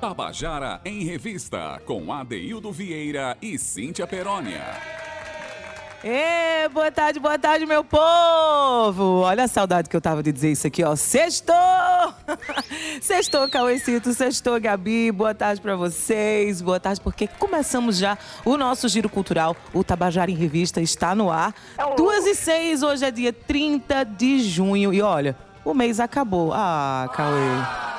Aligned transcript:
Tabajara 0.00 0.80
em 0.84 1.02
Revista, 1.02 1.82
com 1.84 2.12
Adeildo 2.12 2.70
Vieira 2.70 3.36
e 3.42 3.58
Cíntia 3.58 4.06
Perónia. 4.06 4.62
Ê, 6.04 6.68
boa 6.68 6.92
tarde, 6.92 7.18
boa 7.18 7.36
tarde, 7.36 7.66
meu 7.66 7.82
povo! 7.82 9.22
Olha 9.22 9.42
a 9.42 9.48
saudade 9.48 9.88
que 9.88 9.96
eu 9.96 10.00
tava 10.00 10.22
de 10.22 10.30
dizer 10.30 10.52
isso 10.52 10.68
aqui, 10.68 10.84
ó. 10.84 10.94
Sextou! 10.94 11.56
sextou, 13.02 13.48
Cauêcito, 13.48 14.12
sextou, 14.12 14.60
Gabi. 14.60 15.10
Boa 15.10 15.34
tarde 15.34 15.60
para 15.60 15.74
vocês, 15.74 16.62
boa 16.62 16.78
tarde, 16.78 17.00
porque 17.00 17.26
começamos 17.26 17.98
já 17.98 18.16
o 18.44 18.56
nosso 18.56 18.88
giro 18.88 19.08
cultural. 19.08 19.56
O 19.74 19.82
Tabajara 19.82 20.30
em 20.30 20.36
Revista 20.36 20.80
está 20.80 21.12
no 21.16 21.28
ar. 21.28 21.52
Duas 21.96 22.24
e 22.24 22.36
seis, 22.36 22.84
hoje 22.84 23.04
é 23.04 23.10
dia 23.10 23.32
30 23.32 24.04
de 24.04 24.38
junho. 24.44 24.94
E 24.94 25.02
olha, 25.02 25.36
o 25.64 25.74
mês 25.74 25.98
acabou. 25.98 26.52
Ah, 26.54 27.10
Cauê. 27.12 27.97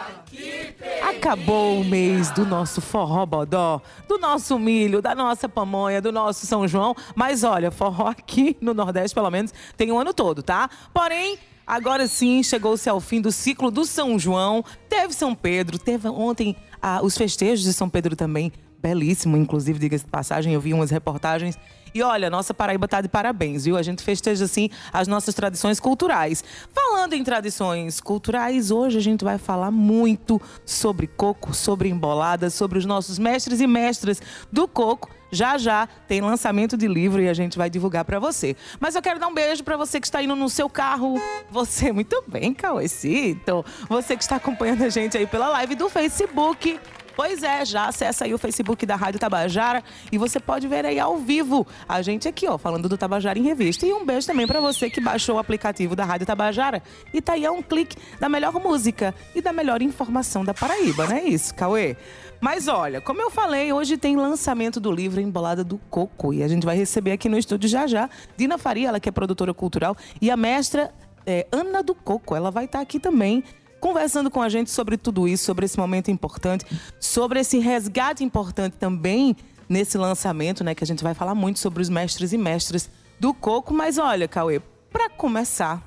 Acabou 1.20 1.82
o 1.82 1.84
mês 1.84 2.32
do 2.32 2.46
nosso 2.46 2.80
forró 2.80 3.26
bodó, 3.26 3.82
do 4.08 4.18
nosso 4.18 4.58
milho, 4.58 5.02
da 5.02 5.14
nossa 5.14 5.50
pamonha, 5.50 6.02
do 6.02 6.14
nosso 6.14 6.46
São 6.46 6.66
João. 6.66 6.96
Mas 7.14 7.44
olha, 7.44 7.70
forró 7.70 8.08
aqui 8.08 8.56
no 8.62 8.74
Nordeste, 8.74 9.14
pelo 9.14 9.30
menos, 9.30 9.54
tem 9.76 9.92
o 9.92 10.00
ano 10.00 10.14
todo, 10.14 10.42
tá? 10.42 10.70
Porém, 10.94 11.38
agora 11.68 12.08
sim, 12.08 12.42
chegou-se 12.42 12.90
ao 12.90 13.02
fim 13.02 13.20
do 13.20 13.34
ciclo 13.34 13.70
do 13.70 13.84
São 13.84 14.18
João. 14.18 14.64
Teve 14.88 15.14
São 15.14 15.36
Pedro, 15.36 15.78
teve 15.78 16.08
ontem 16.08 16.56
ah, 16.82 17.02
os 17.04 17.18
festejos 17.18 17.66
de 17.66 17.74
São 17.74 17.90
Pedro 17.90 18.16
também. 18.16 18.50
Belíssimo, 18.82 19.36
inclusive, 19.36 19.78
diga-se 19.78 20.06
de 20.06 20.10
passagem, 20.10 20.54
eu 20.54 20.62
vi 20.62 20.74
umas 20.74 20.90
reportagens 20.90 21.60
e 21.94 22.02
olha, 22.02 22.30
nossa 22.30 22.54
Paraíba 22.54 22.88
tá 22.88 23.02
de 23.02 23.10
parabéns, 23.10 23.66
viu? 23.66 23.78
A 23.78 23.82
gente 23.82 24.04
festeja, 24.04 24.46
assim, 24.46 24.70
as 24.92 25.08
nossas 25.08 25.34
tradições 25.36 25.80
culturais. 25.80 26.44
Falando 26.74 27.14
em 27.14 27.24
tradições 27.24 28.00
culturais, 28.00 28.72
hoje 28.72 28.98
a 28.98 29.02
gente 29.02 29.24
vai 29.24 29.38
falar 29.38 29.72
muito 29.72 30.42
sobre 30.66 31.08
coco, 31.08 31.54
sobre 31.54 31.90
embolada, 31.90 32.50
sobre 32.50 32.78
os 32.78 32.86
nossos 32.86 33.18
mestres 33.18 33.62
e 33.62 33.68
mestras 33.68 34.22
do 34.52 34.68
coco. 34.68 35.10
Já 35.32 35.58
já 35.58 35.88
tem 36.08 36.22
lançamento 36.22 36.76
de 36.76 36.88
livro 36.88 37.22
e 37.22 37.30
a 37.30 37.34
gente 37.34 37.58
vai 37.58 37.70
divulgar 37.70 38.04
para 38.04 38.20
você. 38.20 38.56
Mas 38.80 38.96
eu 38.96 39.02
quero 39.02 39.20
dar 39.20 39.28
um 39.28 39.34
beijo 39.34 39.64
para 39.64 39.78
você 39.78 40.00
que 40.00 40.08
está 40.08 40.24
indo 40.24 40.36
no 40.36 40.50
seu 40.50 40.70
carro. 40.70 41.22
Você, 41.52 41.92
muito 41.92 42.24
bem, 42.28 42.54
Cauecito. 42.54 43.64
Você 43.88 44.18
que 44.18 44.24
está 44.24 44.38
acompanhando 44.38 44.84
a 44.84 44.90
gente 44.90 45.18
aí 45.18 45.28
pela 45.28 45.50
live 45.50 45.76
do 45.76 45.88
Facebook. 45.88 46.80
Pois 47.20 47.44
é, 47.44 47.66
já 47.66 47.90
acessa 47.90 48.24
aí 48.24 48.34
o 48.34 48.38
Facebook 48.38 48.86
da 48.86 48.96
Rádio 48.96 49.20
Tabajara 49.20 49.84
e 50.10 50.18
você 50.18 50.40
pode 50.40 50.70
ver 50.70 50.86
aí 50.86 50.98
ao 50.98 51.18
vivo 51.18 51.68
a 51.86 52.02
gente 52.02 52.30
aqui, 52.30 52.48
ó, 52.48 52.58
falando 52.58 52.88
do 52.88 52.98
Tabajara 52.98 53.38
em 53.38 53.42
Revista. 53.42 53.86
E 53.86 53.92
um 53.92 54.06
beijo 54.06 54.26
também 54.26 54.48
para 54.48 54.62
você 54.62 54.90
que 54.90 55.02
baixou 55.02 55.36
o 55.36 55.38
aplicativo 55.38 55.98
da 55.98 56.06
Rádio 56.06 56.26
Tabajara 56.26 56.82
e 57.14 57.22
tá 57.22 57.34
aí 57.34 57.46
a 57.46 57.52
um 57.52 57.62
clique 57.62 57.98
da 58.22 58.30
melhor 58.30 58.54
música 58.54 59.14
e 59.36 59.42
da 59.42 59.52
melhor 59.52 59.82
informação 59.82 60.46
da 60.46 60.54
Paraíba, 60.54 61.08
não 61.08 61.18
é 61.18 61.24
isso, 61.26 61.54
Cauê? 61.56 61.98
Mas 62.40 62.70
olha, 62.70 63.02
como 63.02 63.22
eu 63.22 63.30
falei, 63.30 63.74
hoje 63.74 63.98
tem 63.98 64.16
lançamento 64.16 64.80
do 64.80 64.90
livro 64.90 65.20
Embolada 65.20 65.62
do 65.62 65.78
Coco 65.90 66.34
e 66.34 66.42
a 66.42 66.48
gente 66.48 66.66
vai 66.66 66.78
receber 66.78 67.12
aqui 67.12 67.28
no 67.28 67.38
estúdio 67.38 67.68
já 67.68 67.86
já 67.86 68.10
Dina 68.38 68.58
Faria, 68.58 68.88
ela 68.88 69.00
que 69.02 69.10
é 69.10 69.12
produtora 69.12 69.54
cultural, 69.54 69.94
e 70.22 70.32
a 70.32 70.38
mestra 70.38 70.90
é, 71.30 71.46
Ana 71.52 71.84
do 71.84 71.94
Coco. 71.94 72.36
Ela 72.36 72.50
vai 72.50 72.66
estar 72.66 72.80
tá 72.80 72.84
aqui 72.84 73.00
também 73.00 73.44
conversando 73.80 74.30
com 74.30 74.42
a 74.42 74.50
gente 74.50 74.70
sobre 74.70 74.98
tudo 74.98 75.28
isso, 75.28 75.46
sobre 75.46 75.66
esse 75.66 75.78
momento 75.78 76.12
importante, 76.12 76.66
sobre 77.00 77.40
esse 77.40 77.60
resgate 77.60 78.24
importante 78.24 78.78
também 78.78 79.36
nesse 79.68 79.98
lançamento, 79.98 80.64
né? 80.64 80.74
Que 80.74 80.84
a 80.84 80.88
gente 80.88 81.04
vai 81.04 81.14
falar 81.14 81.36
muito 81.36 81.60
sobre 81.60 81.82
os 81.82 81.90
mestres 81.90 82.34
e 82.34 82.38
mestras 82.38 82.90
do 83.20 83.34
coco. 83.34 83.74
Mas 83.74 83.98
olha, 83.98 84.28
Cauê, 84.28 84.62
para 84.92 85.10
começar, 85.10 85.84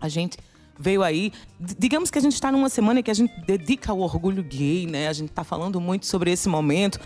a 0.00 0.08
gente 0.08 0.38
veio 0.78 1.02
aí. 1.02 1.32
Digamos 1.58 2.10
que 2.10 2.18
a 2.18 2.22
gente 2.22 2.34
está 2.34 2.50
numa 2.50 2.68
semana 2.68 3.02
que 3.02 3.10
a 3.10 3.14
gente 3.14 3.32
dedica 3.42 3.92
ao 3.92 4.00
orgulho 4.00 4.42
gay, 4.42 4.86
né? 4.86 5.08
A 5.08 5.12
gente 5.12 5.30
está 5.30 5.44
falando 5.44 5.80
muito 5.80 6.06
sobre 6.06 6.30
esse 6.30 6.48
momento. 6.48 6.98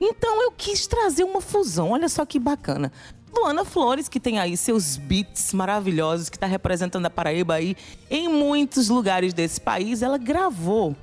Então 0.00 0.42
eu 0.42 0.52
quis 0.52 0.86
trazer 0.86 1.24
uma 1.24 1.40
fusão. 1.40 1.90
Olha 1.90 2.08
só 2.08 2.24
que 2.24 2.38
bacana. 2.38 2.92
Luana 3.34 3.64
Flores, 3.64 4.08
que 4.08 4.20
tem 4.20 4.38
aí 4.38 4.56
seus 4.56 4.96
beats 4.96 5.52
maravilhosos, 5.52 6.28
que 6.28 6.36
está 6.36 6.46
representando 6.46 7.06
a 7.06 7.10
Paraíba 7.10 7.54
aí 7.54 7.76
em 8.10 8.28
muitos 8.28 8.88
lugares 8.88 9.34
desse 9.34 9.60
país, 9.60 10.02
ela 10.02 10.16
gravou 10.16 10.96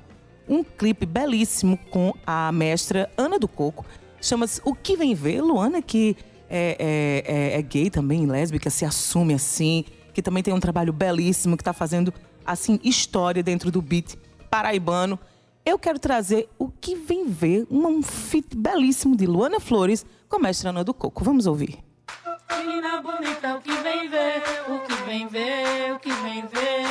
um 0.48 0.64
clipe 0.64 1.06
belíssimo 1.06 1.78
com 1.90 2.14
a 2.26 2.50
mestra 2.50 3.10
Ana 3.16 3.38
do 3.38 3.46
Coco. 3.46 3.84
Chama-se 4.20 4.60
O 4.64 4.74
Que 4.74 4.96
Vem 4.96 5.14
Ver. 5.14 5.40
Luana, 5.40 5.80
que 5.80 6.16
é, 6.48 6.76
é, 6.78 7.34
é, 7.34 7.58
é, 7.58 7.62
gay 7.62 7.90
também, 7.90 8.26
lésbica, 8.26 8.70
se 8.70 8.84
assume 8.84 9.34
assim, 9.34 9.84
que 10.12 10.20
também 10.20 10.42
tem 10.42 10.52
um 10.52 10.60
trabalho 10.60 10.92
belíssimo, 10.92 11.56
que 11.56 11.62
está 11.62 11.72
fazendo, 11.72 12.12
assim, 12.44 12.78
história 12.82 13.42
dentro 13.42 13.70
do 13.70 13.80
beat 13.80 14.16
paraibano. 14.50 15.18
Eu 15.64 15.78
quero 15.78 15.98
trazer 15.98 16.48
O 16.58 16.68
Que 16.68 16.94
Vem 16.94 17.28
Ver, 17.28 17.66
um 17.70 18.02
feat 18.02 18.56
belíssimo 18.56 19.16
de 19.16 19.26
Luana 19.26 19.60
Flores 19.60 20.04
com 20.28 20.36
a 20.36 20.40
mestra 20.40 20.70
Ana 20.70 20.82
do 20.82 20.92
Coco. 20.92 21.22
Vamos 21.24 21.46
ouvir. 21.46 21.78
Menina 22.58 23.00
bonita, 23.00 23.54
o 23.56 23.60
que 23.60 23.72
vem 23.72 24.08
ver, 24.08 24.42
o 24.68 24.78
que 24.80 24.94
vem 25.04 25.26
ver, 25.28 25.92
o 25.92 25.98
que 25.98 26.12
vem 26.12 26.46
ver. 26.46 26.86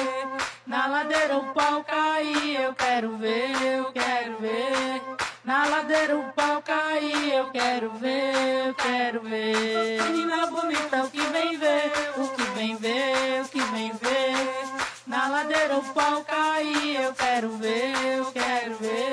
Na 0.65 0.87
ladeira 0.87 1.37
o 1.37 1.53
pau 1.53 1.83
cair, 1.83 2.61
eu 2.61 2.73
quero 2.73 3.17
ver, 3.17 3.51
eu 3.61 3.85
quero 3.91 4.37
ver. 4.39 5.01
Na 5.43 5.65
ladeira 5.65 6.17
o 6.17 6.23
pau 6.33 6.61
cair, 6.61 7.33
eu 7.33 7.49
quero 7.51 7.89
ver, 7.91 8.67
eu 8.67 8.73
quero 8.75 9.21
ver. 9.21 10.03
Menina 10.03 10.47
bonita, 10.47 11.03
o 11.03 11.09
que 11.09 11.21
vem 11.21 11.57
ver, 11.57 11.91
o 12.17 12.27
que 12.29 12.43
vem 12.55 12.75
ver, 12.77 13.41
o 13.41 13.49
que 13.49 13.61
vem 13.61 13.91
ver. 13.93 14.81
Na 15.07 15.27
ladeira 15.27 15.77
o 15.77 15.83
pau 15.93 16.23
cair, 16.23 17.01
eu 17.01 17.13
quero 17.13 17.49
ver, 17.57 17.93
eu 18.17 18.25
quero 18.31 18.75
ver. 18.77 19.11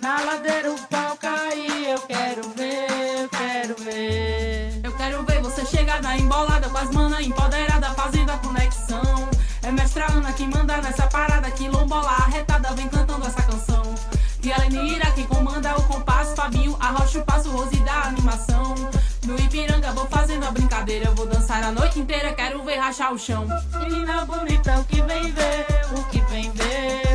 Na 0.00 0.20
ladeira 0.20 0.70
o 0.70 0.86
pau 0.88 1.16
cair, 1.16 1.88
eu 1.88 2.00
quero 2.00 2.42
ver, 2.50 2.55
na 6.00 6.16
embolada 6.16 6.68
com 6.68 6.78
as 6.78 6.90
manas 6.90 7.20
empoderada, 7.20 7.88
fazendo 7.94 8.30
a 8.30 8.38
conexão. 8.38 9.28
É 9.62 9.72
mestra 9.72 10.10
Ana 10.10 10.32
que 10.32 10.46
manda 10.46 10.76
nessa 10.78 11.06
parada, 11.06 11.50
que 11.50 11.68
lombola 11.68 12.10
arretada 12.10 12.72
vem 12.74 12.88
cantando 12.88 13.26
essa 13.26 13.42
canção. 13.42 13.82
E 14.42 14.52
ela 14.52 14.66
Nira 14.66 15.10
que 15.10 15.24
comanda 15.24 15.76
o 15.76 15.82
compasso, 15.84 16.36
Fabinho 16.36 16.76
arrocha 16.78 17.18
o 17.18 17.24
passo, 17.24 17.50
Rose 17.50 17.76
da 17.80 18.02
animação. 18.02 18.74
No 19.24 19.34
Ipiranga 19.40 19.92
vou 19.92 20.06
fazendo 20.06 20.44
a 20.44 20.52
brincadeira, 20.52 21.10
vou 21.10 21.26
dançar 21.26 21.64
a 21.64 21.72
noite 21.72 21.98
inteira, 21.98 22.32
quero 22.32 22.62
ver 22.62 22.76
rachar 22.76 23.12
o 23.12 23.18
chão. 23.18 23.44
Menina 23.80 24.24
bonita, 24.24 24.78
o 24.78 24.84
que 24.84 25.02
vem 25.02 25.32
ver, 25.32 25.66
o 25.98 26.04
que 26.04 26.20
vem 26.30 26.52
ver, 26.52 27.05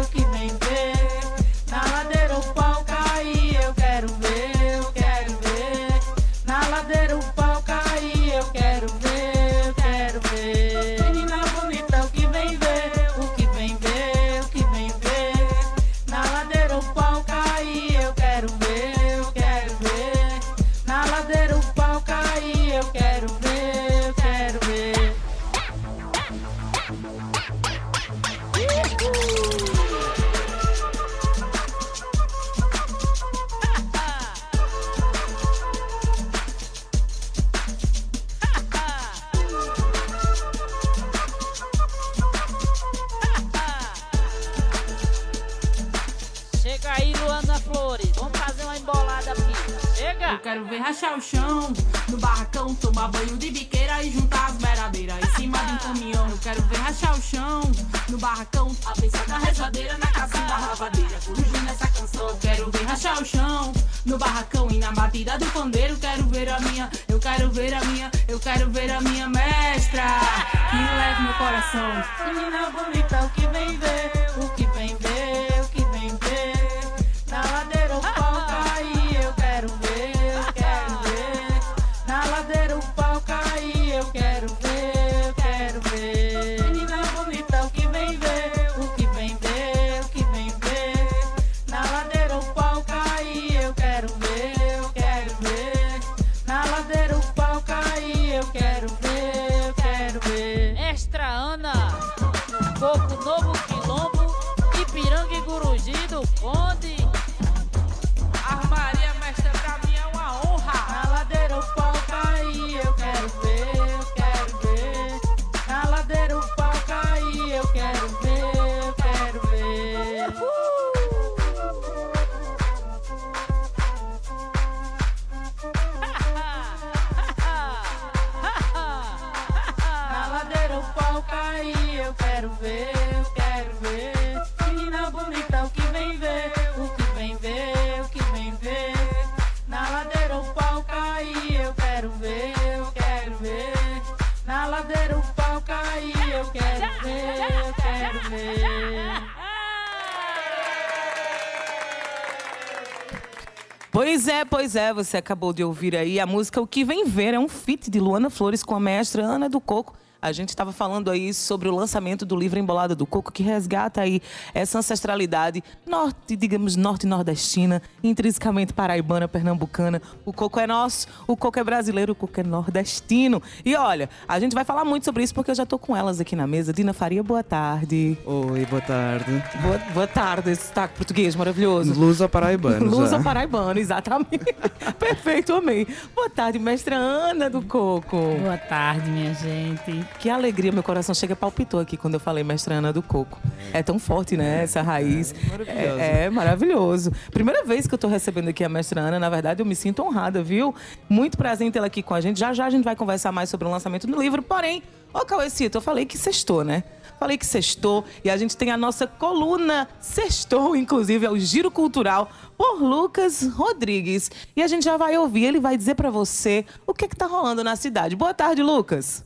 Pois 154.71 154.81
é, 154.81 154.93
você 154.93 155.17
acabou 155.17 155.51
de 155.51 155.65
ouvir 155.65 155.97
aí 155.97 156.17
a 156.17 156.25
música 156.25 156.61
O 156.61 156.65
Que 156.65 156.85
Vem 156.85 157.03
Ver, 157.03 157.33
é 157.33 157.39
um 157.39 157.49
feat 157.49 157.91
de 157.91 157.99
Luana 157.99 158.29
Flores 158.29 158.63
com 158.63 158.73
a 158.73 158.79
mestra 158.79 159.21
Ana 159.21 159.49
do 159.49 159.59
Coco. 159.59 159.97
A 160.21 160.31
gente 160.31 160.49
estava 160.49 160.71
falando 160.71 161.09
aí 161.09 161.33
sobre 161.33 161.67
o 161.67 161.75
lançamento 161.75 162.27
do 162.27 162.35
livro 162.35 162.59
Embolada 162.59 162.93
do 162.93 163.07
Coco, 163.07 163.31
que 163.31 163.41
resgata 163.41 164.01
aí 164.01 164.21
essa 164.53 164.77
ancestralidade 164.77 165.63
norte, 165.83 166.35
digamos, 166.35 166.75
norte-nordestina, 166.75 167.81
intrinsecamente 168.03 168.71
paraibana, 168.71 169.27
pernambucana. 169.27 169.99
O 170.23 170.31
coco 170.31 170.59
é 170.59 170.67
nosso, 170.67 171.07
o 171.25 171.35
coco 171.35 171.57
é 171.57 171.63
brasileiro, 171.63 172.11
o 172.11 172.15
coco 172.15 172.39
é 172.39 172.43
nordestino. 172.43 173.41
E 173.65 173.75
olha, 173.75 174.11
a 174.27 174.39
gente 174.39 174.53
vai 174.53 174.63
falar 174.63 174.85
muito 174.85 175.05
sobre 175.05 175.23
isso 175.23 175.33
porque 175.33 175.49
eu 175.49 175.55
já 175.55 175.65
tô 175.65 175.79
com 175.79 175.97
elas 175.97 176.21
aqui 176.21 176.35
na 176.35 176.45
mesa. 176.45 176.71
Dina 176.71 176.93
Faria, 176.93 177.23
boa 177.23 177.43
tarde. 177.43 178.15
Oi, 178.23 178.63
boa 178.67 178.81
tarde. 178.81 179.43
Boa, 179.59 179.77
boa 179.91 180.07
tarde, 180.07 180.51
esse 180.51 180.67
sotaque 180.67 180.97
português 180.97 181.35
maravilhoso. 181.35 181.99
Lusa 181.99 182.29
paraibano. 182.29 182.85
Lusa 182.85 183.17
já. 183.17 183.23
paraibano, 183.23 183.79
exatamente. 183.79 184.53
Perfeito, 184.99 185.55
amei. 185.55 185.87
Boa 186.13 186.29
tarde, 186.29 186.59
mestra 186.59 186.95
Ana 186.95 187.49
do 187.49 187.63
Coco. 187.63 188.17
Boa 188.39 188.57
tarde, 188.57 189.09
minha 189.09 189.33
gente. 189.33 190.10
Que 190.19 190.29
alegria, 190.29 190.71
meu 190.71 190.83
coração 190.83 191.15
chega 191.15 191.35
palpitou 191.35 191.79
aqui 191.79 191.97
quando 191.97 192.13
eu 192.13 192.19
falei 192.19 192.43
mestra 192.43 192.75
Ana 192.75 192.93
do 192.93 193.01
Coco. 193.01 193.39
É 193.73 193.81
tão 193.81 193.97
forte, 193.97 194.37
né, 194.37 194.63
essa 194.63 194.81
raiz. 194.81 195.33
maravilhoso. 195.49 195.99
É, 195.99 196.23
é 196.25 196.29
maravilhoso. 196.29 197.11
Primeira 197.31 197.63
vez 197.63 197.87
que 197.87 197.93
eu 197.93 197.97
tô 197.97 198.07
recebendo 198.07 198.49
aqui 198.49 198.63
a 198.63 198.69
mestra 198.69 199.01
Ana, 199.01 199.19
na 199.19 199.29
verdade 199.29 199.61
eu 199.61 199.65
me 199.65 199.75
sinto 199.75 200.03
honrada, 200.03 200.43
viu? 200.43 200.75
Muito 201.09 201.37
prazer 201.37 201.67
em 201.67 201.71
tê-la 201.71 201.87
aqui 201.87 202.03
com 202.03 202.13
a 202.13 202.21
gente. 202.21 202.39
Já 202.39 202.53
já 202.53 202.65
a 202.65 202.69
gente 202.69 202.83
vai 202.83 202.95
conversar 202.95 203.31
mais 203.31 203.49
sobre 203.49 203.67
o 203.67 203.71
lançamento 203.71 204.05
do 204.05 204.21
livro, 204.21 204.43
porém, 204.43 204.83
ô 205.13 205.25
Cauecito, 205.25 205.77
eu 205.77 205.81
falei 205.81 206.05
que 206.05 206.17
sextou, 206.17 206.63
né? 206.63 206.83
Falei 207.21 207.37
que 207.37 207.45
sextou 207.45 208.03
e 208.23 208.31
a 208.31 208.37
gente 208.37 208.57
tem 208.57 208.71
a 208.71 208.77
nossa 208.77 209.05
coluna 209.05 209.87
Sextou, 209.99 210.75
inclusive, 210.75 211.23
é 211.23 211.29
o 211.29 211.37
Giro 211.37 211.69
Cultural 211.69 212.31
por 212.57 212.81
Lucas 212.81 213.43
Rodrigues. 213.43 214.31
E 214.55 214.63
a 214.63 214.67
gente 214.67 214.85
já 214.85 214.97
vai 214.97 215.15
ouvir, 215.15 215.45
ele 215.45 215.59
vai 215.59 215.77
dizer 215.77 215.93
pra 215.93 216.09
você 216.09 216.65
o 216.87 216.95
que 216.95 217.07
que 217.07 217.15
tá 217.15 217.27
rolando 217.27 217.63
na 217.63 217.75
cidade. 217.75 218.15
Boa 218.15 218.33
tarde, 218.33 218.63
Lucas. 218.63 219.23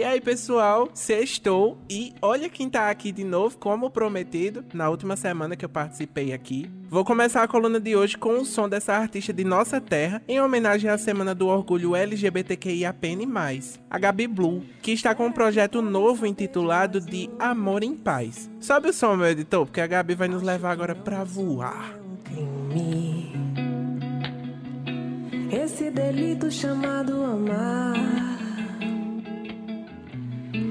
E 0.00 0.02
aí, 0.02 0.18
pessoal, 0.18 0.88
sextou 0.94 1.76
e 1.86 2.14
olha 2.22 2.48
quem 2.48 2.70
tá 2.70 2.88
aqui 2.88 3.12
de 3.12 3.22
novo, 3.22 3.58
como 3.58 3.90
prometido, 3.90 4.64
na 4.72 4.88
última 4.88 5.14
semana 5.14 5.54
que 5.54 5.62
eu 5.62 5.68
participei 5.68 6.32
aqui. 6.32 6.70
Vou 6.88 7.04
começar 7.04 7.42
a 7.42 7.46
coluna 7.46 7.78
de 7.78 7.94
hoje 7.94 8.16
com 8.16 8.38
o 8.40 8.44
som 8.46 8.66
dessa 8.66 8.94
artista 8.94 9.30
de 9.30 9.44
nossa 9.44 9.78
terra, 9.78 10.22
em 10.26 10.40
homenagem 10.40 10.88
à 10.88 10.96
Semana 10.96 11.34
do 11.34 11.48
Orgulho 11.48 11.94
LGBTQIAPN+, 11.94 13.28
a 13.90 13.98
Gabi 13.98 14.26
Blue, 14.26 14.64
que 14.80 14.92
está 14.92 15.14
com 15.14 15.26
um 15.26 15.32
projeto 15.32 15.82
novo 15.82 16.24
intitulado 16.24 16.98
de 16.98 17.28
Amor 17.38 17.82
em 17.82 17.94
Paz. 17.94 18.48
Sobe 18.58 18.88
o 18.88 18.94
som, 18.94 19.16
meu 19.16 19.26
editor, 19.26 19.66
porque 19.66 19.82
a 19.82 19.86
Gabi 19.86 20.14
vai 20.14 20.28
nos 20.28 20.40
levar 20.40 20.70
agora 20.70 20.94
pra 20.94 21.24
voar. 21.24 21.94
Esse 25.52 25.90
delito 25.90 26.50
chamado 26.50 27.22
amar 27.22 28.39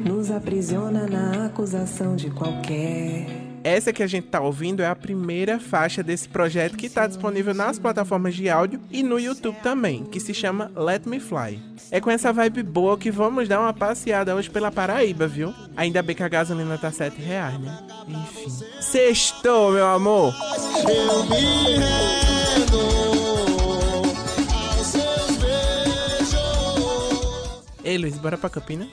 nos 0.06 0.32
aprisiona 0.32 1.06
na 1.08 1.48
acusação 1.48 2.16
de 2.16 2.30
qualquer. 2.30 3.50
Essa 3.64 3.92
que 3.92 4.02
a 4.02 4.08
gente 4.08 4.28
tá 4.28 4.40
ouvindo 4.40 4.82
é 4.82 4.88
a 4.88 4.96
primeira 4.96 5.60
faixa 5.60 6.02
desse 6.02 6.30
projeto 6.30 6.78
que 6.78 6.90
tá 6.90 7.06
disponível 7.06 7.54
nas 7.54 7.78
plataformas 7.78 8.34
de 8.34 8.50
áudio 8.50 8.80
e 8.90 9.04
no 9.04 9.20
YouTube 9.20 9.58
também, 9.62 10.06
que 10.06 10.20
se 10.20 10.34
chama 10.34 10.72
Let 10.76 11.06
Me 11.06 11.20
Fly. 11.20 11.62
É 11.92 12.00
com 12.00 12.10
essa 12.10 12.32
vibe 12.32 12.64
boa 12.64 12.98
que 12.98 13.12
vamos 13.12 13.50
dar 13.50 13.60
uma 13.60 13.74
passeada 13.74 14.34
hoje 14.34 14.50
pela 14.50 14.72
Paraíba, 14.72 15.28
viu? 15.28 15.54
Ainda 15.76 16.02
bem 16.02 16.16
que 16.16 16.24
a 16.24 16.30
gasolina 16.30 16.78
tá 16.78 16.90
7 16.92 17.22
reais, 17.22 17.60
né? 17.60 17.78
Enfim. 18.08 18.50
Sextou, 18.80 19.74
meu 19.74 19.88
amor! 19.88 20.34
Eu 20.88 21.24
me 21.26 21.36
rendo 21.76 22.80
aos 24.54 24.88
seus 24.88 25.38
beijos. 25.38 26.40
Ei, 27.84 27.98
Luiz, 27.98 28.18
bora 28.18 28.38
pra 28.38 28.50
Campina? 28.50 28.88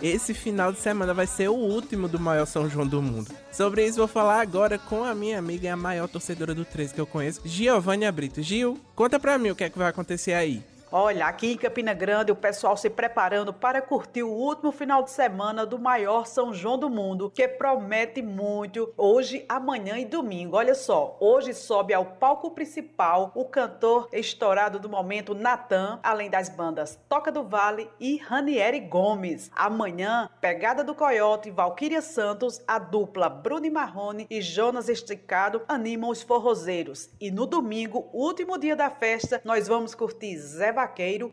Esse 0.00 0.34
final 0.34 0.72
de 0.72 0.78
semana 0.78 1.14
vai 1.14 1.26
ser 1.26 1.48
o 1.48 1.54
último 1.54 2.06
do 2.06 2.20
maior 2.20 2.44
São 2.44 2.68
João 2.68 2.86
do 2.86 3.00
mundo. 3.00 3.30
Sobre 3.50 3.86
isso 3.86 3.96
vou 3.96 4.06
falar 4.06 4.42
agora 4.42 4.78
com 4.78 5.02
a 5.02 5.14
minha 5.14 5.38
amiga 5.38 5.66
e 5.66 5.70
a 5.70 5.76
maior 5.76 6.06
torcedora 6.06 6.54
do 6.54 6.66
13 6.66 6.94
que 6.94 7.00
eu 7.00 7.06
conheço, 7.06 7.40
Giovânia 7.44 8.12
Brito. 8.12 8.42
Gil, 8.42 8.78
conta 8.94 9.18
pra 9.18 9.38
mim 9.38 9.50
o 9.50 9.56
que 9.56 9.64
é 9.64 9.70
que 9.70 9.78
vai 9.78 9.88
acontecer 9.88 10.34
aí. 10.34 10.62
Olha, 10.92 11.26
aqui 11.26 11.52
em 11.52 11.56
Campina 11.56 11.92
Grande, 11.92 12.30
o 12.30 12.36
pessoal 12.36 12.76
se 12.76 12.88
preparando 12.88 13.52
para 13.52 13.82
curtir 13.82 14.22
o 14.22 14.30
último 14.30 14.70
final 14.70 15.02
de 15.02 15.10
semana 15.10 15.66
do 15.66 15.80
maior 15.80 16.26
São 16.26 16.54
João 16.54 16.78
do 16.78 16.88
mundo, 16.88 17.28
que 17.34 17.48
promete 17.48 18.22
muito 18.22 18.94
hoje, 18.96 19.44
amanhã 19.48 19.98
e 19.98 20.04
domingo. 20.04 20.56
Olha 20.56 20.76
só, 20.76 21.16
hoje 21.18 21.52
sobe 21.54 21.92
ao 21.92 22.04
palco 22.04 22.52
principal 22.52 23.32
o 23.34 23.44
cantor 23.44 24.08
estourado 24.12 24.78
do 24.78 24.88
momento, 24.88 25.34
Natan, 25.34 25.98
além 26.04 26.30
das 26.30 26.48
bandas 26.48 26.96
Toca 27.08 27.32
do 27.32 27.42
Vale 27.42 27.90
e 27.98 28.18
Ranieri 28.18 28.78
Gomes. 28.78 29.50
Amanhã, 29.56 30.30
Pegada 30.40 30.84
do 30.84 30.94
Coyote, 30.94 31.50
Valquíria 31.50 32.00
Santos, 32.00 32.62
a 32.66 32.78
dupla 32.78 33.28
Bruno 33.28 33.66
e 33.66 33.70
Marrone 33.70 34.26
e 34.30 34.40
Jonas 34.40 34.88
Esticado 34.88 35.62
animam 35.66 36.10
os 36.10 36.22
forrozeiros. 36.22 37.10
E 37.20 37.28
no 37.28 37.44
domingo, 37.44 38.08
último 38.12 38.56
dia 38.56 38.76
da 38.76 38.88
festa, 38.88 39.40
nós 39.44 39.66
vamos 39.66 39.92
curtir 39.92 40.36
Zé 40.36 40.76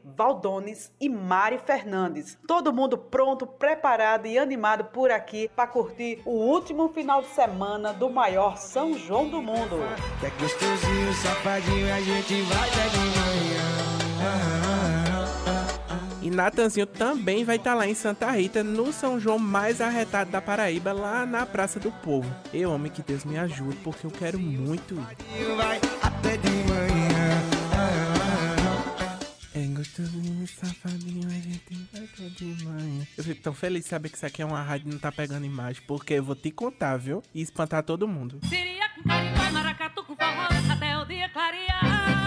Valdones 0.03 0.91
e 1.00 1.10
Mari 1.10 1.60
Fernandes. 1.65 2.38
Todo 2.48 2.74
mundo 2.74 2.98
pronto, 2.98 3.45
preparado 3.45 4.25
e 4.25 4.38
animado 4.38 4.86
por 4.86 5.12
aqui 5.12 5.50
para 5.55 5.67
curtir 5.67 6.22
o 6.25 6.31
último 6.31 6.89
final 6.89 7.22
de 7.22 7.29
semana 7.29 7.93
do 7.93 8.10
maior 8.10 8.57
São 8.57 8.98
João 8.98 9.29
do 9.29 9.41
mundo. 9.41 9.77
É 10.24 10.29
gostosinho, 10.41 11.13
safadinho, 11.13 11.93
a 11.93 12.01
gente 12.01 12.41
vai 12.43 12.69
até 12.69 12.89
de 12.89 12.98
manhã. 12.98 13.83
E 16.24 16.29
Natanzinho 16.29 16.88
também 16.88 17.43
vai 17.43 17.57
estar 17.57 17.75
lá 17.75 17.86
em 17.86 17.93
Santa 17.93 18.31
Rita, 18.31 18.63
no 18.63 18.93
São 18.93 19.19
João 19.19 19.38
mais 19.38 19.81
arretado 19.81 20.31
da 20.31 20.41
Paraíba, 20.41 20.93
lá 20.93 21.25
na 21.25 21.45
Praça 21.45 21.81
do 21.81 21.91
Povo. 21.91 22.33
Eu 22.53 22.72
amo 22.72 22.89
que 22.89 23.03
Deus 23.03 23.25
me 23.25 23.38
ajude, 23.38 23.75
porque 23.83 24.07
eu 24.07 24.12
quero 24.12 24.39
muito 24.39 24.95
ir. 24.95 25.17
Gostosinho, 29.83 30.47
safadinho, 30.47 31.27
a 31.27 31.33
gente 31.33 31.87
vai 31.91 32.29
de 32.29 32.63
manhã. 32.63 33.07
Eu 33.17 33.23
fico 33.23 33.41
tão 33.41 33.53
feliz 33.53 33.83
de 33.83 33.89
saber 33.89 34.09
que 34.09 34.15
isso 34.15 34.25
aqui 34.25 34.41
é 34.41 34.45
uma 34.45 34.61
rádio 34.61 34.87
e 34.87 34.91
não 34.91 34.99
tá 34.99 35.11
pegando 35.11 35.45
imagem, 35.45 35.81
porque 35.85 36.13
eu 36.13 36.23
vou 36.23 36.35
te 36.35 36.51
contar, 36.51 36.95
viu? 36.97 37.21
E 37.35 37.41
espantar 37.41 37.83
todo 37.83 38.07
mundo. 38.07 38.39
Siria 38.47 38.89
com 38.95 39.03
carimbó, 39.03 39.51
maracatu 39.51 40.03
com 40.05 40.15
forró, 40.15 40.47
até 40.71 40.97
o 40.97 41.05
dia 41.05 41.27
clarear. 41.29 42.22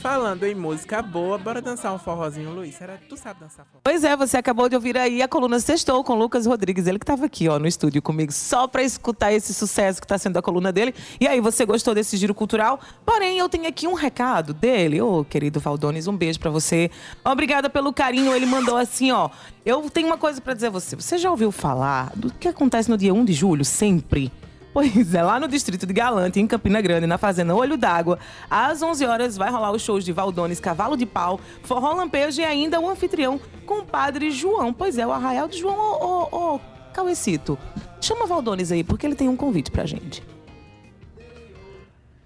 Falando 0.00 0.44
em 0.44 0.54
música 0.54 1.02
boa, 1.02 1.36
bora 1.36 1.60
dançar 1.60 1.92
um 1.92 1.98
forrozinho, 1.98 2.52
Luiz. 2.52 2.76
Será 2.76 2.96
tu 3.08 3.16
sabe 3.16 3.40
dançar 3.40 3.66
forró? 3.66 3.80
Pois 3.82 4.04
é, 4.04 4.16
você 4.16 4.36
acabou 4.36 4.68
de 4.68 4.76
ouvir 4.76 4.96
aí 4.96 5.20
a 5.20 5.26
coluna 5.26 5.58
Sextou 5.58 6.04
com 6.04 6.14
Lucas 6.14 6.46
Rodrigues. 6.46 6.86
Ele 6.86 7.00
que 7.00 7.02
estava 7.02 7.26
aqui, 7.26 7.48
ó, 7.48 7.58
no 7.58 7.66
estúdio 7.66 8.00
comigo, 8.00 8.30
só 8.30 8.68
para 8.68 8.84
escutar 8.84 9.32
esse 9.32 9.52
sucesso 9.52 10.00
que 10.00 10.04
está 10.04 10.16
sendo 10.16 10.38
a 10.38 10.42
coluna 10.42 10.70
dele. 10.70 10.94
E 11.20 11.26
aí, 11.26 11.40
você 11.40 11.66
gostou 11.66 11.96
desse 11.96 12.16
giro 12.16 12.32
cultural? 12.32 12.78
Porém, 13.04 13.38
eu 13.38 13.48
tenho 13.48 13.66
aqui 13.66 13.88
um 13.88 13.94
recado 13.94 14.54
dele. 14.54 15.00
Ô, 15.00 15.24
querido 15.24 15.58
Valdones, 15.58 16.06
um 16.06 16.16
beijo 16.16 16.38
para 16.38 16.50
você. 16.50 16.92
Obrigada 17.24 17.68
pelo 17.68 17.92
carinho. 17.92 18.32
Ele 18.32 18.46
mandou 18.46 18.76
assim, 18.76 19.10
ó. 19.10 19.28
Eu 19.66 19.90
tenho 19.90 20.06
uma 20.06 20.16
coisa 20.16 20.40
para 20.40 20.54
dizer 20.54 20.68
a 20.68 20.70
você. 20.70 20.94
Você 20.94 21.18
já 21.18 21.28
ouviu 21.28 21.50
falar 21.50 22.12
do 22.14 22.32
que 22.32 22.46
acontece 22.46 22.88
no 22.88 22.96
dia 22.96 23.12
1 23.12 23.24
de 23.24 23.32
julho, 23.32 23.64
sempre? 23.64 24.30
Pois 24.78 25.12
é, 25.12 25.20
lá 25.24 25.40
no 25.40 25.48
distrito 25.48 25.84
de 25.84 25.92
Galante, 25.92 26.38
em 26.38 26.46
Campina 26.46 26.80
Grande, 26.80 27.04
na 27.04 27.18
Fazenda 27.18 27.52
Olho 27.52 27.76
d'Água, 27.76 28.16
às 28.48 28.80
11 28.80 29.04
horas 29.06 29.36
vai 29.36 29.50
rolar 29.50 29.72
os 29.72 29.82
shows 29.82 30.04
de 30.04 30.12
Valdones, 30.12 30.60
Cavalo 30.60 30.96
de 30.96 31.04
Pau, 31.04 31.40
Forró 31.64 31.94
Lampejo 31.94 32.40
e 32.40 32.44
ainda 32.44 32.78
o 32.78 32.88
anfitrião 32.88 33.40
com 33.66 33.80
o 33.80 33.84
padre 33.84 34.30
João. 34.30 34.72
Pois 34.72 34.96
é, 34.96 35.04
o 35.04 35.10
Arraial 35.10 35.48
de 35.48 35.58
João, 35.58 35.76
ô, 35.76 36.28
ô, 36.30 36.54
ô, 36.54 36.60
Cauecito. 36.94 37.58
Chama 38.00 38.24
Valdones 38.24 38.70
aí, 38.70 38.84
porque 38.84 39.04
ele 39.04 39.16
tem 39.16 39.28
um 39.28 39.34
convite 39.34 39.68
pra 39.68 39.84
gente. 39.84 40.22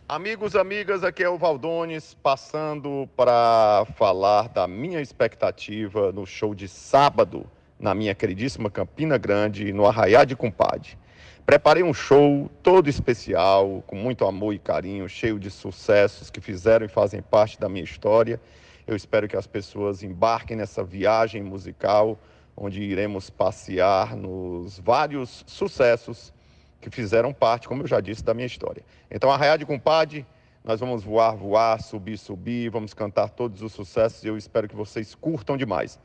Amigos, 0.07 0.55
amigas, 0.55 1.03
aqui 1.03 1.25
é 1.25 1.31
o 1.31 1.39
Valdones 1.39 2.13
passando 2.23 3.09
para 3.17 3.87
falar 3.97 4.51
da 4.51 4.69
minha 4.69 5.01
expectativa 5.01 6.13
no 6.13 6.27
show 6.27 6.55
de 6.55 6.69
sábado 6.69 7.47
na 7.81 7.95
minha 7.95 8.15
queridíssima 8.15 8.71
Campina 8.71 9.17
Grande, 9.17 9.73
no 9.73 9.87
Arraiá 9.87 10.25
de 10.25 10.37
Compadre. 10.37 11.01
Preparei 11.45 11.83
um 11.83 11.93
show 11.93 12.49
todo 12.63 12.89
especial, 12.89 13.83
com 13.87 13.97
muito 13.97 14.25
amor 14.25 14.55
e 14.55 14.59
carinho, 14.59 15.09
cheio 15.09 15.39
de 15.39 15.51
sucessos 15.51 16.31
que 16.31 16.41
fizeram 16.41 16.87
e 16.87 16.89
fazem 16.89 17.21
parte 17.21 17.59
da 17.59 17.69
minha 17.69 17.85
história. 17.85 18.41
Eu 18.87 18.95
espero 18.95 19.27
que 19.27 19.37
as 19.37 19.47
pessoas 19.47 20.03
embarquem 20.03 20.57
nessa 20.57 20.85
viagem 20.85 21.43
musical, 21.43 22.19
onde 22.57 22.81
iremos 22.81 23.29
passear 23.29 24.17
nos 24.17 24.79
vários 24.79 25.45
sucessos 25.47 26.33
que 26.81 26.91
fizeram 26.91 27.33
parte, 27.33 27.69
como 27.69 27.83
eu 27.83 27.87
já 27.87 28.01
disse, 28.01 28.25
da 28.25 28.35
minha 28.35 28.47
história. 28.47 28.85
Então, 29.11 29.31
Arraiá 29.31 29.57
de 29.57 29.67
Compadre, 29.67 30.25
nós 30.65 30.79
vamos 30.79 31.03
voar, 31.03 31.37
voar, 31.37 31.83
subir, 31.83 32.19
subir, 32.19 32.71
vamos 32.71 32.95
cantar 32.95 33.31
todos 33.31 33.63
os 33.63 33.73
sucessos 33.73 34.23
e 34.23 34.29
eu 34.29 34.37
espero 34.37 34.69
que 34.69 34.77
vocês 34.77 35.15
curtam 35.15 35.57
demais. 35.57 35.99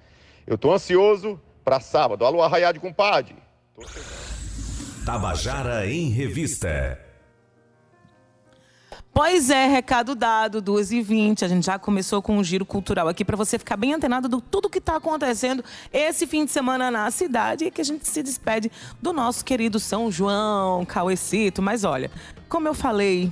Eu 0.45 0.55
estou 0.55 0.73
ansioso 0.73 1.39
para 1.63 1.79
sábado. 1.79 2.25
Alô, 2.25 2.41
Arraiá 2.41 2.71
de 2.71 2.79
Compadre. 2.79 3.35
Tabajara 5.07 5.89
em 5.89 6.09
Revista. 6.09 6.99
Pois 9.13 9.49
é, 9.49 9.65
recado 9.65 10.13
dado, 10.13 10.61
2h20. 10.61 11.43
A 11.43 11.47
gente 11.47 11.65
já 11.65 11.79
começou 11.79 12.21
com 12.21 12.37
um 12.37 12.43
giro 12.43 12.65
cultural 12.65 13.07
aqui 13.07 13.23
para 13.23 13.37
você 13.37 13.57
ficar 13.57 13.77
bem 13.77 13.93
antenado 13.93 14.27
do 14.27 14.41
tudo 14.41 14.69
que 14.69 14.79
está 14.79 14.97
acontecendo 14.97 15.63
esse 15.93 16.27
fim 16.27 16.43
de 16.43 16.51
semana 16.51 16.91
na 16.91 17.09
cidade 17.09 17.63
e 17.63 17.71
que 17.71 17.79
a 17.79 17.85
gente 17.85 18.05
se 18.05 18.21
despede 18.21 18.69
do 19.01 19.13
nosso 19.13 19.45
querido 19.45 19.79
São 19.79 20.11
João, 20.11 20.83
Cauecito. 20.83 21.61
Mas 21.61 21.85
olha, 21.85 22.11
como 22.49 22.67
eu 22.67 22.73
falei 22.73 23.31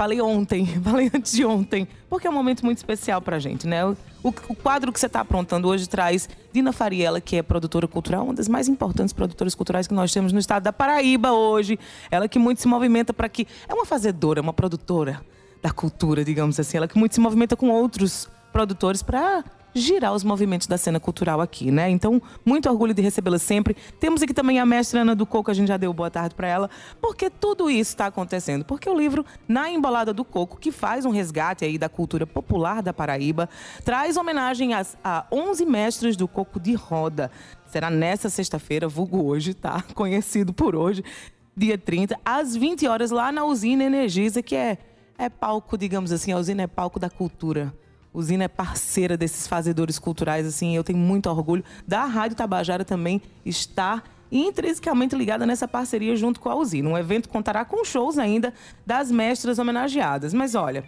Falei 0.00 0.18
ontem, 0.22 0.64
falei 0.82 1.10
antes 1.14 1.30
de 1.30 1.44
ontem, 1.44 1.86
porque 2.08 2.26
é 2.26 2.30
um 2.30 2.32
momento 2.32 2.64
muito 2.64 2.78
especial 2.78 3.20
pra 3.20 3.38
gente, 3.38 3.66
né? 3.66 3.84
O, 3.84 3.94
o, 4.24 4.54
quadro 4.56 4.90
que 4.90 4.98
você 4.98 5.04
está 5.04 5.20
aprontando 5.20 5.68
hoje 5.68 5.86
traz 5.86 6.26
Dina 6.50 6.72
Fariela, 6.72 7.20
que 7.20 7.36
é 7.36 7.42
produtora 7.42 7.86
cultural, 7.86 8.24
uma 8.24 8.32
das 8.32 8.48
mais 8.48 8.66
importantes 8.66 9.12
produtoras 9.12 9.54
culturais 9.54 9.86
que 9.86 9.92
nós 9.92 10.10
temos 10.10 10.32
no 10.32 10.38
estado 10.38 10.62
da 10.62 10.72
Paraíba 10.72 11.32
hoje. 11.32 11.78
Ela 12.10 12.28
que 12.28 12.38
muito 12.38 12.62
se 12.62 12.66
movimenta 12.66 13.12
para 13.12 13.28
que. 13.28 13.46
É 13.68 13.74
uma 13.74 13.84
fazedora, 13.84 14.40
uma 14.40 14.54
produtora 14.54 15.20
da 15.62 15.70
cultura, 15.70 16.24
digamos 16.24 16.58
assim. 16.58 16.78
Ela 16.78 16.88
que 16.88 16.98
muito 16.98 17.14
se 17.14 17.20
movimenta 17.20 17.54
com 17.54 17.68
outros 17.68 18.26
produtores 18.54 19.02
para 19.02 19.44
girar 19.74 20.12
os 20.12 20.24
movimentos 20.24 20.66
da 20.66 20.76
cena 20.76 20.98
cultural 20.98 21.40
aqui, 21.40 21.70
né? 21.70 21.88
Então, 21.90 22.20
muito 22.44 22.68
orgulho 22.68 22.94
de 22.94 23.02
recebê-la 23.02 23.38
sempre. 23.38 23.76
Temos 23.98 24.22
aqui 24.22 24.34
também 24.34 24.58
a 24.58 24.66
mestre 24.66 24.98
Ana 24.98 25.14
do 25.14 25.26
Coco, 25.26 25.50
a 25.50 25.54
gente 25.54 25.68
já 25.68 25.76
deu 25.76 25.92
boa 25.92 26.10
tarde 26.10 26.34
para 26.34 26.48
ela, 26.48 26.70
porque 27.00 27.30
tudo 27.30 27.70
isso 27.70 27.90
está 27.92 28.06
acontecendo. 28.06 28.64
Porque 28.64 28.88
o 28.88 28.96
livro 28.96 29.24
Na 29.46 29.70
Embolada 29.70 30.12
do 30.12 30.24
Coco, 30.24 30.58
que 30.58 30.72
faz 30.72 31.04
um 31.04 31.10
resgate 31.10 31.64
aí 31.64 31.78
da 31.78 31.88
cultura 31.88 32.26
popular 32.26 32.82
da 32.82 32.92
Paraíba, 32.92 33.48
traz 33.84 34.16
homenagem 34.16 34.74
às, 34.74 34.96
a 35.02 35.26
11 35.30 35.64
mestres 35.66 36.16
do 36.16 36.26
coco 36.26 36.58
de 36.58 36.74
roda. 36.74 37.30
Será 37.66 37.90
nessa 37.90 38.28
sexta-feira, 38.28 38.88
vulgo 38.88 39.24
hoje, 39.24 39.54
tá? 39.54 39.84
Conhecido 39.94 40.52
por 40.52 40.74
hoje, 40.74 41.04
dia 41.56 41.78
30, 41.78 42.18
às 42.24 42.56
20 42.56 42.86
horas, 42.88 43.10
lá 43.10 43.30
na 43.30 43.44
usina 43.44 43.84
Energisa, 43.84 44.42
que 44.42 44.56
é, 44.56 44.78
é 45.16 45.28
palco, 45.28 45.78
digamos 45.78 46.10
assim, 46.10 46.32
a 46.32 46.36
usina 46.36 46.62
é 46.62 46.66
palco 46.66 46.98
da 46.98 47.08
cultura 47.08 47.72
Usina 48.12 48.44
é 48.44 48.48
parceira 48.48 49.16
desses 49.16 49.46
fazedores 49.46 49.98
culturais, 49.98 50.46
assim, 50.46 50.74
eu 50.74 50.82
tenho 50.82 50.98
muito 50.98 51.30
orgulho. 51.30 51.64
Da 51.86 52.04
Rádio 52.04 52.36
Tabajara 52.36 52.84
também 52.84 53.22
está 53.44 54.02
intrinsecamente 54.32 55.14
ligada 55.14 55.46
nessa 55.46 55.66
parceria 55.66 56.16
junto 56.16 56.40
com 56.40 56.48
a 56.48 56.54
usina. 56.54 56.88
Um 56.88 56.98
evento 56.98 57.28
contará 57.28 57.64
com 57.64 57.84
shows 57.84 58.18
ainda 58.18 58.52
das 58.84 59.10
mestras 59.10 59.58
homenageadas. 59.58 60.34
Mas 60.34 60.54
olha, 60.54 60.84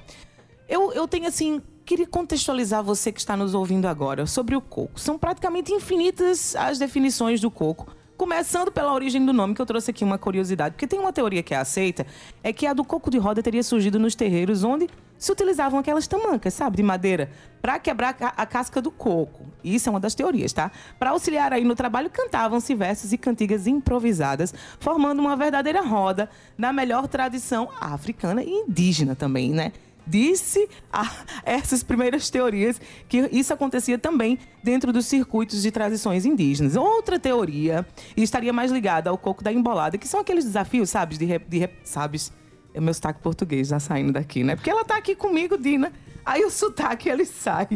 eu, 0.69 0.93
eu 0.93 1.07
tenho 1.07 1.27
assim. 1.27 1.61
Queria 1.85 2.07
contextualizar 2.07 2.83
você 2.83 3.11
que 3.11 3.19
está 3.19 3.37
nos 3.37 3.55
ouvindo 3.55 3.87
agora 3.87 4.25
sobre 4.25 4.55
o 4.55 4.61
coco. 4.61 5.01
São 5.01 5.19
praticamente 5.19 5.73
infinitas 5.73 6.55
as 6.55 6.79
definições 6.79 7.41
do 7.41 7.51
coco 7.51 7.89
Começando 8.23 8.71
pela 8.71 8.95
origem 8.95 9.27
do 9.27 9.33
nome, 9.33 9.53
que 9.53 9.61
eu 9.61 9.67
trouxe 9.67 9.91
aqui 9.91 10.05
uma 10.05 10.17
curiosidade, 10.17 10.75
porque 10.75 10.87
tem 10.87 11.01
uma 11.01 11.13
teoria 11.13 11.43
que 11.43 11.55
é 11.55 11.57
aceita, 11.57 12.07
é 12.41 12.53
que 12.53 12.69
a 12.69 12.73
do 12.73 12.85
coco 12.85 13.11
de 13.11 13.19
roda 13.19 13.43
teria 13.43 13.65
surgido 13.65 13.99
nos 13.99 14.15
terreiros 14.15 14.63
onde 14.63 14.89
se 15.23 15.31
utilizavam 15.31 15.79
aquelas 15.79 16.09
tamancas, 16.09 16.53
sabe, 16.53 16.79
de 16.79 16.83
madeira, 16.83 17.31
para 17.61 17.79
quebrar 17.79 18.17
a 18.37 18.45
casca 18.45 18.83
do 18.83 18.91
coco. 18.91 19.47
Isso 19.63 19.89
é 19.89 19.91
uma 19.91 20.01
das 20.01 20.17
teorias, 20.17 20.53
tá? 20.53 20.73
Para 20.99 21.11
auxiliar 21.11 21.53
aí 21.53 21.63
no 21.63 21.77
trabalho, 21.77 22.11
cantavam-se 22.11 22.75
versos 22.75 23.13
e 23.13 23.17
cantigas 23.17 23.69
improvisadas, 23.69 24.53
formando 24.81 25.21
uma 25.21 25.37
verdadeira 25.37 25.81
roda 25.81 26.29
na 26.59 26.73
melhor 26.73 27.07
tradição 27.07 27.69
africana 27.81 28.43
e 28.43 28.51
indígena 28.51 29.15
também, 29.15 29.53
né? 29.53 29.71
disse 30.05 30.69
essas 31.47 31.85
primeiras 31.85 32.29
teorias 32.29 32.81
que 33.09 33.29
isso 33.31 33.55
acontecia 33.55 33.97
também 33.97 34.37
dentro 34.61 34.93
dos 34.93 35.07
circuitos 35.07 35.63
de 35.63 35.71
tradições 35.71 36.27
indígenas. 36.27 36.75
Outra 36.75 37.17
teoria 37.17 37.87
estaria 38.17 38.53
mais 38.53 38.73
ligada 38.73 39.09
ao 39.09 39.17
coco 39.17 39.45
da 39.45 39.53
embolada, 39.53 39.97
que 39.97 40.09
são 40.09 40.19
aqueles 40.19 40.45
desafios, 40.45 40.91
sabe, 40.91 41.17
de, 41.17 41.39
de 41.39 41.71
sabes, 41.85 42.33
é 42.75 42.81
meu 42.81 42.93
sotaque 42.95 43.21
português 43.21 43.69
já 43.69 43.79
saindo 43.79 44.13
daqui, 44.13 44.43
né? 44.43 44.57
Porque 44.57 44.71
ela 44.71 44.85
tá 44.85 44.97
aqui 44.97 45.15
comigo, 45.15 45.57
Dina. 45.59 45.93
Aí 46.25 46.45
o 46.45 46.51
sotaque 46.51 47.09
ele 47.09 47.25
sai. 47.25 47.67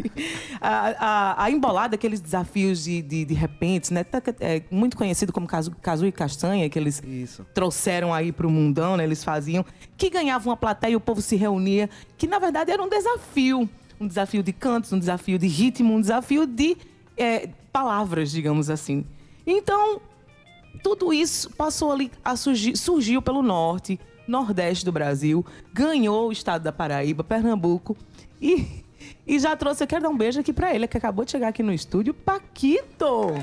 A, 0.60 0.94
a, 0.98 1.44
a 1.44 1.50
embolada, 1.50 1.96
aqueles 1.96 2.20
desafios 2.20 2.84
de, 2.84 3.02
de, 3.02 3.24
de 3.24 3.34
repente, 3.34 3.92
né? 3.92 4.04
Tá, 4.04 4.22
é 4.40 4.62
muito 4.70 4.96
conhecido 4.96 5.32
como 5.32 5.46
casu, 5.46 5.72
casu 5.82 6.06
e 6.06 6.12
castanha, 6.12 6.68
que 6.70 6.78
eles 6.78 7.02
Isso. 7.04 7.44
trouxeram 7.52 8.14
aí 8.14 8.32
para 8.32 8.46
o 8.46 8.50
mundão, 8.50 8.96
né? 8.96 9.04
Eles 9.04 9.24
faziam, 9.24 9.64
que 9.96 10.08
ganhavam 10.08 10.50
uma 10.50 10.56
plateia 10.56 10.92
e 10.92 10.96
o 10.96 11.00
povo 11.00 11.20
se 11.20 11.36
reunia, 11.36 11.90
que 12.16 12.26
na 12.26 12.38
verdade 12.38 12.70
era 12.70 12.82
um 12.82 12.88
desafio. 12.88 13.68
Um 13.98 14.06
desafio 14.06 14.42
de 14.42 14.52
cantos, 14.52 14.92
um 14.92 14.98
desafio 14.98 15.38
de 15.38 15.46
ritmo, 15.46 15.94
um 15.94 16.00
desafio 16.00 16.46
de 16.46 16.76
é, 17.16 17.48
palavras, 17.72 18.30
digamos 18.30 18.68
assim. 18.70 19.04
Então, 19.46 20.00
tudo 20.82 21.12
isso 21.12 21.50
passou 21.50 21.90
ali 21.90 22.12
a 22.24 22.36
surgir, 22.36 22.76
surgiu 22.76 23.22
pelo 23.22 23.42
norte, 23.42 23.98
nordeste 24.26 24.84
do 24.84 24.92
Brasil, 24.92 25.44
ganhou 25.72 26.28
o 26.28 26.32
estado 26.32 26.62
da 26.62 26.72
Paraíba, 26.72 27.24
Pernambuco 27.24 27.96
e, 28.40 28.84
e 29.26 29.38
já 29.38 29.56
trouxe, 29.56 29.82
eu 29.82 29.86
quero 29.86 30.02
dar 30.02 30.08
um 30.08 30.16
beijo 30.16 30.40
aqui 30.40 30.52
para 30.52 30.74
ele, 30.74 30.86
que 30.86 30.96
acabou 30.96 31.24
de 31.24 31.30
chegar 31.30 31.48
aqui 31.48 31.62
no 31.62 31.72
estúdio, 31.72 32.12
Paquito. 32.12 33.34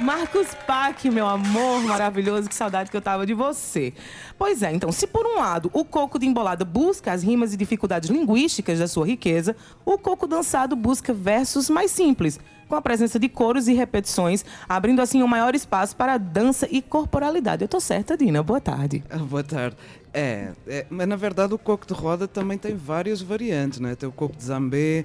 Marcos 0.00 0.48
Pac, 0.66 1.08
meu 1.08 1.26
amor 1.26 1.80
maravilhoso, 1.82 2.48
que 2.48 2.54
saudade 2.54 2.90
que 2.90 2.96
eu 2.96 3.00
tava 3.00 3.24
de 3.24 3.32
você. 3.32 3.92
Pois 4.36 4.62
é, 4.62 4.72
então, 4.72 4.90
se 4.90 5.06
por 5.06 5.24
um 5.24 5.36
lado 5.36 5.70
o 5.72 5.84
coco 5.84 6.18
de 6.18 6.26
embolada 6.26 6.64
busca 6.64 7.12
as 7.12 7.22
rimas 7.22 7.54
e 7.54 7.56
dificuldades 7.56 8.10
linguísticas 8.10 8.80
da 8.80 8.88
sua 8.88 9.06
riqueza, 9.06 9.54
o 9.84 9.96
coco 9.96 10.26
dançado 10.26 10.74
busca 10.74 11.14
versos 11.14 11.70
mais 11.70 11.92
simples, 11.92 12.40
com 12.68 12.74
a 12.74 12.82
presença 12.82 13.18
de 13.18 13.28
coros 13.28 13.68
e 13.68 13.74
repetições, 13.74 14.44
abrindo 14.68 15.00
assim 15.00 15.22
um 15.22 15.26
maior 15.26 15.54
espaço 15.54 15.96
para 15.96 16.18
dança 16.18 16.68
e 16.70 16.80
corporalidade. 16.82 17.62
Eu 17.62 17.68
tô 17.68 17.80
certa, 17.80 18.16
Dina? 18.16 18.42
Boa 18.42 18.60
tarde. 18.60 19.02
Ah, 19.10 19.18
boa 19.18 19.42
tarde. 19.44 19.76
É, 20.12 20.52
é, 20.66 20.86
mas 20.88 21.08
na 21.08 21.16
verdade 21.16 21.52
o 21.52 21.58
coco 21.58 21.86
de 21.86 21.92
roda 21.92 22.28
também 22.28 22.56
tem 22.56 22.76
várias 22.76 23.20
variantes, 23.20 23.80
né? 23.80 23.96
Tem 23.96 24.08
o 24.08 24.12
coco 24.12 24.36
de 24.36 24.44
zambé, 24.44 25.04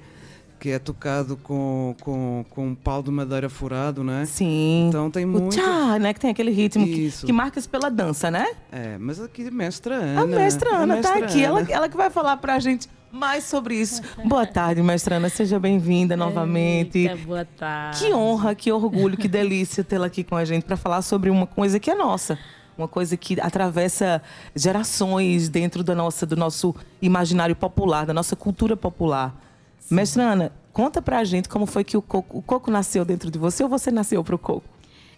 que 0.60 0.70
é 0.70 0.78
tocado 0.78 1.38
com, 1.38 1.96
com, 2.02 2.46
com 2.50 2.68
um 2.68 2.76
pau 2.76 3.02
de 3.02 3.10
madeira 3.10 3.50
furado, 3.50 4.04
né? 4.04 4.26
Sim. 4.26 4.88
Então 4.90 5.10
tem 5.10 5.26
o 5.26 5.28
muito. 5.28 5.56
Tchá, 5.56 5.98
né? 5.98 6.14
Que 6.14 6.20
tem 6.20 6.30
aquele 6.30 6.52
ritmo 6.52 6.86
que, 6.86 7.10
que 7.10 7.32
marca-se 7.32 7.68
pela 7.68 7.90
dança, 7.90 8.30
né? 8.30 8.46
É, 8.72 8.98
mas 9.00 9.20
aqui 9.22 9.48
a 9.48 9.52
mestra 9.52 9.96
Ana. 9.96 10.22
A 10.22 10.28
mestra 10.28 10.76
Ana 10.76 10.94
a 10.94 10.98
mestra 10.98 11.20
tá 11.20 11.26
aqui. 11.26 11.44
Ela, 11.44 11.66
ela 11.70 11.90
que 11.90 11.96
vai 11.96 12.10
falar 12.10 12.38
pra 12.38 12.60
gente 12.60 12.90
mais 13.12 13.44
sobre 13.44 13.76
isso. 13.76 14.02
Boa 14.26 14.46
tarde, 14.46 14.82
mestra 14.82 15.16
Ana. 15.16 15.30
Seja 15.30 15.60
bem-vinda 15.60 16.16
novamente. 16.16 17.00
Eita, 17.00 17.16
boa 17.18 17.46
tarde. 17.46 18.00
Que 18.00 18.14
honra, 18.14 18.56
que 18.56 18.72
orgulho, 18.72 19.18
que 19.18 19.28
delícia 19.28 19.84
tê-la 19.84 20.08
aqui 20.08 20.24
com 20.24 20.36
a 20.36 20.46
gente 20.46 20.64
para 20.64 20.78
falar 20.78 21.02
sobre 21.02 21.30
uma 21.30 21.48
coisa 21.48 21.80
que 21.80 21.90
é 21.90 21.96
nossa 21.96 22.38
uma 22.80 22.88
coisa 22.88 23.18
que 23.18 23.40
atravessa 23.42 24.22
gerações 24.56 25.50
dentro 25.50 25.84
da 25.84 25.94
nossa, 25.94 26.26
do 26.26 26.38
nosso 26.38 26.74
imaginário 27.02 27.54
popular, 27.54 28.06
da 28.06 28.14
nossa 28.14 28.38
cultura 28.38 28.78
popular. 28.78 29.36
Sim. 29.80 29.96
Mestre 29.96 30.22
Ana, 30.22 30.52
conta 30.72 31.02
pra 31.02 31.24
gente 31.26 31.50
como 31.50 31.66
foi 31.66 31.84
que 31.84 31.98
o 31.98 32.02
coco, 32.02 32.38
o 32.38 32.42
coco 32.42 32.72
nasceu 32.72 33.04
dentro 33.04 33.30
de 33.30 33.38
você 33.38 33.64
ou 33.64 33.70
você 33.70 33.92
nasceu 33.92 34.24
pro 34.24 34.38
coco? 34.38 34.64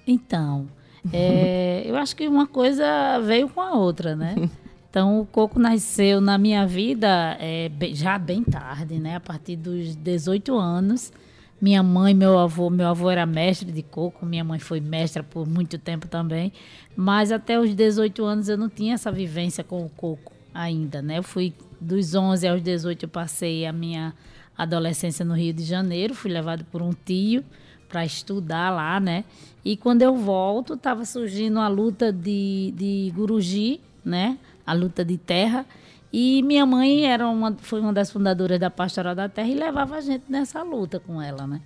Então, 0.07 0.67
é, 1.13 1.83
eu 1.85 1.95
acho 1.95 2.15
que 2.15 2.27
uma 2.27 2.47
coisa 2.47 3.19
veio 3.19 3.47
com 3.47 3.61
a 3.61 3.73
outra, 3.73 4.15
né? 4.15 4.35
Então, 4.91 5.21
o 5.21 5.25
coco 5.25 5.57
nasceu 5.57 6.19
na 6.19 6.37
minha 6.37 6.67
vida 6.67 7.37
é, 7.39 7.71
já 7.93 8.19
bem 8.19 8.43
tarde, 8.43 8.99
né? 8.99 9.15
A 9.15 9.19
partir 9.21 9.55
dos 9.55 9.95
18 9.95 10.53
anos. 10.53 11.13
Minha 11.61 11.81
mãe, 11.81 12.13
meu 12.13 12.37
avô, 12.37 12.69
meu 12.69 12.87
avô 12.87 13.09
era 13.09 13.25
mestre 13.25 13.71
de 13.71 13.83
coco, 13.83 14.25
minha 14.25 14.43
mãe 14.43 14.59
foi 14.59 14.81
mestra 14.81 15.23
por 15.23 15.47
muito 15.47 15.77
tempo 15.77 16.07
também, 16.07 16.51
mas 16.95 17.31
até 17.31 17.59
os 17.59 17.73
18 17.75 18.25
anos 18.25 18.49
eu 18.49 18.57
não 18.57 18.67
tinha 18.67 18.95
essa 18.95 19.11
vivência 19.11 19.63
com 19.63 19.85
o 19.85 19.89
coco 19.89 20.33
ainda, 20.51 21.03
né? 21.03 21.19
Eu 21.19 21.23
fui 21.23 21.53
dos 21.79 22.15
11 22.15 22.47
aos 22.47 22.61
18 22.63 23.05
eu 23.05 23.09
passei 23.09 23.65
a 23.67 23.71
minha 23.71 24.13
adolescência 24.57 25.23
no 25.23 25.35
Rio 25.35 25.53
de 25.53 25.63
Janeiro, 25.63 26.15
fui 26.15 26.31
levado 26.31 26.65
por 26.65 26.81
um 26.81 26.93
tio 26.93 27.45
para 27.87 28.03
estudar 28.03 28.71
lá, 28.71 28.99
né? 28.99 29.23
E 29.63 29.77
quando 29.77 30.01
eu 30.01 30.17
volto, 30.17 30.73
estava 30.73 31.05
surgindo 31.05 31.59
a 31.59 31.67
luta 31.67 32.11
de, 32.11 32.73
de 32.75 33.13
Guruji, 33.15 33.79
né? 34.03 34.37
A 34.71 34.73
luta 34.73 35.03
de 35.03 35.17
terra. 35.17 35.65
E 36.13 36.41
minha 36.43 36.65
mãe 36.65 37.05
era 37.05 37.27
uma, 37.27 37.55
foi 37.61 37.79
uma 37.79 37.93
das 37.93 38.11
fundadoras 38.11 38.59
da 38.59 38.69
Pastoral 38.69 39.15
da 39.15 39.29
Terra 39.29 39.47
e 39.47 39.55
levava 39.55 39.95
a 39.95 40.01
gente 40.01 40.25
nessa 40.29 40.61
luta 40.61 40.99
com 40.99 41.21
ela, 41.21 41.47
né? 41.47 41.61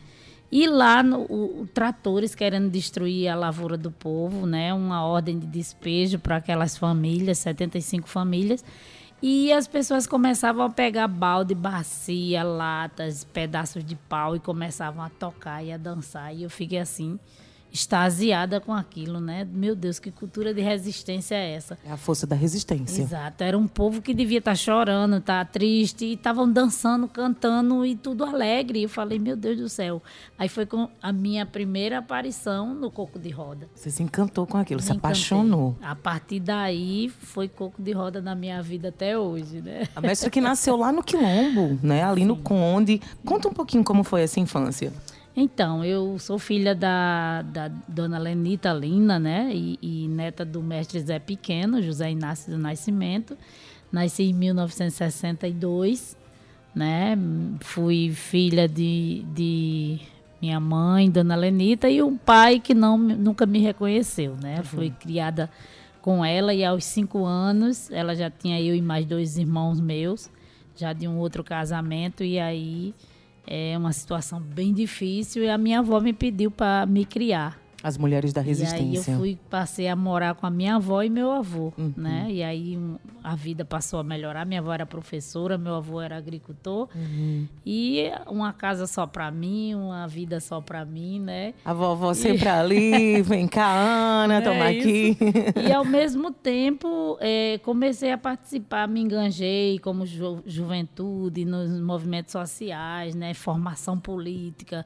E 0.51 0.67
lá, 0.67 1.01
no, 1.01 1.21
o, 1.23 1.67
tratores 1.73 2.35
querendo 2.35 2.69
destruir 2.69 3.27
a 3.27 3.35
lavoura 3.35 3.77
do 3.77 3.91
povo, 3.91 4.45
né? 4.45 4.73
Uma 4.73 5.03
ordem 5.03 5.39
de 5.39 5.47
despejo 5.47 6.19
para 6.19 6.37
aquelas 6.37 6.77
famílias, 6.77 7.39
75 7.39 8.07
famílias. 8.07 8.63
E 9.21 9.51
as 9.51 9.67
pessoas 9.67 10.05
começavam 10.05 10.63
a 10.63 10.69
pegar 10.69 11.07
balde, 11.07 11.55
bacia, 11.55 12.43
latas, 12.43 13.23
pedaços 13.23 13.83
de 13.83 13.95
pau 13.95 14.35
e 14.35 14.39
começavam 14.39 15.03
a 15.03 15.09
tocar 15.09 15.63
e 15.63 15.71
a 15.71 15.77
dançar. 15.77 16.35
E 16.35 16.43
eu 16.43 16.49
fiquei 16.49 16.77
assim, 16.77 17.19
extasiada 17.75 18.61
com 18.61 18.73
aquilo, 18.73 19.19
né? 19.19 19.45
Meu 19.51 19.75
Deus, 19.75 19.99
que 19.99 20.09
cultura 20.09 20.53
de 20.53 20.61
resistência 20.61 21.35
é 21.35 21.51
essa? 21.51 21.77
É 21.85 21.91
a 21.91 21.97
força 21.97 22.25
da 22.25 22.35
resistência. 22.35 23.01
Exato. 23.01 23.43
Era 23.43 23.57
um 23.57 23.67
povo 23.67 24.01
que 24.01 24.13
devia 24.13 24.37
estar 24.37 24.51
tá 24.51 24.55
chorando, 24.55 25.17
estar 25.17 25.43
tá 25.43 25.51
triste, 25.51 26.05
e 26.05 26.13
estavam 26.13 26.49
dançando, 26.49 27.05
cantando 27.05 27.85
e 27.85 27.93
tudo 27.93 28.23
alegre. 28.23 28.79
E 28.79 28.83
eu 28.83 28.89
falei, 28.89 29.19
meu 29.19 29.35
Deus 29.35 29.57
do 29.57 29.67
céu. 29.67 30.01
Aí 30.37 30.47
foi 30.47 30.65
com 30.65 30.87
a 31.01 31.11
minha 31.11 31.45
primeira 31.45 31.97
aparição 31.97 32.73
no 32.73 32.89
Coco 32.89 33.19
de 33.19 33.29
Roda. 33.29 33.67
Você 33.75 33.91
se 33.91 34.01
encantou 34.01 34.47
com 34.47 34.57
aquilo, 34.57 34.79
Me 34.79 34.85
se 34.85 34.91
encantei. 34.93 35.09
apaixonou. 35.09 35.75
A 35.81 35.95
partir 35.95 36.39
daí 36.39 37.09
foi 37.09 37.49
Coco 37.49 37.81
de 37.81 37.91
Roda 37.91 38.21
na 38.21 38.35
minha 38.35 38.61
vida 38.61 38.87
até 38.87 39.19
hoje, 39.19 39.61
né? 39.61 39.83
A 39.93 39.99
mestra 39.99 40.29
que 40.29 40.39
nasceu 40.39 40.77
lá 40.77 40.93
no 40.93 41.03
Quilombo, 41.03 41.77
né? 41.83 42.05
Ali 42.05 42.21
Sim. 42.21 42.27
no 42.27 42.37
Conde. 42.37 43.01
Conta 43.25 43.49
um 43.49 43.53
pouquinho 43.53 43.83
como 43.83 44.01
foi 44.01 44.21
essa 44.21 44.39
infância. 44.39 44.93
Então, 45.37 45.83
eu 45.83 46.17
sou 46.17 46.39
filha 46.39 46.73
da, 46.73 47.41
da 47.41 47.67
dona 47.67 48.17
Lenita 48.17 48.71
Lina, 48.71 49.19
né? 49.19 49.51
E, 49.53 49.77
e, 49.81 50.07
neta 50.07 50.45
do 50.45 50.63
mestre 50.63 50.99
Zé 51.01 51.19
Pequeno, 51.19 51.81
José 51.81 52.09
Inácio 52.11 52.53
do 52.53 52.57
Nascimento. 52.57 53.37
Nasci 53.91 54.23
em 54.23 54.33
1962, 54.33 56.17
né? 56.73 57.17
Fui 57.59 58.11
filha 58.11 58.67
de, 58.67 59.25
de 59.33 59.99
minha 60.41 60.59
mãe, 60.59 61.09
dona 61.09 61.35
Lenita, 61.35 61.89
e 61.89 62.01
um 62.01 62.17
pai 62.17 62.59
que 62.59 62.73
não, 62.73 62.97
nunca 62.97 63.45
me 63.45 63.59
reconheceu, 63.59 64.37
né? 64.41 64.57
Uhum. 64.59 64.63
Fui 64.63 64.89
criada 64.89 65.49
com 66.01 66.23
ela 66.23 66.53
e 66.53 66.63
aos 66.63 66.85
cinco 66.85 67.25
anos 67.25 67.89
ela 67.89 68.15
já 68.15 68.29
tinha 68.29 68.61
eu 68.61 68.75
e 68.75 68.81
mais 68.81 69.05
dois 69.05 69.37
irmãos 69.37 69.81
meus, 69.81 70.29
já 70.77 70.93
de 70.93 71.07
um 71.07 71.17
outro 71.17 71.43
casamento, 71.43 72.23
e 72.23 72.39
aí 72.39 72.93
é 73.47 73.77
uma 73.77 73.93
situação 73.93 74.39
bem 74.39 74.73
difícil 74.73 75.43
e 75.43 75.49
a 75.49 75.57
minha 75.57 75.79
avó 75.79 75.99
me 75.99 76.13
pediu 76.13 76.51
para 76.51 76.85
me 76.85 77.05
criar. 77.05 77.64
As 77.85 77.99
mulheres 77.99 78.33
da 78.33 78.41
resistência. 78.41 79.11
E 79.11 79.13
aí 79.13 79.13
eu 79.13 79.19
fui, 79.19 79.37
passei 79.47 79.87
a 79.87 79.95
morar 79.95 80.33
com 80.33 80.47
a 80.47 80.49
minha 80.49 80.77
avó 80.77 81.03
e 81.03 81.09
meu 81.09 81.31
avô, 81.31 81.71
uhum. 81.77 81.93
né? 81.95 82.25
E 82.31 82.41
aí 82.41 82.79
a 83.23 83.35
vida 83.35 83.63
passou 83.63 83.99
a 83.99 84.03
melhorar. 84.03 84.43
Minha 84.43 84.59
avó 84.59 84.73
era 84.73 84.87
professora, 84.87 85.55
meu 85.55 85.75
avô 85.75 86.01
era 86.01 86.17
agricultor. 86.17 86.89
Uhum. 86.95 87.47
E 87.63 88.09
uma 88.27 88.51
casa 88.53 88.87
só 88.87 89.05
para 89.05 89.29
mim, 89.29 89.75
uma 89.75 90.07
vida 90.07 90.39
só 90.39 90.61
para 90.61 90.83
mim, 90.83 91.19
né? 91.19 91.53
A 91.63 91.73
vovó 91.73 92.11
e... 92.11 92.15
sempre 92.15 92.49
ali, 92.49 93.21
vem 93.21 93.47
cá, 93.47 93.71
Ana, 93.71 94.37
é 94.37 94.41
toma 94.41 94.67
aqui. 94.67 95.15
E 95.67 95.71
ao 95.71 95.85
mesmo 95.85 96.31
tempo, 96.31 97.19
é, 97.21 97.59
comecei 97.59 98.11
a 98.11 98.17
participar, 98.17 98.87
me 98.87 99.01
enganjei 99.01 99.77
como 99.77 100.07
ju 100.07 100.41
juventude 100.45 101.45
nos 101.45 101.69
movimentos 101.79 102.31
sociais, 102.31 103.13
né? 103.13 103.35
Formação 103.35 103.99
política, 103.99 104.83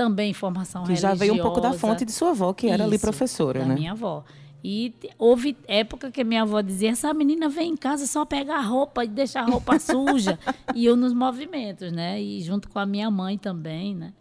também 0.00 0.32
formação 0.32 0.82
que 0.82 0.88
religiosa. 0.88 1.12
Que 1.12 1.18
já 1.18 1.26
veio 1.26 1.38
um 1.38 1.44
pouco 1.44 1.60
da 1.60 1.74
fonte 1.74 2.06
de 2.06 2.12
sua 2.12 2.30
avó, 2.30 2.54
que 2.54 2.64
Isso, 2.64 2.72
era 2.72 2.84
ali 2.84 2.98
professora, 2.98 3.60
da 3.60 3.66
né? 3.66 3.74
minha 3.74 3.92
avó. 3.92 4.24
E 4.64 4.94
houve 5.18 5.54
época 5.68 6.10
que 6.10 6.24
minha 6.24 6.40
avó 6.40 6.62
dizia: 6.62 6.90
essa 6.90 7.12
menina 7.12 7.50
vem 7.50 7.72
em 7.72 7.76
casa 7.76 8.06
só 8.06 8.24
pegar 8.24 8.56
a 8.56 8.62
roupa 8.62 9.04
e 9.04 9.08
deixar 9.08 9.42
a 9.42 9.44
roupa 9.44 9.76
suja. 9.78 10.38
E 10.74 10.86
eu 10.86 10.96
nos 10.96 11.12
movimentos, 11.12 11.92
né? 11.92 12.20
E 12.20 12.40
junto 12.40 12.70
com 12.70 12.78
a 12.78 12.86
minha 12.86 13.10
mãe 13.10 13.36
também, 13.36 13.94
né? 13.94 14.14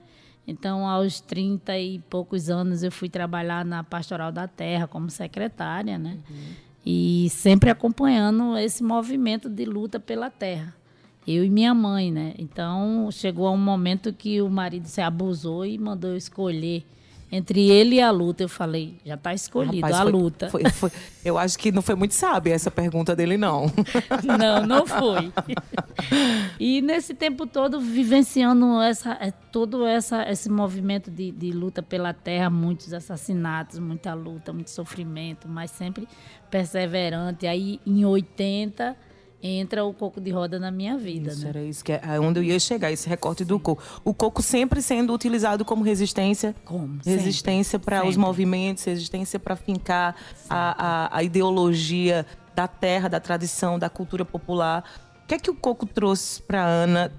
Então, 0.45 0.85
aos 0.85 1.21
30 1.21 1.77
e 1.77 1.99
poucos 2.09 2.49
anos, 2.49 2.83
eu 2.83 2.91
fui 2.91 3.07
trabalhar 3.07 3.63
na 3.63 3.81
Pastoral 3.81 4.33
da 4.33 4.47
Terra 4.47 4.85
como 4.85 5.09
secretária, 5.09 5.97
né? 5.97 6.17
Uhum. 6.29 6.37
E 6.85 7.29
sempre 7.29 7.69
acompanhando 7.69 8.57
esse 8.57 8.83
movimento 8.83 9.47
de 9.49 9.63
luta 9.63 9.97
pela 9.99 10.29
terra 10.29 10.78
eu 11.27 11.43
e 11.43 11.49
minha 11.49 11.73
mãe, 11.73 12.11
né? 12.11 12.33
Então 12.37 13.09
chegou 13.11 13.53
um 13.53 13.57
momento 13.57 14.11
que 14.13 14.41
o 14.41 14.49
marido 14.49 14.87
se 14.87 15.01
abusou 15.01 15.65
e 15.65 15.77
mandou 15.77 16.11
eu 16.11 16.17
escolher 16.17 16.85
entre 17.31 17.69
ele 17.69 17.97
e 17.97 18.01
a 18.01 18.09
luta. 18.11 18.43
Eu 18.43 18.49
falei, 18.49 18.97
já 19.05 19.15
está 19.15 19.33
escolhido 19.33 19.85
Rapaz, 19.85 19.95
a 19.95 20.03
foi, 20.03 20.11
luta. 20.11 20.49
Foi, 20.49 20.69
foi, 20.69 20.91
eu 21.23 21.37
acho 21.37 21.57
que 21.57 21.71
não 21.71 21.81
foi 21.81 21.95
muito 21.95 22.13
sábia 22.13 22.53
essa 22.53 22.71
pergunta 22.71 23.15
dele, 23.15 23.37
não. 23.37 23.67
Não, 24.39 24.65
não 24.65 24.85
foi. 24.85 25.31
E 26.59 26.81
nesse 26.81 27.13
tempo 27.13 27.47
todo, 27.47 27.79
vivenciando 27.79 28.81
essa, 28.81 29.11
é, 29.21 29.31
todo 29.31 29.85
essa, 29.85 30.29
esse 30.29 30.49
movimento 30.49 31.09
de, 31.09 31.31
de 31.31 31.51
luta 31.51 31.81
pela 31.81 32.13
terra, 32.13 32.49
muitos 32.49 32.93
assassinatos, 32.93 33.79
muita 33.79 34.13
luta, 34.13 34.51
muito 34.51 34.69
sofrimento, 34.69 35.47
mas 35.47 35.71
sempre 35.71 36.07
perseverante. 36.49 37.47
Aí, 37.47 37.79
em 37.85 38.03
80 38.05 38.95
entra 39.41 39.85
o 39.85 39.93
coco 39.93 40.19
de 40.19 40.31
roda 40.31 40.59
na 40.59 40.69
minha 40.69 40.97
vida. 40.97 41.31
Isso, 41.31 41.43
né? 41.43 41.49
era 41.49 41.63
isso 41.63 41.83
que 41.83 41.93
é 41.93 42.19
onde 42.19 42.39
eu 42.39 42.43
ia 42.43 42.59
chegar, 42.59 42.91
esse 42.91 43.07
recorte 43.07 43.43
Sim. 43.43 43.49
do 43.49 43.59
coco. 43.59 43.81
O 44.03 44.13
coco 44.13 44.41
sempre 44.41 44.81
sendo 44.81 45.13
utilizado 45.13 45.63
como 45.63 45.83
resistência. 45.83 46.55
Como? 46.65 46.99
Resistência 47.05 47.79
para 47.79 48.05
os 48.05 48.17
movimentos, 48.17 48.83
resistência 48.83 49.39
para 49.39 49.55
fincar 49.55 50.15
a, 50.49 51.07
a, 51.07 51.17
a, 51.17 51.23
ideologia 51.23 52.25
da 52.53 52.67
terra, 52.67 53.07
da 53.07 53.19
tradição, 53.19 53.79
da 53.79 53.89
cultura 53.89 54.25
popular. 54.25 54.83
O 55.23 55.27
que 55.27 55.35
é 55.35 55.39
que 55.39 55.49
o 55.49 55.55
coco 55.55 55.85
trouxe 55.85 56.41
para 56.41 56.65
Ana 56.65 57.11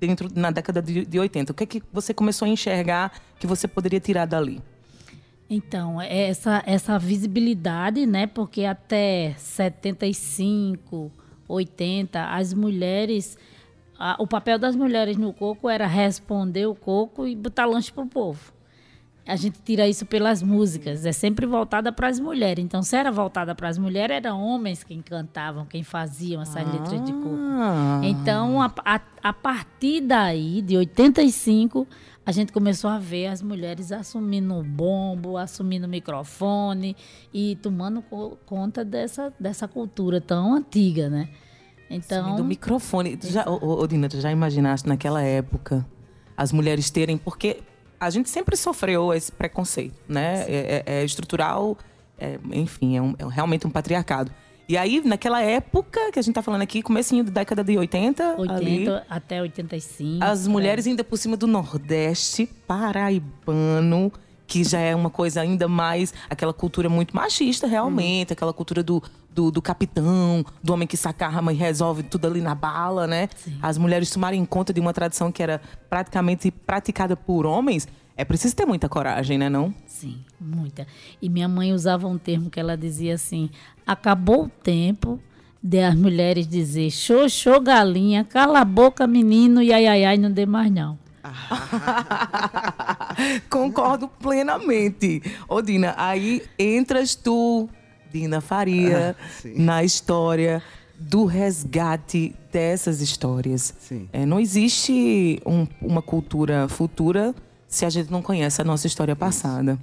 dentro 0.00 0.28
na 0.34 0.50
década 0.50 0.80
de, 0.80 1.04
de 1.04 1.18
80? 1.18 1.52
O 1.52 1.54
que 1.54 1.64
é 1.64 1.66
que 1.66 1.82
você 1.92 2.14
começou 2.14 2.46
a 2.46 2.48
enxergar 2.48 3.12
que 3.38 3.46
você 3.46 3.68
poderia 3.68 4.00
tirar 4.00 4.24
dali? 4.24 4.62
Então, 5.48 6.00
essa, 6.00 6.62
essa 6.66 6.98
visibilidade, 6.98 8.04
né? 8.04 8.26
Porque 8.26 8.64
até 8.64 9.34
75, 9.38 11.12
80, 11.48 12.24
as 12.24 12.52
mulheres. 12.52 13.36
A, 13.98 14.16
o 14.18 14.26
papel 14.26 14.58
das 14.58 14.76
mulheres 14.76 15.16
no 15.16 15.32
coco 15.32 15.68
era 15.68 15.86
responder 15.86 16.66
o 16.66 16.74
coco 16.74 17.26
e 17.26 17.34
botar 17.34 17.64
lanche 17.64 17.92
para 17.92 18.04
o 18.04 18.06
povo. 18.06 18.52
A 19.26 19.34
gente 19.34 19.60
tira 19.64 19.88
isso 19.88 20.06
pelas 20.06 20.40
músicas, 20.40 21.04
é 21.04 21.10
sempre 21.10 21.46
voltada 21.46 21.90
para 21.90 22.06
as 22.06 22.20
mulheres. 22.20 22.64
Então, 22.64 22.80
se 22.80 22.94
era 22.94 23.10
voltada 23.10 23.56
para 23.56 23.68
as 23.68 23.76
mulheres, 23.76 24.18
eram 24.18 24.40
homens 24.40 24.84
quem 24.84 25.02
cantavam, 25.02 25.66
quem 25.66 25.82
faziam 25.82 26.40
essas 26.40 26.64
ah. 26.64 26.72
letras 26.72 27.04
de 27.04 27.12
coco. 27.12 27.36
Então, 28.04 28.62
a, 28.62 28.72
a, 28.84 29.00
a 29.20 29.32
partir 29.32 30.02
daí, 30.02 30.62
de 30.62 30.76
85, 30.76 31.88
a 32.26 32.32
gente 32.32 32.52
começou 32.52 32.90
a 32.90 32.98
ver 32.98 33.28
as 33.28 33.40
mulheres 33.40 33.92
assumindo 33.92 34.52
o 34.56 34.64
bombo, 34.64 35.36
assumindo 35.36 35.86
o 35.86 35.88
microfone 35.88 36.96
e 37.32 37.54
tomando 37.62 38.02
co 38.02 38.36
conta 38.44 38.84
dessa, 38.84 39.32
dessa 39.38 39.68
cultura 39.68 40.20
tão 40.20 40.52
antiga, 40.52 41.08
né? 41.08 41.28
Então. 41.88 42.34
do 42.34 42.42
microfone. 42.42 43.16
Tu 43.16 43.28
já, 43.28 43.48
ô, 43.48 43.80
ô, 43.80 43.86
Dina, 43.86 44.08
tu 44.08 44.20
já 44.20 44.32
imaginaste 44.32 44.88
naquela 44.88 45.22
época 45.22 45.86
as 46.36 46.50
mulheres 46.50 46.90
terem. 46.90 47.16
Porque 47.16 47.62
a 48.00 48.10
gente 48.10 48.28
sempre 48.28 48.56
sofreu 48.56 49.14
esse 49.14 49.30
preconceito, 49.30 49.94
né? 50.08 50.44
É, 50.48 50.82
é, 50.86 50.94
é, 50.98 51.04
estrutural, 51.04 51.78
é, 52.18 52.40
enfim, 52.52 52.96
é, 52.96 53.02
um, 53.02 53.14
é 53.16 53.24
realmente 53.30 53.68
um 53.68 53.70
patriarcado. 53.70 54.32
E 54.68 54.76
aí, 54.76 55.00
naquela 55.04 55.40
época 55.40 56.10
que 56.10 56.18
a 56.18 56.22
gente 56.22 56.34
tá 56.34 56.42
falando 56.42 56.62
aqui, 56.62 56.82
comecinho 56.82 57.22
da 57.22 57.30
década 57.30 57.62
de 57.62 57.78
80, 57.78 58.34
80 58.36 58.54
ali, 58.54 58.86
até 59.08 59.40
85. 59.40 60.24
As 60.24 60.46
mulheres 60.48 60.86
é. 60.86 60.90
ainda 60.90 61.04
por 61.04 61.16
cima 61.16 61.36
do 61.36 61.46
Nordeste, 61.46 62.46
paraibano, 62.66 64.12
que 64.44 64.64
já 64.64 64.80
é 64.80 64.94
uma 64.94 65.10
coisa 65.10 65.40
ainda 65.40 65.68
mais 65.68 66.12
aquela 66.28 66.52
cultura 66.52 66.88
muito 66.88 67.14
machista 67.14 67.66
realmente, 67.66 68.30
hum. 68.30 68.34
aquela 68.34 68.52
cultura 68.52 68.82
do, 68.82 69.00
do, 69.30 69.52
do, 69.52 69.62
capitão, 69.62 70.44
do 70.62 70.72
homem 70.72 70.88
que 70.88 70.96
saca 70.96 71.26
a 71.26 71.28
arma 71.28 71.52
e 71.52 71.56
resolve 71.56 72.02
tudo 72.02 72.26
ali 72.26 72.40
na 72.40 72.54
bala, 72.54 73.06
né? 73.06 73.28
Sim. 73.36 73.58
As 73.62 73.78
mulheres 73.78 74.10
tomarem 74.10 74.44
conta 74.44 74.72
de 74.72 74.80
uma 74.80 74.92
tradição 74.92 75.30
que 75.30 75.44
era 75.44 75.60
praticamente 75.88 76.50
praticada 76.50 77.16
por 77.16 77.46
homens, 77.46 77.86
é 78.16 78.24
preciso 78.24 78.56
ter 78.56 78.64
muita 78.64 78.88
coragem, 78.88 79.36
né, 79.36 79.48
não? 79.48 79.74
Sim, 79.86 80.18
muita. 80.40 80.86
E 81.20 81.28
minha 81.28 81.48
mãe 81.48 81.72
usava 81.72 82.06
um 82.06 82.16
termo 82.16 82.48
que 82.48 82.58
ela 82.58 82.76
dizia 82.76 83.14
assim: 83.14 83.50
acabou 83.86 84.44
o 84.44 84.48
tempo 84.48 85.20
de 85.62 85.80
as 85.80 85.94
mulheres 85.94 86.46
dizer 86.46 86.90
show, 86.90 87.60
galinha, 87.60 88.24
cala 88.24 88.60
a 88.60 88.64
boca, 88.64 89.06
menino, 89.06 89.60
e 89.60 89.72
ai, 89.72 89.86
ai, 89.86 90.04
ai, 90.04 90.16
não 90.16 90.30
dê 90.30 90.46
mais 90.46 90.70
não. 90.70 90.98
Concordo 93.50 94.08
plenamente. 94.08 95.22
Ô, 95.48 95.60
Dina, 95.60 95.94
aí 95.98 96.42
entras 96.58 97.16
tu, 97.16 97.68
Dina 98.12 98.40
Faria, 98.40 99.16
ah, 99.18 99.48
na 99.56 99.82
história 99.82 100.62
do 100.98 101.24
resgate 101.24 102.34
dessas 102.52 103.00
histórias. 103.00 103.74
É, 104.12 104.24
não 104.24 104.40
existe 104.40 105.40
um, 105.44 105.66
uma 105.82 106.00
cultura 106.00 106.68
futura 106.68 107.34
se 107.76 107.84
a 107.84 107.90
gente 107.90 108.10
não 108.10 108.22
conhece 108.22 108.60
a 108.60 108.64
nossa 108.64 108.86
história 108.86 109.14
passada. 109.14 109.78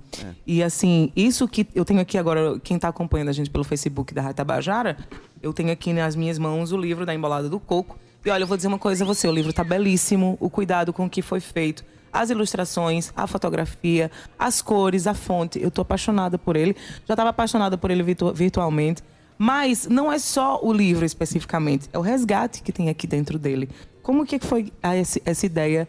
E 0.46 0.64
assim, 0.64 1.12
isso 1.16 1.48
que 1.48 1.68
eu 1.76 1.86
tenho 1.86 2.00
aqui 2.02 2.18
agora, 2.18 2.60
quem 2.60 2.76
está 2.76 2.88
acompanhando 2.88 3.30
a 3.30 3.32
gente 3.34 3.50
pelo 3.50 3.64
Facebook 3.64 4.14
da 4.14 4.22
Rádio 4.22 4.38
Tabajara, 4.38 4.98
eu 5.42 5.54
tenho 5.54 5.72
aqui 5.72 5.94
nas 5.94 6.16
minhas 6.16 6.38
mãos 6.40 6.72
o 6.72 6.78
livro 6.78 7.06
da 7.06 7.14
Embolada 7.14 7.48
do 7.48 7.60
Coco. 7.60 7.98
E 8.26 8.30
olha, 8.30 8.44
eu 8.44 8.48
vou 8.48 8.58
dizer 8.58 8.68
uma 8.68 8.80
coisa 8.80 9.04
a 9.04 9.08
você, 9.08 9.28
o 9.28 9.32
livro 9.32 9.52
está 9.52 9.64
belíssimo, 9.64 10.38
o 10.40 10.50
cuidado 10.50 10.92
com 10.92 11.06
o 11.06 11.10
que 11.10 11.22
foi 11.22 11.40
feito, 11.40 11.84
as 12.12 12.30
ilustrações, 12.30 13.12
a 13.16 13.28
fotografia, 13.28 14.10
as 14.40 14.62
cores, 14.62 15.08
a 15.08 15.14
fonte. 15.14 15.62
Eu 15.62 15.68
estou 15.68 15.82
apaixonada 15.82 16.38
por 16.38 16.56
ele. 16.56 16.76
Já 17.08 17.14
estava 17.14 17.30
apaixonada 17.30 17.78
por 17.78 17.92
ele 17.92 18.02
virtu- 18.02 18.34
virtualmente. 18.34 19.04
Mas 19.38 19.88
não 19.88 20.12
é 20.12 20.20
só 20.20 20.60
o 20.64 20.72
livro 20.72 21.04
especificamente, 21.06 21.90
é 21.92 21.98
o 21.98 22.02
resgate 22.02 22.62
que 22.62 22.72
tem 22.72 22.88
aqui 22.90 23.06
dentro 23.06 23.38
dele. 23.38 23.68
Como 24.02 24.26
que 24.26 24.40
foi 24.40 24.72
essa 24.82 25.46
ideia 25.46 25.88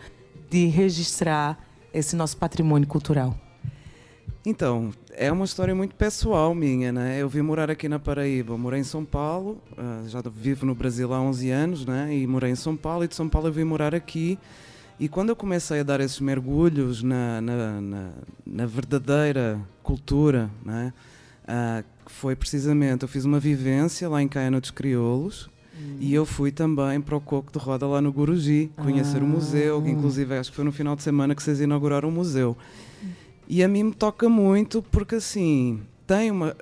de 0.51 0.67
registrar 0.67 1.59
esse 1.95 2.17
nosso 2.17 2.37
patrimônio 2.37 2.87
cultural? 2.87 3.39
Então, 4.47 4.93
é 5.13 5.33
uma 5.33 5.47
história 5.47 5.75
muito 5.75 5.95
pessoal 5.95 6.55
minha, 6.55 6.93
né? 6.93 7.17
Eu 7.19 7.31
vim 7.31 7.41
morar 7.41 7.71
aqui 7.71 7.89
na 7.89 7.99
Paraíba, 7.99 8.59
morei 8.59 8.81
em 8.81 8.85
São 8.85 9.03
Paulo, 9.03 9.59
ah, 9.79 10.03
já 10.07 10.21
vivo 10.21 10.67
no 10.67 10.75
Brasil 10.75 11.15
há 11.15 11.21
11 11.21 11.51
anos, 11.51 11.87
né? 11.87 12.15
E 12.15 12.27
morei 12.27 12.51
em 12.51 12.55
São 12.55 12.77
Paulo 12.77 13.05
e 13.05 13.09
de 13.09 13.15
São 13.15 13.27
Paulo 13.27 13.49
eu 13.49 13.53
vim 13.53 13.65
morar 13.65 13.95
aqui. 13.95 14.39
E 15.01 15.09
quando 15.09 15.31
eu 15.31 15.37
comecei 15.37 15.81
a 15.81 15.83
dar 15.83 16.01
esses 16.01 16.21
mergulhos 16.21 17.03
na, 17.03 17.41
na, 17.41 17.81
na, 17.81 18.11
na 18.47 18.67
verdadeira 18.67 19.59
cultura, 19.83 20.51
né? 20.63 20.93
Ah, 21.49 21.83
foi 22.07 22.37
precisamente, 22.37 23.03
eu 23.03 23.09
fiz 23.09 23.25
uma 23.25 23.41
vivência 23.41 24.09
lá 24.11 24.21
em 24.21 24.29
Caiana 24.29 24.61
dos 24.61 24.71
Crioulos, 24.71 25.49
e 26.01 26.15
eu 26.15 26.25
fui 26.25 26.51
também 26.51 27.01
para 27.01 27.17
o 27.17 27.21
Coco 27.21 27.53
de 27.53 27.59
Roda 27.59 27.87
lá 27.87 28.01
no 28.01 28.13
Guruji, 28.13 28.71
conhecer 28.77 29.23
o 29.23 29.27
museu, 29.27 29.83
que 29.83 29.91
inclusive 29.91 30.37
acho 30.37 30.51
que 30.51 30.57
foi 30.57 30.65
no 30.65 30.73
final 30.73 30.95
de 30.97 31.03
semana 31.03 31.35
que 31.35 31.43
vocês 31.43 31.61
inauguraram 31.61 32.09
o 32.09 32.13
museu. 32.13 32.57
E 33.49 33.63
a 33.63 33.69
mim 33.69 33.85
me 33.85 33.93
toca 33.93 34.29
muito 34.29 34.83
porque 34.83 35.17
assim, 35.17 35.81
tem 36.07 36.31
uma. 36.31 36.57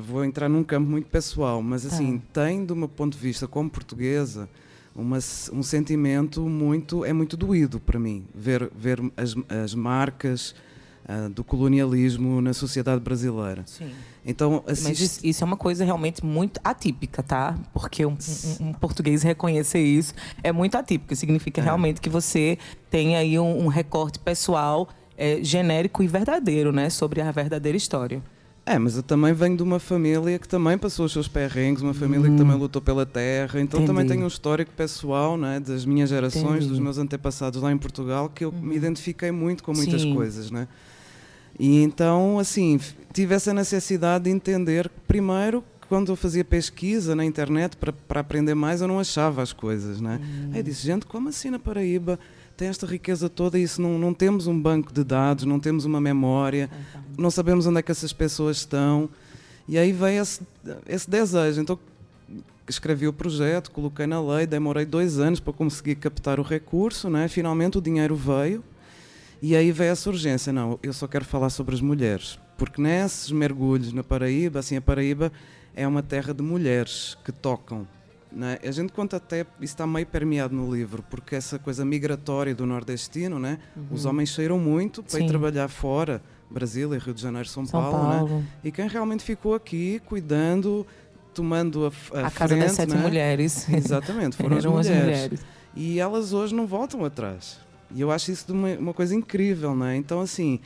Vou 0.00 0.24
entrar 0.24 0.48
num 0.48 0.62
campo 0.62 0.88
muito 0.88 1.08
pessoal, 1.08 1.62
mas 1.62 1.84
assim, 1.84 2.22
tem 2.32 2.64
do 2.64 2.76
meu 2.76 2.88
ponto 2.88 3.14
de 3.14 3.18
vista 3.18 3.48
como 3.48 3.68
portuguesa 3.68 4.48
uma, 4.98 5.18
um 5.52 5.62
sentimento 5.62 6.42
muito. 6.42 7.04
é 7.04 7.12
muito 7.12 7.36
doído 7.36 7.78
para 7.78 7.98
mim 7.98 8.26
ver, 8.34 8.70
ver 8.76 9.00
as, 9.16 9.34
as 9.48 9.74
marcas 9.74 10.54
ah, 11.06 11.28
do 11.28 11.42
colonialismo 11.44 12.40
na 12.40 12.52
sociedade 12.52 13.00
brasileira. 13.00 13.62
Sim. 13.66 13.90
Então, 14.24 14.62
Mas 14.66 14.84
assist- 14.84 15.02
isso, 15.02 15.20
isso 15.26 15.44
é 15.44 15.46
uma 15.46 15.56
coisa 15.56 15.84
realmente 15.84 16.24
muito 16.24 16.60
atípica, 16.62 17.22
tá? 17.22 17.56
Porque 17.72 18.04
um, 18.04 18.16
um- 18.60 18.68
um 18.68 18.72
português 18.72 19.22
reconhecer 19.22 19.80
isso 19.80 20.14
é 20.42 20.52
muito 20.52 20.76
atípico. 20.76 21.14
Significa 21.16 21.62
realmente 21.62 22.00
que 22.00 22.08
você 22.10 22.58
tem 22.90 23.16
aí 23.16 23.38
um, 23.38 23.64
um 23.64 23.68
recorte 23.68 24.18
pessoal 24.18 24.88
é, 25.16 25.42
genérico 25.42 26.02
e 26.02 26.06
verdadeiro, 26.06 26.72
né? 26.72 26.90
Sobre 26.90 27.20
a 27.20 27.30
verdadeira 27.32 27.76
história. 27.76 28.22
É, 28.68 28.78
mas 28.78 28.96
eu 28.96 29.02
também 29.02 29.32
venho 29.32 29.56
de 29.56 29.62
uma 29.62 29.78
família 29.78 30.38
que 30.38 30.46
também 30.46 30.76
passou 30.76 31.06
os 31.06 31.12
seus 31.12 31.26
perrengues, 31.26 31.82
uma 31.82 31.94
família 31.94 32.30
que 32.30 32.36
também 32.36 32.54
lutou 32.54 32.82
pela 32.82 33.06
terra, 33.06 33.58
então 33.62 33.80
também 33.80 34.04
Entendi. 34.04 34.16
tenho 34.16 34.24
um 34.24 34.28
histórico 34.28 34.70
pessoal, 34.72 35.38
né, 35.38 35.58
das 35.58 35.86
minhas 35.86 36.10
gerações, 36.10 36.44
Entendi. 36.44 36.68
dos 36.68 36.78
meus 36.78 36.98
antepassados 36.98 37.62
lá 37.62 37.72
em 37.72 37.78
Portugal, 37.78 38.28
que 38.28 38.44
eu 38.44 38.52
me 38.52 38.76
identifiquei 38.76 39.30
muito 39.30 39.64
com 39.64 39.72
muitas 39.72 40.02
Sim. 40.02 40.14
coisas, 40.14 40.50
né? 40.50 40.68
E 41.58 41.82
então, 41.82 42.38
assim, 42.38 42.78
tive 43.10 43.34
essa 43.34 43.54
necessidade 43.54 44.24
de 44.24 44.30
entender, 44.30 44.90
primeiro, 45.06 45.64
quando 45.88 46.12
eu 46.12 46.16
fazia 46.16 46.44
pesquisa 46.44 47.16
na 47.16 47.24
internet 47.24 47.74
para, 47.74 48.20
aprender 48.20 48.54
mais, 48.54 48.82
eu 48.82 48.86
não 48.86 49.00
achava 49.00 49.40
as 49.40 49.50
coisas, 49.50 49.98
né? 49.98 50.20
Aí 50.52 50.60
eu 50.60 50.62
disse, 50.62 50.86
gente, 50.86 51.06
como 51.06 51.30
assim 51.30 51.48
na 51.48 51.58
Paraíba 51.58 52.18
tem 52.58 52.66
esta 52.66 52.84
riqueza 52.84 53.28
toda 53.28 53.56
e 53.56 53.62
isso 53.62 53.80
não, 53.80 53.96
não 54.00 54.12
temos 54.12 54.48
um 54.48 54.60
banco 54.60 54.92
de 54.92 55.04
dados, 55.04 55.44
não 55.44 55.60
temos 55.60 55.84
uma 55.84 56.00
memória, 56.00 56.68
não 57.16 57.30
sabemos 57.30 57.68
onde 57.68 57.78
é 57.78 57.82
que 57.82 57.92
essas 57.92 58.12
pessoas 58.12 58.56
estão. 58.56 59.08
E 59.68 59.78
aí 59.78 59.92
veio 59.92 60.20
esse, 60.20 60.40
esse 60.88 61.08
desejo. 61.08 61.60
Então, 61.60 61.78
escrevi 62.68 63.06
o 63.06 63.12
projeto, 63.12 63.70
coloquei 63.70 64.08
na 64.08 64.20
lei, 64.20 64.44
demorei 64.44 64.84
dois 64.84 65.20
anos 65.20 65.38
para 65.38 65.52
conseguir 65.52 65.94
captar 65.94 66.40
o 66.40 66.42
recurso, 66.42 67.08
né? 67.08 67.28
finalmente 67.28 67.78
o 67.78 67.80
dinheiro 67.80 68.16
veio. 68.16 68.64
E 69.40 69.54
aí 69.54 69.70
veio 69.70 69.92
essa 69.92 70.10
urgência, 70.10 70.52
não, 70.52 70.80
eu 70.82 70.92
só 70.92 71.06
quero 71.06 71.24
falar 71.24 71.50
sobre 71.50 71.76
as 71.76 71.80
mulheres, 71.80 72.40
porque 72.56 72.82
nesses 72.82 73.30
mergulhos 73.30 73.92
na 73.92 74.02
Paraíba, 74.02 74.58
assim, 74.58 74.74
a 74.74 74.80
Paraíba 74.80 75.30
é 75.76 75.86
uma 75.86 76.02
terra 76.02 76.34
de 76.34 76.42
mulheres 76.42 77.16
que 77.24 77.30
tocam. 77.30 77.86
Né? 78.30 78.58
A 78.62 78.70
gente 78.70 78.92
conta 78.92 79.16
até, 79.16 79.40
isso 79.40 79.72
está 79.74 79.86
meio 79.86 80.06
permeado 80.06 80.54
no 80.54 80.74
livro, 80.74 81.02
porque 81.08 81.34
essa 81.34 81.58
coisa 81.58 81.84
migratória 81.84 82.54
do 82.54 82.66
nordestino, 82.66 83.38
né? 83.38 83.58
os 83.90 84.04
homens 84.04 84.30
saíram 84.30 84.58
muito 84.58 85.02
para 85.02 85.18
ir 85.18 85.22
Sim. 85.22 85.28
trabalhar 85.28 85.68
fora, 85.68 86.22
Brasília, 86.50 86.98
Rio 86.98 87.14
de 87.14 87.22
Janeiro, 87.22 87.48
São, 87.48 87.64
São 87.64 87.80
Paulo, 87.80 87.98
Paulo. 87.98 88.38
Né? 88.38 88.46
e 88.64 88.72
quem 88.72 88.86
realmente 88.86 89.22
ficou 89.22 89.54
aqui 89.54 90.00
cuidando, 90.04 90.86
tomando 91.32 91.86
a, 91.86 92.18
a, 92.18 92.26
A, 92.26 92.30
Casa 92.30 92.56
das 92.56 92.74
frente, 92.74 92.90
Sete 92.90 92.94
né? 92.94 93.02
Mulheres. 93.02 93.68
Exatamente, 93.72 94.36
foram 94.36 94.56
as 94.56 94.64
Eram 94.64 94.76
mulheres. 94.76 95.40
E 95.74 95.98
elas 96.00 96.32
hoje 96.32 96.54
não 96.54 96.66
voltam 96.66 97.04
atrás. 97.04 97.58
E 97.94 98.00
eu 98.00 98.10
acho 98.10 98.30
isso 98.30 98.52
uma, 98.52 98.68
uma 98.74 98.94
coisa 98.94 99.14
incrível, 99.14 99.74
né? 99.74 99.96
Então, 99.96 100.20
assim, 100.20 100.60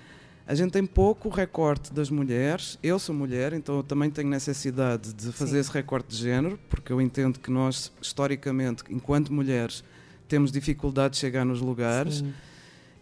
a 0.53 0.55
gente 0.55 0.73
tem 0.73 0.85
pouco 0.85 1.31
recorte 1.31 1.95
das 1.95 2.11
mulheres. 2.11 2.79
Eu 2.83 2.99
sou 2.99 3.15
mulher, 3.15 3.55
então 3.55 3.79
eu 3.79 3.83
também 3.83 4.11
tenho 4.11 4.29
necessidade 4.29 5.15
de 5.15 5.33
fazer 5.33 5.53
Sim. 5.53 5.59
esse 5.61 5.73
recorte 5.73 6.09
de 6.11 6.17
género, 6.17 6.61
porque 6.69 6.93
eu 6.93 7.01
entendo 7.01 7.41
que 7.41 7.51
nós, 7.51 7.91
historicamente, 8.03 8.85
enquanto 8.91 9.33
mulheres, 9.33 9.83
temos 10.29 10.53
dificuldade 10.53 11.15
de 11.15 11.21
chegar 11.21 11.47
nos 11.47 11.63
lugares. 11.63 12.17
Sim. 12.17 12.35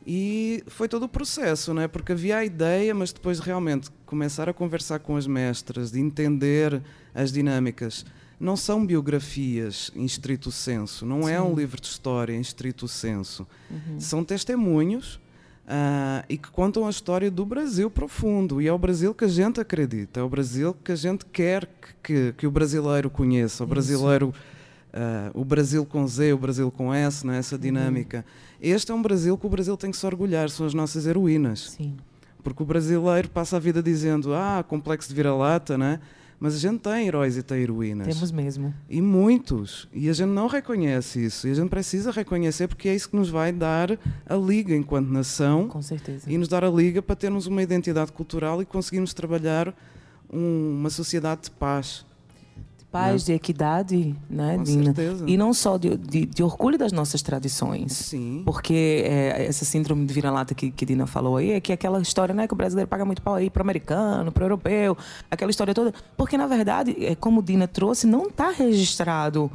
E 0.07 0.63
foi 0.69 0.89
todo 0.89 1.03
o 1.03 1.09
processo, 1.09 1.75
né? 1.75 1.89
porque 1.89 2.13
havia 2.13 2.37
a 2.39 2.45
ideia, 2.45 2.95
mas 2.95 3.13
depois 3.13 3.41
realmente 3.41 3.91
começar 4.07 4.49
a 4.49 4.55
conversar 4.55 5.01
com 5.01 5.17
as 5.17 5.27
mestras, 5.27 5.91
de 5.91 5.99
entender 5.99 6.81
as 7.13 7.33
dinâmicas. 7.33 8.07
Não 8.39 8.57
são 8.57 8.87
biografias 8.87 9.91
em 9.97 10.05
estrito 10.05 10.53
senso, 10.53 11.05
não 11.05 11.29
é 11.29 11.43
um 11.43 11.53
livro 11.53 11.81
de 11.81 11.89
história 11.89 12.33
em 12.33 12.41
estrito 12.41 12.87
senso. 12.87 13.45
São 13.99 14.23
testemunhos 14.23 15.19
ah, 15.73 16.25
e 16.29 16.37
que 16.37 16.51
contam 16.51 16.85
a 16.85 16.91
história 16.91 17.31
do 17.31 17.47
Brasil 17.47 17.89
profundo. 17.89 18.61
E 18.61 18.67
é 18.67 18.73
o 18.73 18.79
Brasil 18.79 19.15
que 19.15 19.25
a 19.25 19.29
gente 19.29 19.61
acredita, 19.61 20.19
é 20.19 20.23
o 20.23 20.29
Brasil 20.29 20.77
que 20.85 20.91
a 20.91 20.97
gente 20.97 21.25
quer 21.27 21.67
que, 21.81 21.95
que, 22.03 22.35
que 22.39 22.47
o 22.47 22.51
brasileiro 22.51 23.09
conheça, 23.09 23.63
o 23.63 23.67
brasileiro. 23.69 24.35
ah, 24.93 25.31
o 25.33 25.45
Brasil 25.45 25.87
com 25.87 26.05
Z, 26.09 26.33
o 26.33 26.39
Brasil 26.39 26.71
com 26.73 26.93
S, 26.93 27.25
né? 27.25 27.39
essa 27.39 27.57
dinâmica. 27.57 28.25
Este 28.61 28.91
é 28.91 28.95
um 28.95 29.01
Brasil 29.01 29.39
que 29.39 29.47
o 29.47 29.49
Brasil 29.49 29.77
tem 29.77 29.93
que 29.93 29.97
se 29.97 30.05
orgulhar, 30.05 30.51
são 30.51 30.67
as 30.67 30.75
nossas 30.75 31.07
heroínas. 31.07 31.77
Sim. 31.79 31.97
Porque 32.43 32.63
o 32.63 32.67
brasileiro 32.67 33.29
passa 33.29 33.57
a 33.57 33.61
vida 33.61 33.83
dizendo, 33.83 34.35
ah, 34.35 34.65
complexo 34.67 35.09
de 35.09 35.15
vira-lata, 35.15 35.79
né? 35.79 36.01
Mas 36.41 36.55
a 36.55 36.59
gente 36.59 36.81
tem 36.81 37.07
heróis 37.07 37.37
e 37.37 37.43
tem 37.43 37.61
heroínas. 37.61 38.07
Temos 38.09 38.33
mesmo. 38.33 38.75
E 38.89 39.03
muitos. 39.03 39.87
E 39.93 40.09
a 40.09 40.13
gente 40.15 40.31
não 40.31 40.47
reconhece 40.47 41.23
isso. 41.23 41.47
E 41.47 41.51
a 41.51 41.55
gente 41.55 41.69
precisa 41.69 42.11
reconhecer 42.11 42.67
porque 42.67 42.89
é 42.89 42.95
isso 42.95 43.11
que 43.11 43.17
nos 43.17 43.29
vai 43.29 43.53
dar 43.53 43.99
a 44.27 44.35
liga 44.37 44.75
enquanto 44.75 45.09
nação 45.09 45.69
Com 45.69 45.83
certeza. 45.83 46.25
e 46.33 46.39
nos 46.39 46.49
dar 46.49 46.65
a 46.65 46.71
liga 46.71 47.03
para 47.03 47.15
termos 47.15 47.47
uma 47.47 47.63
identidade 47.63 48.11
cultural 48.11 48.63
e 48.63 48.65
conseguirmos 48.65 49.13
trabalhar 49.13 49.75
um- 50.33 50.79
uma 50.81 50.89
sociedade 50.89 51.43
de 51.43 51.51
paz. 51.51 52.07
Paz, 52.91 53.25
de 53.25 53.33
equidade, 53.33 54.17
né, 54.29 54.57
Com 54.57 54.65
Dina? 54.65 54.85
certeza. 54.87 55.25
E 55.27 55.37
não 55.37 55.55
só 55.55 55.77
de, 55.77 55.97
de, 55.97 56.27
de 56.27 56.43
orgulho 56.43 56.77
das 56.77 56.91
nossas 56.93 57.23
tradições. 57.23 57.93
Sim. 57.93 58.43
Porque 58.45 59.05
é, 59.07 59.47
essa 59.47 59.65
síndrome 59.65 60.05
de 60.07 60.13
vira-lata 60.13 60.55
que, 60.55 60.71
que 60.71 60.85
Dina 60.85 61.07
falou 61.07 61.37
aí 61.37 61.53
é 61.53 61.61
que 61.61 61.73
aquela 61.73 62.01
história, 62.01 62.35
né, 62.35 62.47
que 62.49 62.55
o 62.55 62.57
brasileiro 62.57 62.89
paga 62.89 63.05
muito 63.05 63.23
pau 63.23 63.35
aí 63.35 63.49
pro 63.49 63.63
americano, 63.63 64.33
pro 64.33 64.45
europeu, 64.45 64.97
aquela 65.31 65.51
história 65.51 65.73
toda. 65.73 65.95
Porque, 66.17 66.37
na 66.37 66.47
verdade, 66.47 66.97
é, 67.05 67.15
como 67.15 67.43
Dina 67.43 67.69
trouxe, 67.69 68.07
não 68.07 68.25
está 68.25 68.51
registrado 68.51 69.51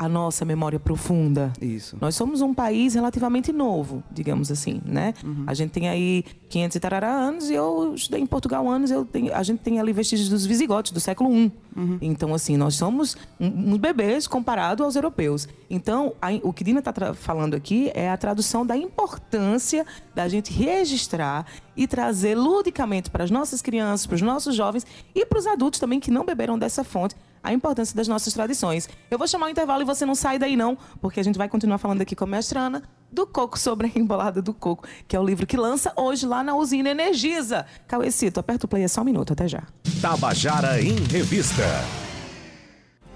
a 0.00 0.08
nossa 0.08 0.46
memória 0.46 0.80
profunda. 0.80 1.52
Isso. 1.60 1.94
Nós 2.00 2.14
somos 2.14 2.40
um 2.40 2.54
país 2.54 2.94
relativamente 2.94 3.52
novo, 3.52 4.02
digamos 4.10 4.50
assim, 4.50 4.80
né? 4.82 5.12
A 5.46 5.52
gente 5.52 5.72
tem 5.72 5.90
aí 5.90 6.24
500 6.48 6.76
e 6.76 6.80
tarará 6.80 7.10
anos 7.12 7.50
e 7.50 7.54
eu 7.54 7.92
estudei 7.94 8.18
em 8.18 8.24
Portugal 8.26 8.66
anos, 8.66 8.90
eu 8.90 9.04
tenho, 9.04 9.34
a 9.34 9.42
gente 9.42 9.58
tem 9.58 9.78
ali 9.78 9.92
vestígios 9.92 10.30
dos 10.30 10.46
visigotes, 10.46 10.90
do 10.90 11.00
século 11.00 11.30
I. 11.36 11.52
Então, 12.00 12.32
assim, 12.34 12.56
nós 12.56 12.76
somos 12.76 13.14
um- 13.38 13.72
uns 13.74 13.76
bebês 13.76 14.26
comparado 14.26 14.82
aos 14.82 14.96
europeus. 14.96 15.46
Então, 15.68 16.14
a- 16.20 16.30
o 16.42 16.50
que 16.50 16.64
Dina 16.64 16.78
está 16.78 16.92
falando 17.12 17.54
aqui 17.54 17.90
é 17.94 18.08
a 18.10 18.16
tradução 18.16 18.64
da 18.64 18.74
importância 18.76 19.84
da 20.14 20.26
gente 20.28 20.50
registrar 20.52 21.44
e 21.76 21.86
trazer 21.86 22.34
ludicamente 22.36 23.10
para 23.10 23.22
as 23.24 23.30
nossas 23.30 23.60
crianças, 23.60 24.06
para 24.06 24.14
os 24.16 24.22
nossos 24.22 24.54
jovens 24.54 24.86
e 25.14 25.26
para 25.26 25.38
os 25.38 25.46
adultos 25.46 25.78
também 25.78 26.00
que 26.00 26.10
não 26.10 26.24
beberam 26.24 26.58
dessa 26.58 26.82
fonte 26.82 27.14
a 27.42 27.52
importância 27.52 27.96
das 27.96 28.08
nossas 28.08 28.32
tradições. 28.32 28.88
Eu 29.10 29.18
vou 29.18 29.26
chamar 29.26 29.46
o 29.46 29.50
intervalo 29.50 29.82
e 29.82 29.84
você 29.84 30.04
não 30.04 30.14
sai 30.14 30.38
daí 30.38 30.56
não, 30.56 30.76
porque 31.00 31.20
a 31.20 31.24
gente 31.24 31.38
vai 31.38 31.48
continuar 31.48 31.78
falando 31.78 32.02
aqui 32.02 32.14
com 32.14 32.24
a 32.24 32.26
mestra 32.26 32.60
Ana 32.60 32.82
do 33.10 33.26
Coco 33.26 33.58
sobre 33.58 33.90
a 33.94 33.98
embolada 33.98 34.40
do 34.40 34.54
coco, 34.54 34.86
que 35.08 35.16
é 35.16 35.20
o 35.20 35.24
livro 35.24 35.46
que 35.46 35.56
lança 35.56 35.92
hoje 35.96 36.26
lá 36.26 36.44
na 36.44 36.54
usina 36.54 36.90
Energisa. 36.90 37.66
Cauecito, 37.88 38.38
aperta 38.38 38.66
o 38.66 38.68
play 38.68 38.84
é 38.84 38.88
só 38.88 39.00
um 39.00 39.04
minuto, 39.04 39.32
até 39.32 39.48
já. 39.48 39.62
Tabajara 40.00 40.80
em 40.80 40.94
Revista. 41.06 41.64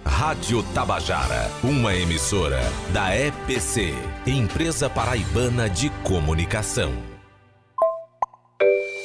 Rádio 0.05 0.63
Tabajara, 0.75 1.51
uma 1.63 1.95
emissora 1.95 2.61
da 2.93 3.17
EPC, 3.17 3.95
Empresa 4.27 4.91
Paraibana 4.91 5.69
de 5.69 5.89
Comunicação. 6.03 7.14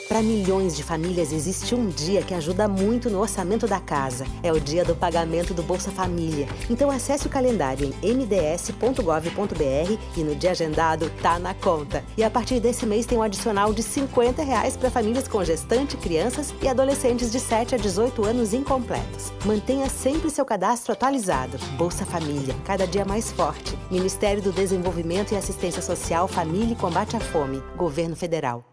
Para 0.09 0.23
milhões 0.23 0.75
de 0.75 0.81
famílias 0.81 1.31
existe 1.31 1.75
um 1.75 1.87
dia 1.87 2.23
que 2.23 2.33
ajuda 2.33 2.67
muito 2.67 3.11
no 3.11 3.19
orçamento 3.19 3.67
da 3.67 3.79
casa. 3.79 4.25
É 4.41 4.51
o 4.51 4.59
dia 4.59 4.83
do 4.83 4.95
pagamento 4.95 5.53
do 5.53 5.61
Bolsa 5.61 5.91
Família. 5.91 6.47
Então 6.67 6.89
acesse 6.89 7.27
o 7.27 7.29
calendário 7.29 7.93
em 8.01 8.09
mds.gov.br 8.15 9.99
e 10.17 10.23
no 10.23 10.33
dia 10.33 10.49
agendado 10.49 11.11
tá 11.21 11.37
na 11.37 11.53
conta. 11.53 12.03
E 12.17 12.23
a 12.23 12.29
partir 12.29 12.59
desse 12.59 12.87
mês 12.87 13.05
tem 13.05 13.19
um 13.19 13.21
adicional 13.21 13.71
de 13.71 13.83
50 13.83 14.41
reais 14.41 14.75
para 14.75 14.89
famílias 14.89 15.27
com 15.27 15.43
gestante, 15.43 15.95
crianças 15.95 16.55
e 16.59 16.67
adolescentes 16.67 17.31
de 17.31 17.39
7 17.39 17.75
a 17.75 17.77
18 17.77 18.25
anos 18.25 18.51
incompletos. 18.51 19.31
Mantenha 19.45 19.87
sempre 19.89 20.31
seu 20.31 20.43
cadastro 20.43 20.91
atualizado. 20.91 21.59
Bolsa 21.77 22.03
Família, 22.03 22.55
cada 22.65 22.87
dia 22.87 23.05
mais 23.05 23.31
forte. 23.31 23.77
Ministério 23.91 24.41
do 24.41 24.51
Desenvolvimento 24.51 25.35
e 25.35 25.37
Assistência 25.37 25.83
Social, 25.83 26.27
Família 26.27 26.73
e 26.73 26.75
Combate 26.75 27.15
à 27.15 27.19
Fome. 27.19 27.61
Governo 27.77 28.15
Federal. 28.15 28.65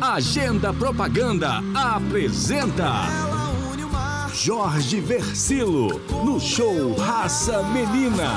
Agenda 0.00 0.72
Propaganda 0.72 1.60
apresenta 1.74 3.02
Jorge 4.32 5.00
Versilo 5.00 6.00
no 6.24 6.38
show 6.38 6.94
Raça 6.94 7.64
Menina. 7.64 8.30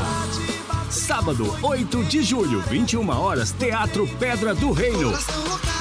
Sábado, 0.89 1.55
8 1.61 2.03
de 2.05 2.23
julho, 2.23 2.61
21 2.61 3.07
horas, 3.09 3.51
Teatro 3.51 4.07
Pedra 4.19 4.55
do 4.55 4.71
Reino. 4.71 5.13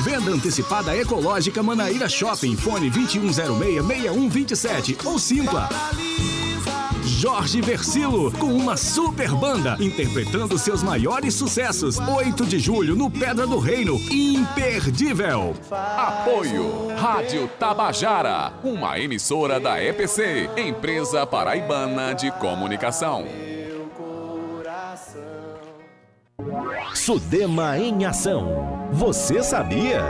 Venda 0.04 0.30
antecipada 0.30 0.94
ecológica 0.94 1.62
Manaíra 1.62 2.10
Shopping, 2.10 2.56
fone 2.56 2.90
2106-6127 2.90 5.06
ou 5.06 5.18
Simpla. 5.18 5.66
Jorge 7.11 7.61
Versilo, 7.61 8.31
com 8.31 8.46
uma 8.46 8.77
super 8.77 9.31
banda, 9.33 9.77
interpretando 9.81 10.57
seus 10.57 10.81
maiores 10.83 11.35
sucessos. 11.35 11.99
8 11.99 12.46
de 12.46 12.59
julho, 12.59 12.94
no 12.94 13.11
Pedra 13.11 13.46
do 13.46 13.59
Reino. 13.59 13.96
Imperdível. 14.11 15.55
Apoio 15.70 16.94
Rádio 16.96 17.49
Tabajara, 17.59 18.53
uma 18.62 18.99
emissora 18.99 19.59
da 19.59 19.83
EPC, 19.83 20.49
Empresa 20.57 21.27
Paraibana 21.27 22.14
de 22.14 22.31
Comunicação. 22.31 23.27
Sudema 26.94 27.77
em 27.77 28.05
ação. 28.05 28.88
Você 28.92 29.42
sabia? 29.42 30.03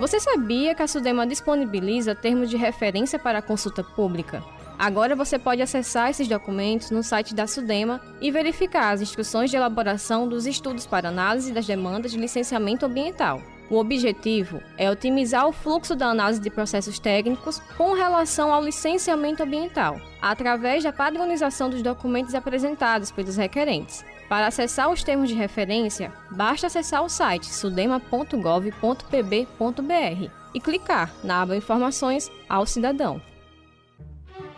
Você 0.00 0.18
sabia 0.18 0.74
que 0.74 0.82
a 0.82 0.88
Sudema 0.88 1.26
disponibiliza 1.26 2.14
termos 2.14 2.48
de 2.48 2.56
referência 2.56 3.18
para 3.18 3.40
a 3.40 3.42
consulta 3.42 3.84
pública? 3.84 4.42
Agora 4.78 5.16
você 5.16 5.40
pode 5.40 5.60
acessar 5.60 6.08
esses 6.08 6.28
documentos 6.28 6.92
no 6.92 7.02
site 7.02 7.34
da 7.34 7.48
Sudema 7.48 8.00
e 8.20 8.30
verificar 8.30 8.92
as 8.92 9.00
instruções 9.00 9.50
de 9.50 9.56
elaboração 9.56 10.28
dos 10.28 10.46
estudos 10.46 10.86
para 10.86 11.08
análise 11.08 11.52
das 11.52 11.66
demandas 11.66 12.12
de 12.12 12.18
licenciamento 12.18 12.86
ambiental. 12.86 13.42
O 13.68 13.76
objetivo 13.76 14.62
é 14.78 14.88
otimizar 14.88 15.46
o 15.46 15.52
fluxo 15.52 15.96
da 15.96 16.06
análise 16.06 16.40
de 16.40 16.48
processos 16.48 16.98
técnicos 16.98 17.58
com 17.76 17.92
relação 17.92 18.54
ao 18.54 18.64
licenciamento 18.64 19.42
ambiental, 19.42 20.00
através 20.22 20.84
da 20.84 20.92
padronização 20.92 21.68
dos 21.68 21.82
documentos 21.82 22.34
apresentados 22.34 23.10
pelos 23.10 23.36
requerentes. 23.36 24.04
Para 24.28 24.46
acessar 24.46 24.88
os 24.90 25.02
termos 25.02 25.28
de 25.28 25.34
referência, 25.34 26.12
basta 26.30 26.68
acessar 26.68 27.02
o 27.02 27.08
site 27.08 27.46
sudema.gov.pb.br 27.46 30.30
e 30.54 30.60
clicar 30.60 31.12
na 31.24 31.42
aba 31.42 31.56
Informações 31.56 32.30
ao 32.48 32.64
Cidadão. 32.64 33.20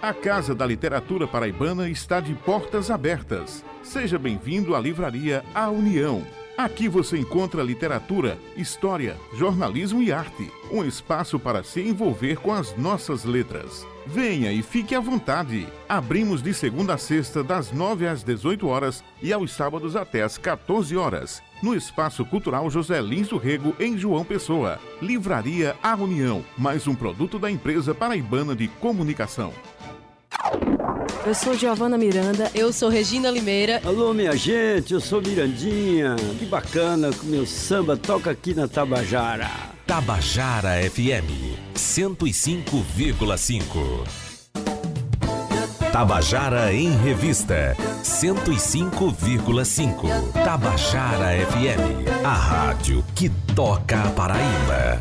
A 0.02 0.14
Casa 0.14 0.54
da 0.54 0.64
Literatura 0.64 1.28
Paraibana 1.28 1.86
está 1.86 2.20
de 2.20 2.34
portas 2.34 2.90
abertas. 2.90 3.62
Seja 3.82 4.18
bem-vindo 4.18 4.74
à 4.74 4.80
Livraria 4.80 5.44
A 5.54 5.68
União. 5.68 6.26
Aqui 6.56 6.88
você 6.88 7.18
encontra 7.18 7.62
literatura, 7.62 8.38
história, 8.56 9.18
jornalismo 9.34 10.02
e 10.02 10.10
arte. 10.10 10.50
Um 10.70 10.82
espaço 10.82 11.38
para 11.38 11.62
se 11.62 11.82
envolver 11.82 12.36
com 12.36 12.50
as 12.50 12.74
nossas 12.78 13.24
letras. 13.24 13.86
Venha 14.06 14.50
e 14.50 14.62
fique 14.62 14.94
à 14.94 15.00
vontade. 15.00 15.68
Abrimos 15.86 16.42
de 16.42 16.54
segunda 16.54 16.94
a 16.94 16.98
sexta, 16.98 17.44
das 17.44 17.70
9 17.70 18.06
às 18.06 18.24
18 18.24 18.66
horas 18.68 19.04
e 19.20 19.34
aos 19.34 19.52
sábados 19.52 19.96
até 19.96 20.22
às 20.22 20.38
14 20.38 20.96
horas. 20.96 21.42
No 21.62 21.74
Espaço 21.74 22.24
Cultural 22.24 22.70
José 22.70 23.02
Lins 23.02 23.28
do 23.28 23.36
Rego, 23.36 23.76
em 23.78 23.98
João 23.98 24.24
Pessoa. 24.24 24.78
Livraria 25.02 25.76
A 25.82 25.94
União, 25.94 26.42
mais 26.56 26.86
um 26.86 26.94
produto 26.94 27.38
da 27.38 27.50
empresa 27.50 27.94
paraibana 27.94 28.56
de 28.56 28.66
comunicação. 28.66 29.52
Eu 31.26 31.34
sou 31.34 31.54
Giovana 31.54 31.98
Miranda. 31.98 32.50
Eu 32.54 32.72
sou 32.72 32.88
Regina 32.88 33.30
Limeira. 33.30 33.82
Alô, 33.84 34.14
minha 34.14 34.34
gente, 34.36 34.94
eu 34.94 35.00
sou 35.00 35.20
Mirandinha. 35.20 36.16
Que 36.38 36.46
bacana 36.46 37.10
que 37.10 37.26
o 37.26 37.28
meu 37.28 37.44
samba 37.46 37.94
toca 37.96 38.30
aqui 38.30 38.54
na 38.54 38.66
Tabajara. 38.66 39.50
Tabajara 39.86 40.80
FM 40.90 41.28
105,5. 41.74 43.62
Tabajara 45.92 46.72
em 46.72 46.90
Revista 46.96 47.76
105,5. 48.02 50.32
Tabajara 50.44 51.46
FM, 51.46 52.24
a 52.24 52.32
rádio 52.32 53.04
que 53.14 53.28
toca 53.54 54.02
a 54.02 54.08
Paraíba. 54.10 55.00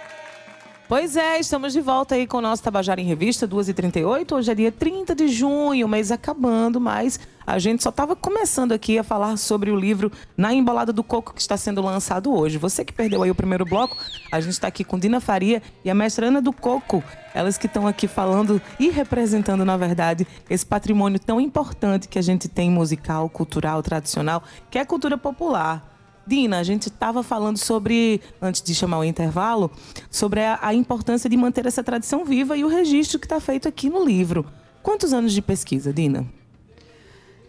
Pois 0.91 1.15
é, 1.15 1.39
estamos 1.39 1.71
de 1.71 1.79
volta 1.79 2.15
aí 2.15 2.27
com 2.27 2.39
o 2.39 2.41
nosso 2.41 2.61
Tabajara 2.61 2.99
em 2.99 3.05
Revista, 3.05 3.47
2h38. 3.47 4.29
Hoje 4.33 4.51
é 4.51 4.53
dia 4.55 4.71
30 4.73 5.15
de 5.15 5.29
junho, 5.29 5.87
mês 5.87 6.11
acabando, 6.11 6.81
mas 6.81 7.17
a 7.47 7.57
gente 7.59 7.81
só 7.81 7.91
estava 7.91 8.13
começando 8.13 8.73
aqui 8.73 8.99
a 8.99 9.03
falar 9.03 9.37
sobre 9.37 9.71
o 9.71 9.75
livro 9.77 10.11
Na 10.35 10.53
Embolada 10.53 10.91
do 10.91 11.01
Coco, 11.01 11.33
que 11.33 11.39
está 11.39 11.55
sendo 11.55 11.81
lançado 11.81 12.35
hoje. 12.35 12.57
Você 12.57 12.83
que 12.83 12.91
perdeu 12.91 13.23
aí 13.23 13.31
o 13.31 13.35
primeiro 13.35 13.63
bloco, 13.63 13.95
a 14.33 14.41
gente 14.41 14.51
está 14.51 14.67
aqui 14.67 14.83
com 14.83 14.99
Dina 14.99 15.21
Faria 15.21 15.63
e 15.81 15.89
a 15.89 15.95
mestra 15.95 16.27
Ana 16.27 16.41
do 16.41 16.51
Coco. 16.51 17.01
Elas 17.33 17.57
que 17.57 17.67
estão 17.67 17.87
aqui 17.87 18.05
falando 18.05 18.61
e 18.77 18.89
representando, 18.89 19.63
na 19.63 19.77
verdade, 19.77 20.27
esse 20.49 20.65
patrimônio 20.65 21.21
tão 21.21 21.39
importante 21.39 22.09
que 22.09 22.19
a 22.19 22.21
gente 22.21 22.49
tem 22.49 22.69
musical, 22.69 23.29
cultural, 23.29 23.81
tradicional, 23.81 24.43
que 24.69 24.77
é 24.77 24.81
a 24.81 24.85
cultura 24.85 25.17
popular. 25.17 25.90
Dina, 26.31 26.59
a 26.59 26.63
gente 26.63 26.87
estava 26.87 27.21
falando 27.23 27.57
sobre, 27.57 28.21
antes 28.41 28.61
de 28.61 28.73
chamar 28.73 28.99
o 28.99 29.03
intervalo, 29.03 29.69
sobre 30.09 30.39
a, 30.39 30.59
a, 30.61 30.73
importância 30.73 31.29
de 31.29 31.35
manter 31.35 31.65
essa 31.65 31.83
tradição 31.83 32.23
viva 32.23 32.55
e 32.55 32.63
o 32.63 32.69
registro 32.69 33.19
que 33.19 33.25
está 33.25 33.37
feito 33.41 33.67
aqui 33.67 33.89
no 33.89 34.05
livro. 34.05 34.45
Quantos 34.81 35.11
anos 35.11 35.33
de 35.33 35.41
pesquisa, 35.41 35.91
Dina? 35.91 36.25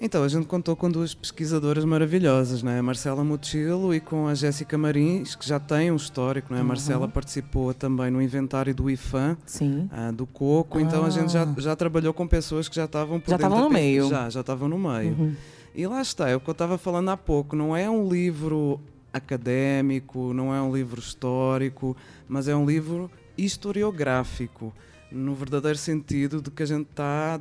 Então, 0.01 0.25
a 0.25 0.29
gente 0.29 0.49
contou 0.49 0.75
com 0.75 0.91
duas 0.91 1.15
pesquisadoras 1.15 1.85
maravilhosas, 1.85 2.61
né? 2.61 2.81
a 2.81 2.83
Marcela 2.83 3.23
Mutilo 3.23 3.95
e 3.95 4.01
com 4.01 4.27
a 4.27 4.35
Jéssica 4.35 4.77
Marins, 4.77 5.37
que 5.37 5.47
já 5.47 5.61
tem 5.61 5.93
um 5.93 5.97
histórico. 5.97 6.53
Né? 6.53 6.61
A 6.61 6.65
Marcela 6.65 7.07
uhum. 7.07 7.13
participou 7.13 7.73
também 7.73 8.11
no 8.11 8.21
inventário 8.21 8.75
do 8.75 8.91
IFAM, 8.91 9.37
uh, 9.61 10.13
do 10.13 10.27
Coco, 10.27 10.79
ah. 10.79 10.83
então 10.83 11.05
a 11.05 11.11
gente 11.11 11.33
já, 11.33 11.47
já 11.57 11.77
trabalhou 11.77 12.13
com 12.13 12.27
pessoas 12.27 12.69
que 12.69 12.75
já 12.75 12.87
estavam 12.87 13.21
por 13.21 13.31
Já 13.31 13.37
estavam 13.37 13.61
no 13.61 13.71
meio. 13.71 14.09
Já, 14.09 14.29
já 14.29 14.41
estavam 14.41 14.69
no 14.69 14.77
meio. 14.77 15.13
Uhum. 15.13 15.37
E 15.75 15.87
lá 15.87 16.03
está, 16.03 16.29
é 16.29 16.37
o 16.37 16.41
que 16.41 16.49
eu 16.49 16.53
estava 16.53 16.77
falando 16.77 17.11
há 17.11 17.17
pouco, 17.17 17.57
não 17.57 17.75
é 17.75 17.89
um 17.89 18.07
livro 18.07 18.79
académico, 19.13 20.33
não 20.35 20.55
é 20.55 20.61
um 20.61 20.75
livro 20.75 21.01
histórico, 21.01 21.97
mas 22.29 22.47
é 22.47 22.55
um 22.55 22.67
livro 22.67 23.11
historiográfico, 23.37 24.73
no 25.11 25.35
verdadeiro 25.35 25.79
sentido 25.79 26.43
de 26.43 26.51
que 26.51 26.63
a 26.63 26.67
gente 26.67 26.91
está. 26.91 27.41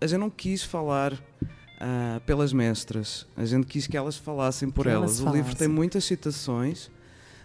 A 0.00 0.06
gente 0.06 0.20
não 0.20 0.30
quis 0.30 0.62
falar 0.62 1.14
uh, 1.14 2.20
pelas 2.26 2.52
mestras, 2.52 3.26
a 3.36 3.44
gente 3.44 3.66
quis 3.66 3.86
que 3.86 3.96
elas 3.96 4.16
falassem 4.16 4.70
por 4.70 4.86
elas. 4.86 5.20
elas 5.20 5.32
o 5.32 5.34
livro 5.34 5.54
tem 5.56 5.68
muitas 5.68 6.04
citações, 6.04 6.90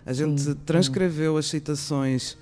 a 0.06 0.12
gente 0.12 0.42
sim, 0.42 0.54
transcreveu 0.66 1.34
sim. 1.34 1.40
as 1.40 1.46
citações 1.46 2.38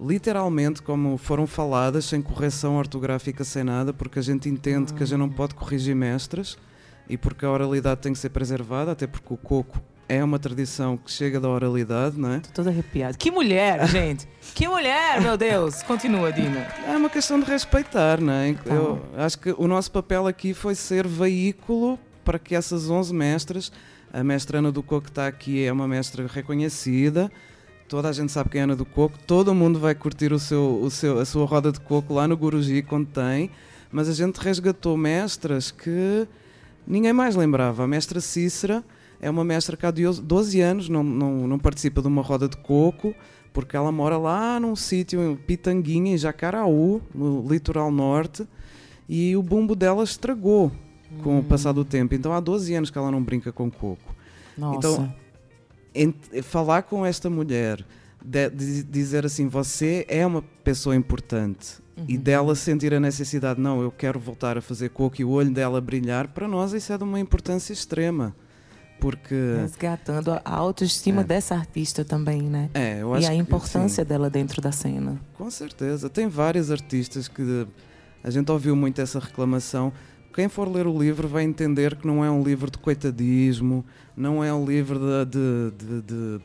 literalmente 0.00 0.80
como 0.80 1.16
foram 1.16 1.44
faladas, 1.44 2.04
sem 2.04 2.22
correção 2.22 2.76
ortográfica, 2.76 3.42
sem 3.42 3.64
nada, 3.64 3.92
porque 3.92 4.20
a 4.20 4.22
gente 4.22 4.48
entende 4.48 4.94
que 4.94 5.02
a 5.02 5.06
gente 5.06 5.18
não 5.18 5.28
pode 5.28 5.56
corrigir 5.56 5.96
mestras 5.96 6.56
e 7.08 7.16
porque 7.16 7.44
a 7.44 7.50
oralidade 7.50 8.00
tem 8.00 8.12
que 8.12 8.18
ser 8.18 8.28
preservada, 8.30 8.92
até 8.92 9.06
porque 9.06 9.32
o 9.32 9.36
coco 9.36 9.80
é 10.08 10.24
uma 10.24 10.38
tradição 10.38 10.96
que 10.96 11.10
chega 11.10 11.38
da 11.38 11.48
oralidade, 11.48 12.18
não 12.18 12.32
é? 12.32 12.36
Estou 12.38 12.52
toda 12.52 12.70
arrepiada. 12.70 13.16
Que 13.16 13.30
mulher, 13.30 13.86
gente! 13.88 14.26
que 14.54 14.66
mulher, 14.66 15.20
meu 15.20 15.36
Deus! 15.36 15.82
Continua, 15.82 16.32
Dina. 16.32 16.66
É 16.86 16.96
uma 16.96 17.10
questão 17.10 17.38
de 17.38 17.46
respeitar, 17.46 18.20
não 18.20 18.32
é? 18.32 18.54
Tá. 18.54 18.74
Eu 18.74 19.02
acho 19.16 19.38
que 19.38 19.54
o 19.56 19.68
nosso 19.68 19.90
papel 19.92 20.26
aqui 20.26 20.54
foi 20.54 20.74
ser 20.74 21.06
veículo 21.06 21.98
para 22.24 22.38
que 22.38 22.54
essas 22.54 22.88
11 22.88 23.14
mestras, 23.14 23.72
a 24.12 24.24
mestra 24.24 24.58
Ana 24.58 24.72
do 24.72 24.82
Coco 24.82 25.04
que 25.04 25.10
está 25.10 25.26
aqui 25.26 25.64
é 25.64 25.72
uma 25.72 25.86
mestra 25.86 26.26
reconhecida, 26.26 27.30
toda 27.88 28.08
a 28.08 28.12
gente 28.12 28.32
sabe 28.32 28.50
quem 28.50 28.60
é 28.60 28.64
Ana 28.64 28.76
do 28.76 28.84
Coco, 28.84 29.18
todo 29.26 29.54
mundo 29.54 29.78
vai 29.78 29.94
curtir 29.94 30.32
o 30.32 30.38
seu, 30.38 30.80
o 30.82 30.90
seu, 30.90 31.18
a 31.18 31.24
sua 31.24 31.46
roda 31.46 31.70
de 31.72 31.80
coco 31.80 32.14
lá 32.14 32.26
no 32.28 32.36
Guruji 32.36 32.82
quando 32.82 33.06
tem, 33.06 33.50
mas 33.90 34.08
a 34.08 34.12
gente 34.12 34.36
resgatou 34.36 34.96
mestras 34.96 35.70
que 35.70 36.26
ninguém 36.88 37.12
mais 37.12 37.36
lembrava. 37.36 37.84
A 37.84 37.86
mestra 37.86 38.20
Cícera 38.20 38.82
é 39.20 39.28
uma 39.28 39.44
mestra 39.44 39.76
que 39.76 39.84
há 39.86 39.90
12 39.90 40.60
anos 40.60 40.88
não, 40.88 41.02
não, 41.02 41.46
não 41.46 41.58
participa 41.58 42.00
de 42.00 42.08
uma 42.08 42.22
roda 42.22 42.48
de 42.48 42.56
coco, 42.56 43.14
porque 43.52 43.76
ela 43.76 43.90
mora 43.92 44.16
lá 44.16 44.58
num 44.60 44.74
sítio 44.76 45.20
em 45.20 45.36
Pitanguinha, 45.36 46.14
em 46.14 46.18
Jacaraú, 46.18 47.00
no 47.14 47.46
litoral 47.48 47.90
norte, 47.90 48.46
e 49.08 49.34
o 49.36 49.42
bumbo 49.42 49.74
dela 49.74 50.02
estragou 50.04 50.70
com 51.22 51.38
o 51.38 51.42
passar 51.42 51.72
do 51.72 51.84
tempo. 51.84 52.14
Então 52.14 52.32
há 52.32 52.40
12 52.40 52.74
anos 52.74 52.90
que 52.90 52.98
ela 52.98 53.10
não 53.10 53.22
brinca 53.22 53.50
com 53.52 53.70
coco. 53.70 54.14
Nossa. 54.56 54.76
Então, 54.78 55.14
ent- 55.94 56.42
falar 56.42 56.82
com 56.82 57.04
esta 57.04 57.30
mulher, 57.30 57.84
de- 58.24 58.50
de- 58.50 58.82
dizer 58.82 59.24
assim, 59.24 59.48
você 59.48 60.04
é 60.08 60.26
uma 60.26 60.42
pessoa 60.62 60.94
importante. 60.94 61.76
E 62.06 62.16
Uhum. 62.16 62.22
dela 62.22 62.54
sentir 62.54 62.94
a 62.94 63.00
necessidade, 63.00 63.60
não, 63.60 63.82
eu 63.82 63.90
quero 63.90 64.20
voltar 64.20 64.56
a 64.56 64.60
fazer 64.60 64.90
coco 64.90 65.20
e 65.20 65.24
o 65.24 65.30
olho 65.30 65.50
dela 65.50 65.80
brilhar, 65.80 66.28
para 66.28 66.46
nós 66.46 66.72
isso 66.72 66.92
é 66.92 66.98
de 66.98 67.04
uma 67.04 67.18
importância 67.18 67.72
extrema. 67.72 68.34
Porque. 69.00 69.34
Resgatando 69.60 70.32
a 70.32 70.40
autoestima 70.44 71.22
dessa 71.22 71.54
artista 71.54 72.04
também, 72.04 72.42
né? 72.42 72.68
É, 72.74 73.00
eu 73.02 73.14
e 73.14 73.18
acho 73.18 73.28
a 73.28 73.30
que, 73.30 73.36
importância 73.36 74.02
sim. 74.04 74.08
dela 74.08 74.28
dentro 74.28 74.60
da 74.60 74.72
cena. 74.72 75.20
Com 75.34 75.48
certeza. 75.50 76.08
Tem 76.10 76.26
vários 76.28 76.70
artistas 76.70 77.28
que 77.28 77.66
a 78.24 78.30
gente 78.30 78.50
ouviu 78.50 78.74
muito 78.74 79.00
essa 79.00 79.20
reclamação. 79.20 79.92
Quem 80.34 80.48
for 80.48 80.68
ler 80.68 80.86
o 80.86 80.96
livro 80.98 81.26
vai 81.28 81.44
entender 81.44 81.96
que 81.96 82.06
não 82.06 82.24
é 82.24 82.30
um 82.30 82.42
livro 82.42 82.70
de 82.70 82.78
coitadismo, 82.78 83.84
não 84.16 84.42
é 84.42 84.52
um 84.52 84.64
livro 84.64 84.98
de, 84.98 85.30
de- 85.30 85.72
de- 85.86 86.02
de- 86.02 86.40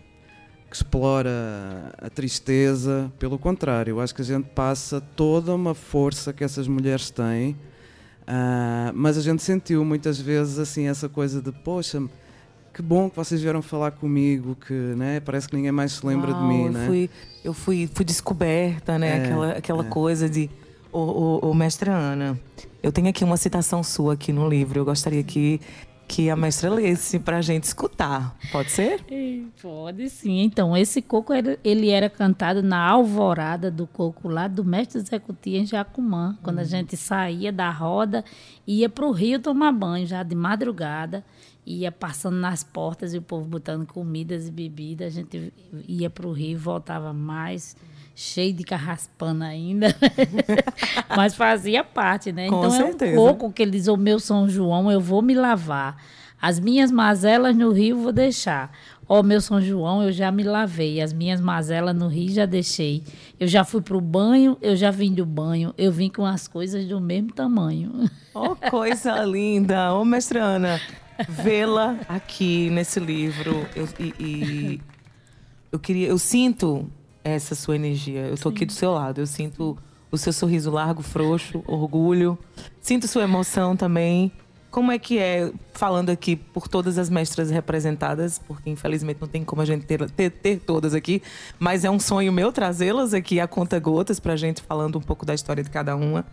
que 0.74 0.78
explora 0.78 1.94
a 2.00 2.10
tristeza. 2.10 3.12
Pelo 3.20 3.38
contrário, 3.38 3.92
eu 3.92 4.02
acho 4.02 4.14
que 4.16 4.24
a 4.24 4.26
gente 4.26 4.46
passa 4.50 5.00
toda 5.00 5.54
uma 5.54 5.76
força 5.76 6.34
que 6.34 6.44
essas 6.44 6.68
mulheres 6.68 7.12
têm. 7.12 7.56
Ah, 8.26 8.92
mas 8.96 9.16
a 9.16 9.22
gente 9.22 9.44
sentiu 9.44 9.86
muitas 9.86 10.20
vezes 10.20 10.58
assim 10.58 10.88
essa 10.88 11.08
coisa 11.08 11.42
de 11.42 11.52
poxa, 11.52 12.02
que 12.74 12.82
bom 12.82 13.08
que 13.08 13.16
vocês 13.16 13.40
vieram 13.40 13.62
falar 13.62 13.92
comigo, 13.92 14.56
que 14.56 14.74
né, 14.74 15.20
parece 15.20 15.48
que 15.48 15.56
ninguém 15.56 15.72
mais 15.72 15.92
se 15.92 16.06
lembra 16.06 16.32
Uau, 16.32 16.42
de 16.42 16.48
mim, 16.48 16.66
eu 16.66 16.72
né? 16.72 16.88
Fui, 16.88 17.10
eu 17.44 17.54
fui, 17.54 17.90
fui 17.94 18.04
descoberta, 18.04 18.98
né? 18.98 19.10
É, 19.10 19.24
aquela 19.24 19.52
aquela 19.52 19.86
é. 19.86 19.90
coisa 19.90 20.28
de. 20.28 20.50
Ô, 20.92 21.50
ô, 21.50 21.54
mestra 21.54 21.92
Ana, 21.92 22.40
eu 22.82 22.92
tenho 22.92 23.10
aqui 23.10 23.24
uma 23.24 23.38
citação 23.38 23.84
sua 23.84 24.14
aqui 24.14 24.32
no 24.34 24.48
livro. 24.50 24.80
Eu 24.80 24.86
gostaria 24.86 25.24
que, 25.24 25.60
que 26.14 26.30
a 26.30 26.36
mestra 26.36 26.70
lesse 26.70 27.18
pra 27.18 27.42
gente 27.42 27.64
escutar. 27.64 28.38
Pode 28.52 28.70
ser? 28.70 29.04
Pode 29.60 30.08
sim. 30.12 30.42
Então, 30.44 30.78
esse 30.78 31.02
coco 31.02 31.34
ele, 31.34 31.58
ele 31.64 31.90
era 31.90 32.08
cantado 32.08 32.62
na 32.62 32.78
alvorada 32.78 33.72
do 33.72 33.88
coco 33.88 34.28
lá 34.30 34.48
do 34.48 34.64
mestre 34.64 35.02
executivo 35.02 35.58
em 35.58 35.66
Jacumã, 35.66 36.38
quando 36.44 36.60
a 36.60 36.64
gente 36.64 36.96
saía 36.96 37.52
da 37.52 37.72
roda 37.72 38.24
ia 38.68 38.88
para 38.88 39.08
o 39.08 39.12
rio 39.12 39.40
tomar 39.40 39.72
banho 39.72 40.06
já 40.06 40.22
de 40.22 40.36
madrugada, 40.36 41.26
ia 41.66 41.92
passando 41.92 42.38
nas 42.38 42.64
portas 42.64 43.16
e 43.16 43.18
o 43.18 43.22
povo 43.22 43.46
botando 43.46 43.88
comidas 43.88 44.48
e 44.48 44.52
bebidas, 44.52 45.08
a 45.08 45.10
gente 45.10 45.52
ia 45.88 46.12
para 46.12 46.28
o 46.28 46.32
rio 46.32 46.52
e 46.52 46.56
voltava 46.56 47.12
mais 47.12 47.76
cheio 48.16 48.54
de 48.54 48.64
carraspana 48.64 49.48
ainda, 49.48 49.96
mas 51.16 51.36
fazia 51.36 51.84
parte, 51.84 52.32
né? 52.32 52.48
Com 52.48 52.60
então 52.60 52.72
certeza. 52.72 53.16
é 53.16 53.20
um 53.20 53.26
coco 53.26 53.52
que 53.52 53.62
ele 53.62 53.72
diz, 53.72 53.88
o 53.88 53.98
meu 53.98 54.20
São 54.20 54.48
João, 54.48 54.92
eu 54.92 55.02
vou 55.02 55.22
me 55.22 55.34
lavar. 55.34 55.98
As 56.42 56.60
minhas 56.60 56.92
mazelas 56.92 57.56
no 57.56 57.72
rio 57.72 58.00
vou 58.00 58.12
deixar. 58.12 58.70
Ó, 59.08 59.24
meu 59.24 59.40
São 59.40 59.62
João, 59.62 60.04
eu 60.04 60.12
já 60.12 60.30
me 60.30 60.44
lavei. 60.44 61.00
As 61.00 61.14
minhas 61.14 61.40
mazelas 61.40 61.96
no 61.96 62.10
rio 62.10 62.30
já 62.30 62.46
deixei. 62.46 63.02
Eu 63.40 63.48
já 63.48 63.64
fui 63.64 63.82
pro 63.82 64.02
banho, 64.02 64.58
eu 64.62 64.76
já 64.76 64.92
vim 64.92 65.14
do 65.14 65.26
banho. 65.26 65.74
Eu 65.78 65.90
vim 65.90 66.10
com 66.10 66.26
as 66.26 66.46
coisas 66.46 66.86
do 66.86 67.00
mesmo 67.00 67.32
tamanho. 67.32 68.10
Oh, 68.36 68.56
coisa 68.56 69.24
linda! 69.24 69.94
Ô, 69.94 70.04
mestra 70.04 70.44
Ana, 70.44 70.82
vê-la 71.30 71.98
aqui 72.10 72.70
nesse 72.70 73.00
livro. 73.00 73.66
Eu, 73.74 73.88
e, 73.98 74.14
e 74.20 74.82
eu 75.72 75.80
queria, 75.80 76.08
eu 76.08 76.18
sinto 76.18 76.90
essa 77.24 77.56
sua 77.56 77.76
energia. 77.76 78.22
Eu 78.22 78.38
tô 78.38 78.50
aqui 78.50 78.66
do 78.66 78.74
seu 78.74 78.92
lado. 78.92 79.22
Eu 79.22 79.28
sinto 79.28 79.78
o 80.12 80.18
seu 80.18 80.32
sorriso 80.32 80.70
largo, 80.70 81.02
frouxo, 81.02 81.64
orgulho. 81.66 82.38
Sinto 82.82 83.08
sua 83.08 83.24
emoção 83.24 83.76
também. 83.76 84.32
Como 84.70 84.92
é 84.92 84.98
que 84.98 85.20
é, 85.20 85.52
falando 85.74 86.10
aqui 86.10 86.36
por 86.36 86.68
todas 86.68 86.98
as 86.98 87.08
mestras 87.10 87.52
representadas, 87.52 88.40
porque 88.40 88.72
infelizmente 88.72 89.22
não 89.22 89.28
tem 89.28 89.44
como 89.44 89.62
a 89.62 89.66
gente 89.66 89.86
ter, 89.86 90.10
ter, 90.10 90.32
ter 90.32 90.60
todas 90.60 90.96
aqui, 90.96 91.22
mas 91.60 91.86
é 91.86 91.92
um 91.92 92.00
sonho 92.00 92.34
meu 92.34 92.52
trazê-las 92.52 93.14
aqui 93.14 93.40
a 93.40 93.48
conta 93.48 93.80
gotas 93.80 94.20
pra 94.20 94.36
gente 94.36 94.64
falando 94.64 94.98
um 94.98 95.02
pouco 95.02 95.28
da 95.28 95.34
história 95.36 95.64
de 95.64 95.70
cada 95.70 95.96
uma. 95.96 96.26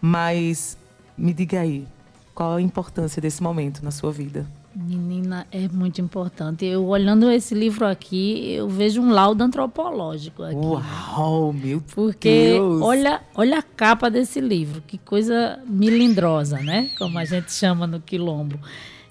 Mas 0.00 0.78
me 1.18 1.32
diga 1.32 1.60
aí, 1.60 1.86
qual 2.32 2.54
a 2.54 2.62
importância 2.62 3.20
desse 3.20 3.42
momento 3.42 3.84
na 3.84 3.90
sua 3.90 4.12
vida? 4.12 4.46
Menina, 4.74 5.48
é 5.50 5.66
muito 5.68 6.00
importante. 6.00 6.64
Eu 6.64 6.86
olhando 6.86 7.28
esse 7.28 7.54
livro 7.54 7.84
aqui, 7.84 8.52
eu 8.52 8.68
vejo 8.68 9.02
um 9.02 9.10
laudo 9.10 9.42
antropológico 9.42 10.44
aqui. 10.44 10.54
Uau, 10.54 11.52
meu 11.52 11.82
Porque 11.92 12.52
Deus! 12.52 12.80
olha, 12.80 13.20
olha 13.34 13.58
a 13.58 13.62
capa 13.62 14.08
desse 14.08 14.40
livro, 14.40 14.80
que 14.86 14.96
coisa 14.96 15.58
milindrosa, 15.66 16.58
né? 16.60 16.90
Como 16.96 17.18
a 17.18 17.24
gente 17.24 17.52
chama 17.52 17.84
no 17.84 18.00
quilombo. 18.00 18.60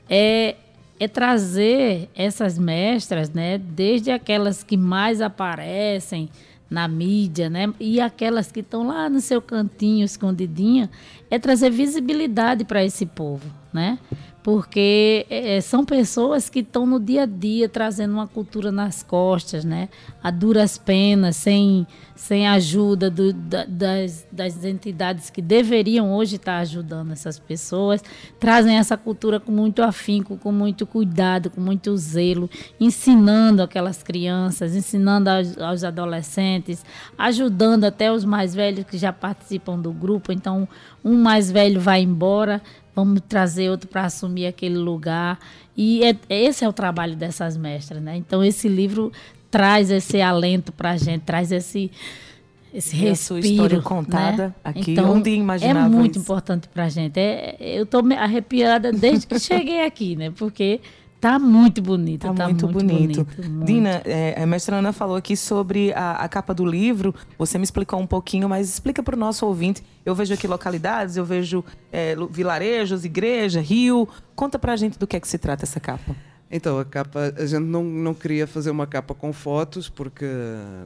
É, 0.10 0.56
é 0.98 1.08
trazer 1.10 2.10
essas 2.15 2.58
mestras, 2.58 3.30
né? 3.30 3.58
Desde 3.58 4.12
aquelas 4.12 4.63
que 4.63 4.78
mais 4.78 5.22
aparecem 5.22 6.30
na 6.69 6.88
mídia, 6.88 7.50
né? 7.50 7.74
E 7.80 8.00
aquelas 8.00 8.52
que 8.52 8.62
estão 8.62 8.88
lá 8.88 9.10
no 9.10 9.19
seu 9.19 9.41
cantinho, 9.41 10.06
escondidinha, 10.06 10.89
é 11.30 11.38
trazer 11.39 11.69
visibilidade 11.69 12.63
para 12.63 12.84
esse 12.84 13.06
povo, 13.06 13.45
né? 13.74 14.00
Porque 14.41 15.25
é, 15.30 15.60
são 15.60 15.84
pessoas 15.84 16.49
que 16.49 16.60
estão 16.60 16.86
no 16.86 16.97
dia 16.99 17.23
a 17.23 17.25
dia 17.25 17.67
trazendo 17.67 18.13
uma 18.13 18.25
cultura 18.28 18.71
nas 18.71 19.04
costas, 19.04 19.65
né? 19.65 19.89
A 20.23 20.32
duras 20.32 20.78
penas, 20.78 21.36
sem, 21.36 21.86
sem 22.15 22.47
ajuda 22.47 23.10
do, 23.10 23.34
da- 23.34 23.65
das, 23.65 24.25
das 24.32 24.63
entidades 24.63 25.30
que 25.30 25.41
deveriam 25.41 26.13
hoje 26.13 26.38
estar 26.38 26.60
ajudando 26.60 27.12
essas 27.12 27.38
pessoas, 27.38 28.02
trazem 28.39 28.78
essa 28.78 28.95
cultura 28.95 29.41
com 29.41 29.52
muito 29.52 29.84
afinco, 29.84 30.38
com 30.38 30.54
muito 30.54 30.88
cuidado, 30.88 31.49
com 31.49 31.60
muito 31.60 31.95
zelo, 31.97 32.49
ensinando 32.80 33.62
aquelas 33.62 34.02
crianças, 34.02 34.73
ensinando 34.73 35.30
aos, 35.30 35.58
aos 35.58 35.84
adolescentes, 35.84 36.84
ajudando 37.17 37.84
até 37.84 38.10
os 38.12 38.23
mais 38.23 38.56
velhos 38.56 38.86
que 38.86 38.97
já 38.97 39.12
participam 39.12 39.78
do 39.78 39.91
grupo. 39.91 40.32
Então, 40.32 40.65
um 41.04 41.15
mais 41.21 41.52
velho 41.52 41.80
vai 41.80 42.02
embora, 42.02 42.62
vamos 43.03 43.21
trazer 43.27 43.69
outro 43.69 43.88
para 43.89 44.05
assumir 44.05 44.45
aquele 44.47 44.77
lugar. 44.77 45.39
E 45.75 46.03
é- 46.03 46.15
esse 46.29 46.63
é 46.63 46.69
o 46.69 46.73
trabalho 46.73 47.15
dessas 47.15 47.57
mestras, 47.57 48.01
né? 48.01 48.15
Então, 48.17 48.43
esse 48.43 48.67
livro 48.67 49.12
traz 49.49 49.89
esse 49.89 50.21
alento 50.21 50.71
para 50.71 50.91
a 50.91 50.97
gente, 50.97 51.21
traz 51.23 51.51
esse 51.51 51.91
esse 52.71 52.95
E 52.97 53.07
a 53.09 53.15
sua 53.15 53.38
respiro, 53.38 53.41
história 53.65 53.81
contada 53.81 54.47
né? 54.49 54.53
aqui, 54.63 54.91
então, 54.91 55.12
onde 55.13 55.31
imaginava 55.31 55.88
é 55.88 55.89
muito 55.89 56.12
isso? 56.12 56.19
importante 56.19 56.67
para 56.67 56.83
a 56.85 56.89
gente. 56.89 57.17
É, 57.19 57.55
eu 57.59 57.83
estou 57.83 58.03
arrepiada 58.15 58.91
desde 58.93 59.25
que 59.25 59.39
cheguei 59.39 59.83
aqui, 59.83 60.15
né? 60.15 60.29
Porque 60.29 60.79
tá 61.19 61.38
muito 61.38 61.82
bonito, 61.82 62.27
Tá, 62.27 62.34
tá, 62.34 62.45
muito, 62.45 62.67
bonito. 62.67 63.27
muito. 63.38 63.65
Dina, 63.65 64.01
é, 64.05 64.41
a 64.41 64.45
mestra 64.45 64.77
Ana 64.77 64.93
falou 64.93 65.15
aqui 65.15 65.36
sobre 65.36 65.91
a, 65.93 66.13
a 66.13 66.29
capa 66.29 66.53
do 66.53 66.65
livro. 66.65 67.13
Você 67.38 67.58
me 67.58 67.63
explicou 67.63 67.99
um 67.99 68.08
pouquinho, 68.08 68.47
mas 68.47 68.69
explica 68.69 69.03
para 69.03 69.15
o 69.15 69.19
nosso 69.19 69.45
ouvinte. 69.45 69.84
Eu 70.05 70.15
vejo 70.15 70.34
aqui 70.34 70.47
localidades, 70.47 71.17
eu 71.17 71.25
vejo 71.25 71.63
é, 71.91 72.15
vilarejos, 72.32 73.03
igreja, 73.05 73.60
rio. 73.62 74.08
Conta 74.36 74.58
pra 74.58 74.75
gente 74.75 74.97
do 74.97 75.05
que 75.05 75.17
é 75.17 75.19
que 75.19 75.27
se 75.27 75.38
trata 75.38 75.65
essa 75.65 75.79
capa. 75.79 76.15
Então, 76.51 76.79
a 76.79 76.85
capa, 76.85 77.31
a 77.38 77.45
gente 77.45 77.65
não, 77.65 77.83
não 77.83 78.13
queria 78.13 78.47
fazer 78.47 78.71
uma 78.71 78.88
capa 78.88 79.13
com 79.13 79.31
fotos, 79.31 79.88
porque 79.88 80.25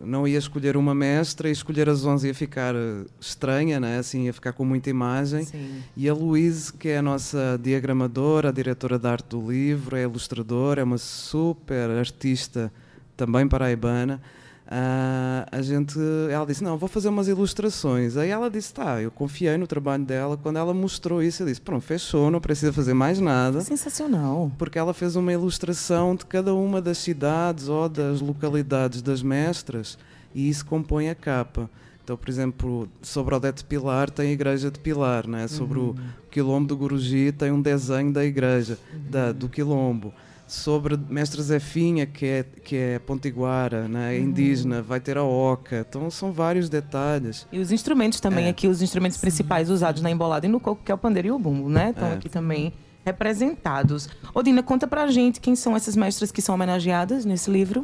não 0.04 0.28
ia 0.28 0.38
escolher 0.38 0.76
uma 0.76 0.93
mestra 0.93 1.47
e 1.47 1.54
escolher 1.54 1.88
as 1.88 2.06
11 2.06 2.28
ia 2.28 2.36
ficar 2.36 2.76
eh, 2.76 3.06
estranha, 3.19 3.80
né? 3.80 3.97
assim, 3.97 4.26
ia 4.26 4.34
ficar 4.34 4.51
com 4.51 4.66
muita 4.66 4.89
imagem. 4.89 5.45
Sim. 5.45 5.82
E 5.95 6.09
a 6.09 6.14
Luíse, 6.14 6.74
que 6.74 6.89
é 6.89 6.97
a 6.97 7.01
nossa 7.01 7.57
diagramadora, 7.64 8.49
a 8.49 8.51
diretora 8.51 8.99
de 8.99 9.07
arte 9.07 9.30
do 9.30 9.51
livro, 9.51 9.95
é 9.95 10.03
ilustradora, 10.03 10.82
é 10.82 10.84
uma 10.84 10.97
super 10.97 11.89
artista 11.91 12.70
também 13.16 13.47
paraibana. 13.47 14.22
Ah, 14.68 15.45
a 15.51 15.61
gente, 15.61 15.97
ela 16.32 16.45
disse, 16.45 16.64
não, 16.64 16.78
vou 16.78 16.88
fazer 16.89 17.09
umas 17.09 17.28
ilustrações. 17.28 18.18
Aí 18.18 18.30
ela 18.30 18.49
disse, 18.49 18.74
tá, 18.74 19.01
eu 19.01 19.11
confiei 19.11 19.57
no 19.57 19.68
trabalho 19.68 20.03
dela. 20.05 20.38
Quando 20.38 20.57
ela 20.57 20.74
mostrou 20.74 21.22
isso, 21.22 21.43
eu 21.43 21.47
disse, 21.47 21.61
pronto, 21.61 21.84
fechou, 21.84 22.32
não 22.32 22.39
precisa 22.39 22.72
fazer 22.72 22.93
mais 22.93 23.20
nada. 23.20 23.61
Sensacional. 23.61 24.51
Porque 24.57 24.80
ela 24.80 24.93
fez 24.93 25.16
uma 25.16 25.32
ilustração 25.34 26.16
de 26.16 26.26
cada 26.26 26.53
uma 26.53 26.82
das 26.82 26.97
cidades 26.97 27.68
ou 27.68 27.88
das 27.89 28.22
localidades 28.22 29.01
das 29.01 29.22
mestras 29.22 29.97
e 30.34 30.49
isso 30.49 30.66
compõe 30.66 31.09
a 31.09 31.16
capa. 31.16 31.70
Então, 32.03 32.18
por 32.18 32.28
exemplo, 32.28 32.89
sobre 33.01 33.34
Odete 33.34 33.64
Pilar 33.64 34.09
tem 34.09 34.30
a 34.30 34.34
igreja 34.34 34.70
de 34.70 34.78
Pilar, 34.78 35.26
né? 35.26 35.47
sobre 35.47 35.80
Uhum. 35.80 35.91
o 35.91 36.30
quilombo 36.30 36.68
do 36.68 36.76
Guruji 36.76 37.32
tem 37.32 37.49
um 37.49 37.61
desenho 37.61 38.11
da 38.11 38.26
igreja, 38.26 38.78
da, 39.09 39.32
do 39.32 39.47
quilombo. 39.47 40.14
Sobre 40.54 40.95
Mestre 41.10 41.41
Zefinha, 41.41 42.06
que 42.06 42.26
é, 42.28 42.43
que 42.64 42.76
é 42.76 42.99
potiguara, 42.99 43.88
né? 43.88 44.16
é 44.16 44.20
Uhum. 44.20 44.26
indígena, 44.28 44.84
vai 44.84 44.99
ter 44.99 45.18
a 45.18 45.24
oca. 45.24 45.84
Então, 45.89 46.12
são 46.12 46.32
vários 46.32 46.70
detalhes. 46.70 47.47
E 47.51 47.58
os 47.58 47.72
instrumentos 47.72 48.20
também 48.20 48.45
É. 48.45 48.49
aqui, 48.49 48.68
os 48.68 48.80
instrumentos 48.80 49.18
principais 49.18 49.72
usados 49.72 50.04
na 50.04 50.12
embolada 50.12 50.45
e 50.45 50.49
no 50.49 50.60
coco, 50.60 50.84
que 50.86 50.91
é 50.91 50.95
o 50.95 50.97
pandeiro 50.97 51.30
e 51.30 51.32
o 51.32 51.39
bumbo, 51.39 51.68
né? 51.70 51.89
Estão 51.89 52.08
É. 52.10 52.14
aqui 52.14 52.30
também 52.30 52.72
representados. 53.04 54.08
Odina, 54.32 54.62
conta 54.62 54.86
pra 54.86 55.08
gente 55.08 55.39
quem 55.41 55.56
são 55.56 55.76
essas 55.76 55.95
mestras 55.95 56.32
que 56.32 56.39
são 56.41 56.54
homenageadas 56.54 57.26
nesse 57.26 57.49
livro. 57.49 57.84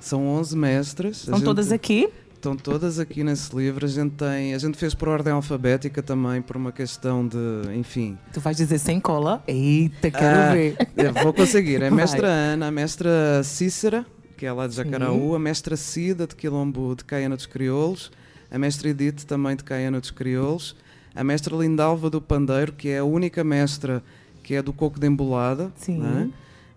São 0.00 0.26
11 0.26 0.56
mestras. 0.56 1.22
A 1.28 1.32
São 1.36 1.40
todas 1.40 1.70
aqui? 1.70 2.08
Estão 2.38 2.54
todas 2.54 3.00
aqui 3.00 3.24
nesse 3.24 3.54
livro. 3.54 3.84
A 3.84 3.88
gente 3.88 4.12
tem, 4.12 4.54
a 4.54 4.58
gente 4.58 4.78
fez 4.78 4.94
por 4.94 5.08
ordem 5.08 5.32
alfabética 5.32 6.00
também, 6.00 6.40
por 6.40 6.56
uma 6.56 6.70
questão 6.70 7.26
de, 7.26 7.36
enfim. 7.74 8.16
Tu 8.32 8.38
vais 8.40 8.56
dizer 8.56 8.78
sem 8.78 9.00
cola? 9.00 9.42
Eita, 9.48 10.08
quero 10.08 10.38
Ah, 10.38 10.52
ver. 10.52 10.76
Vou 11.24 11.32
conseguir. 11.32 11.82
É 11.82 11.88
a 11.88 11.90
mestra 11.90 12.28
Ana, 12.28 12.68
a 12.68 12.70
mestra 12.70 13.42
Cícera, 13.42 14.06
que 14.36 14.46
é 14.46 14.52
lá 14.52 14.68
de 14.68 14.76
Jacaraú, 14.76 15.30
Sim. 15.30 15.34
a 15.34 15.38
mestra 15.40 15.76
Cida, 15.76 16.28
de 16.28 16.36
Quilombo 16.36 16.94
de 16.94 17.04
Caiana 17.04 17.34
dos 17.34 17.46
Crioulos, 17.46 18.12
a 18.48 18.56
mestra 18.56 18.88
Edith, 18.88 19.24
também 19.26 19.56
de 19.56 19.64
Caiana 19.64 19.98
dos 19.98 20.12
Crioulos, 20.12 20.76
a 21.16 21.24
mestra 21.24 21.56
Lindalva 21.56 22.08
do 22.08 22.20
Pandeiro, 22.22 22.72
que 22.72 22.88
é 22.90 22.98
a 22.98 23.04
única 23.04 23.42
mestra 23.42 24.00
que 24.44 24.54
é 24.54 24.62
do 24.62 24.72
coco 24.72 25.00
de 25.00 25.08
embolada. 25.08 25.72
Sim. 25.74 26.00
é? 26.06 26.28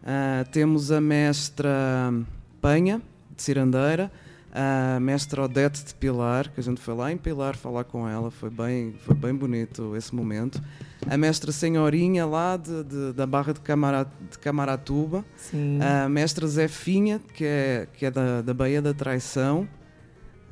Ah, 0.03 0.43
temos 0.51 0.91
a 0.91 0.99
mestra 0.99 2.11
Penha, 2.59 2.99
de 3.37 3.43
Cirandeira, 3.43 4.11
a 4.53 4.99
mestra 4.99 5.43
Odete 5.43 5.83
de 5.85 5.95
Pilar, 5.95 6.49
que 6.51 6.59
a 6.59 6.63
gente 6.63 6.81
foi 6.81 6.93
lá 6.93 7.11
em 7.11 7.17
Pilar 7.17 7.55
falar 7.55 7.83
com 7.85 8.07
ela, 8.07 8.29
foi 8.29 8.49
bem, 8.49 8.93
foi 9.05 9.15
bem 9.15 9.33
bonito 9.33 9.95
esse 9.95 10.13
momento. 10.13 10.61
A 11.09 11.17
mestra 11.17 11.51
Senhorinha, 11.51 12.25
lá 12.25 12.57
de, 12.57 12.83
de- 12.83 13.13
da 13.13 13.25
Barra 13.25 13.53
de, 13.53 13.59
Camara, 13.61 14.05
de 14.29 14.37
Camaratuba. 14.37 15.23
Sim. 15.37 15.79
A 15.81 16.07
mestra 16.09 16.45
Zefinha, 16.47 17.19
que 17.33 17.43
é, 17.45 17.87
que 17.93 18.05
é 18.05 18.11
da, 18.11 18.41
da 18.41 18.53
Baía 18.53 18.81
da 18.81 18.93
Traição. 18.93 19.67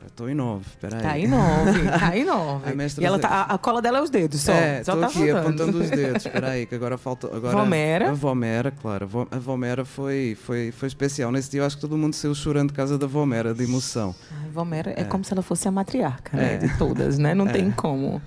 Estou 0.07 0.29
em 0.29 0.33
nove, 0.35 0.65
espera 0.67 0.97
aí. 0.97 1.01
Tá 1.03 1.19
em 1.19 1.27
nove, 1.27 1.83
tá 1.99 2.17
em 2.17 2.25
nove. 2.25 2.63
A 2.69 3.01
E 3.01 3.05
ela 3.05 3.19
tá, 3.19 3.27
a, 3.29 3.53
a 3.53 3.57
cola 3.57 3.81
dela 3.81 3.99
é 3.99 4.01
os 4.01 4.09
dedos, 4.09 4.41
só. 4.41 4.51
É, 4.51 4.83
só 4.83 4.93
estou 4.93 4.99
tá 5.01 5.05
aqui 5.07 5.31
faltando. 5.31 5.37
apontando 5.63 5.77
os 5.83 5.89
dedos. 5.89 6.25
Espera 6.27 6.49
aí, 6.49 6.65
que 6.65 6.75
agora 6.75 6.97
falta. 6.97 7.27
Agora, 7.27 7.57
Vomera. 7.57 8.09
A 8.09 8.13
Vomera, 8.13 8.71
claro. 8.71 9.05
A 9.05 9.07
Vo- 9.07 9.27
A 9.31 9.37
Vomera 9.39 9.85
foi, 9.85 10.37
foi, 10.43 10.71
foi 10.71 10.87
especial. 10.87 11.31
Nesse 11.31 11.51
dia 11.51 11.61
eu 11.61 11.65
acho 11.65 11.75
que 11.75 11.81
todo 11.81 11.97
mundo 11.97 12.13
saiu 12.13 12.33
chorando 12.35 12.69
de 12.69 12.75
casa 12.75 12.97
da 12.97 13.07
Vomera, 13.07 13.53
de 13.53 13.63
emoção. 13.63 14.13
Ai, 14.41 14.49
Vomera 14.51 14.91
é. 14.91 15.01
É. 15.01 15.03
como 15.03 15.23
se 15.23 15.33
ela 15.33 15.41
fosse 15.41 15.67
a 15.67 15.71
matriarca, 15.71 16.35
né? 16.35 16.55
É. 16.55 16.57
De 16.57 16.77
todas, 16.77 17.17
né? 17.17 17.33
Não 17.33 17.47
É. 17.49 17.51
tem 17.51 17.71
como. 17.71 18.21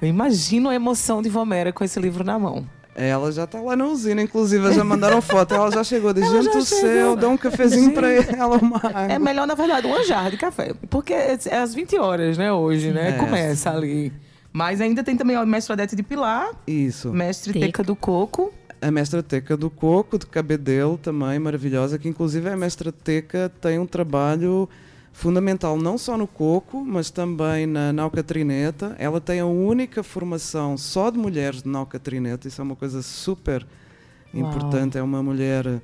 Eu 0.00 0.08
imagino 0.08 0.68
a 0.68 0.74
emoção 0.74 1.20
de 1.22 1.28
Vomera 1.28 1.72
com 1.72 1.82
esse 1.84 1.98
livro 2.00 2.22
na 2.24 2.38
mão. 2.38 2.64
Ela 3.00 3.30
já 3.30 3.44
está 3.44 3.60
lá 3.60 3.76
na 3.76 3.86
usina, 3.86 4.20
inclusive, 4.20 4.72
já 4.72 4.82
mandaram 4.82 5.22
foto. 5.22 5.54
Ela 5.54 5.70
já 5.70 5.84
chegou, 5.84 6.12
diz, 6.12 6.28
gente 6.28 6.50
do 6.50 6.64
céu, 6.64 7.14
dá 7.14 7.28
um 7.28 7.36
cafezinho 7.36 7.94
para 7.94 8.10
ela, 8.10 8.56
uma 8.56 8.76
água. 8.76 9.12
É 9.12 9.20
melhor, 9.20 9.46
na 9.46 9.54
verdade, 9.54 9.86
uma 9.86 10.02
jarra 10.02 10.30
de 10.30 10.36
café. 10.36 10.74
Porque 10.90 11.14
é 11.14 11.38
é 11.46 11.58
às 11.58 11.72
20 11.72 11.96
horas, 11.96 12.36
né, 12.36 12.52
hoje, 12.52 12.90
né? 12.90 13.10
É. 13.10 13.12
Começa 13.12 13.70
ali. 13.70 14.12
Mas 14.52 14.80
ainda 14.80 15.04
tem 15.04 15.16
também 15.16 15.36
o 15.36 15.46
mestre 15.46 15.74
Odete 15.74 15.94
de 15.94 16.02
Pilar, 16.02 16.50
Isso. 16.66 17.12
mestre 17.12 17.52
Teca 17.52 17.84
do 17.84 17.94
Coco. 17.94 18.52
A 18.82 18.90
mestra 18.90 19.22
Teca 19.22 19.56
do 19.56 19.70
Coco, 19.70 20.18
de 20.18 20.26
Cabedelo, 20.26 20.98
também 20.98 21.38
maravilhosa, 21.38 22.00
que 22.00 22.08
inclusive 22.08 22.48
a 22.48 22.56
mestra 22.56 22.90
Teca 22.90 23.52
tem 23.60 23.78
um 23.78 23.86
trabalho 23.86 24.68
fundamental 25.18 25.76
não 25.76 25.98
só 25.98 26.16
no 26.16 26.28
coco, 26.28 26.84
mas 26.84 27.10
também 27.10 27.66
na 27.66 27.92
Naucatrineta. 27.92 28.94
Ela 29.00 29.20
tem 29.20 29.40
a 29.40 29.46
única 29.46 30.02
formação 30.04 30.76
só 30.78 31.10
de 31.10 31.18
mulheres 31.18 31.62
de 31.62 31.68
Naucatrineta, 31.68 32.46
isso 32.46 32.60
é 32.60 32.64
uma 32.64 32.76
coisa 32.76 33.02
super 33.02 33.66
Uau. 34.32 34.48
importante. 34.48 34.96
É 34.96 35.02
uma 35.02 35.20
mulher 35.22 35.82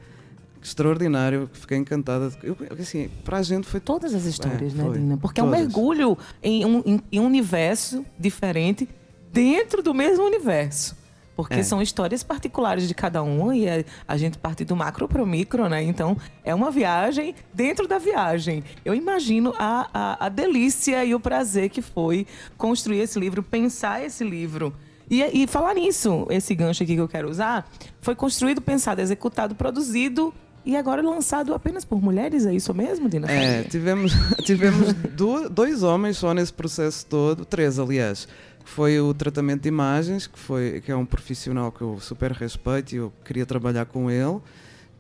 extraordinária, 0.62 1.49
fiquei 1.53 1.76
encantada. 1.78 2.32
Eu, 2.43 2.57
assim, 2.80 3.11
para 3.24 3.39
a 3.39 3.43
gente 3.43 3.66
foi 3.66 3.80
Todas 3.80 4.14
as 4.14 4.24
histórias, 4.24 4.72
É, 4.72 4.76
né, 4.76 4.85
foi. 4.85 4.99
Dina? 4.99 5.16
Porque 5.16 5.41
é 5.41 5.43
um 5.43 5.47
Todas. 5.49 5.61
mergulho 5.61 6.16
em 6.43 6.64
um, 6.64 6.82
em- 6.87 7.03
em 7.12 7.20
um 7.20 7.26
universo 7.26 8.05
diferente 8.18 8.89
dentro 9.32 9.82
do 9.82 9.93
mesmo 9.93 10.24
universo. 10.24 10.97
Porque 11.37 11.55
É. 11.55 11.62
são 11.64 11.82
histórias 11.82 12.22
particulares 12.22 12.87
de 12.87 12.95
cada 12.95 13.22
um 13.22 13.53
e 13.53 13.68
a, 13.68 13.85
a 14.07 14.16
gente 14.16 14.39
parte 14.39 14.64
do 14.64 14.76
macro 14.76 15.09
para 15.09 15.22
o 15.22 15.26
micro, 15.26 15.68
né? 15.68 15.82
Então 15.82 16.16
é 16.45 16.55
uma 16.55 16.70
viagem 16.70 17.35
dentro 17.53 17.89
da 17.89 17.99
viagem. 17.99 18.62
Eu 18.85 18.95
imagino 18.95 19.53
a, 19.59 19.89
a, 19.93 20.26
a 20.26 20.28
delícia 20.28 21.05
e 21.05 21.14
o 21.14 21.18
prazer 21.18 21.70
que 21.70 21.82
foi 21.82 22.26
construir 22.57 23.01
esse 23.01 23.18
livro, 23.18 23.43
pensar 23.43 24.05
esse 24.05 24.22
livro. 24.22 24.72
E, 25.11 25.22
e 25.43 25.47
falar 25.47 25.74
nisso, 25.74 26.26
esse 26.30 26.55
gancho 26.55 26.82
aqui 26.82 26.95
que 26.95 27.01
eu 27.01 27.09
quero 27.09 27.28
usar, 27.28 27.68
foi 28.01 28.14
construído, 28.14 28.62
pensado, 28.62 29.01
executado, 29.03 29.55
produzido 29.55 30.32
e 30.64 30.76
agora 30.76 31.03
lançado 31.03 31.53
apenas 31.53 31.85
por 31.85 32.01
mulheres, 32.01 32.47
é 32.47 32.55
isso 32.55 32.72
mesmo, 32.72 33.07
Dina? 33.07 33.30
É, 33.30 33.64
tivemos, 33.64 34.12
tivemos 34.47 34.95
du- 34.95 35.51
dois 35.51 35.82
homens 35.82 36.16
só 36.16 36.32
nesse 36.32 36.53
processo 36.55 37.05
todo, 37.05 37.45
três 37.45 37.78
aliás, 37.78 38.26
foi 38.65 38.99
o 39.01 39.12
tratamento 39.12 39.62
de 39.62 39.69
imagens, 39.69 40.27
que, 40.27 40.39
foi, 40.39 40.81
que 40.81 40.91
é 40.91 40.97
um 40.97 41.05
profissional 41.05 41.71
que 41.71 41.83
eu 41.83 42.01
super 42.01 42.33
respeito 42.33 42.95
e 42.95 42.97
eu 42.97 43.12
queria 43.25 43.47
trabalhar 43.47 43.85
com 43.85 44.11
ele, 44.11 44.41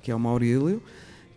que 0.00 0.10
é 0.10 0.14
o 0.14 0.20
Maurílio, 0.20 0.82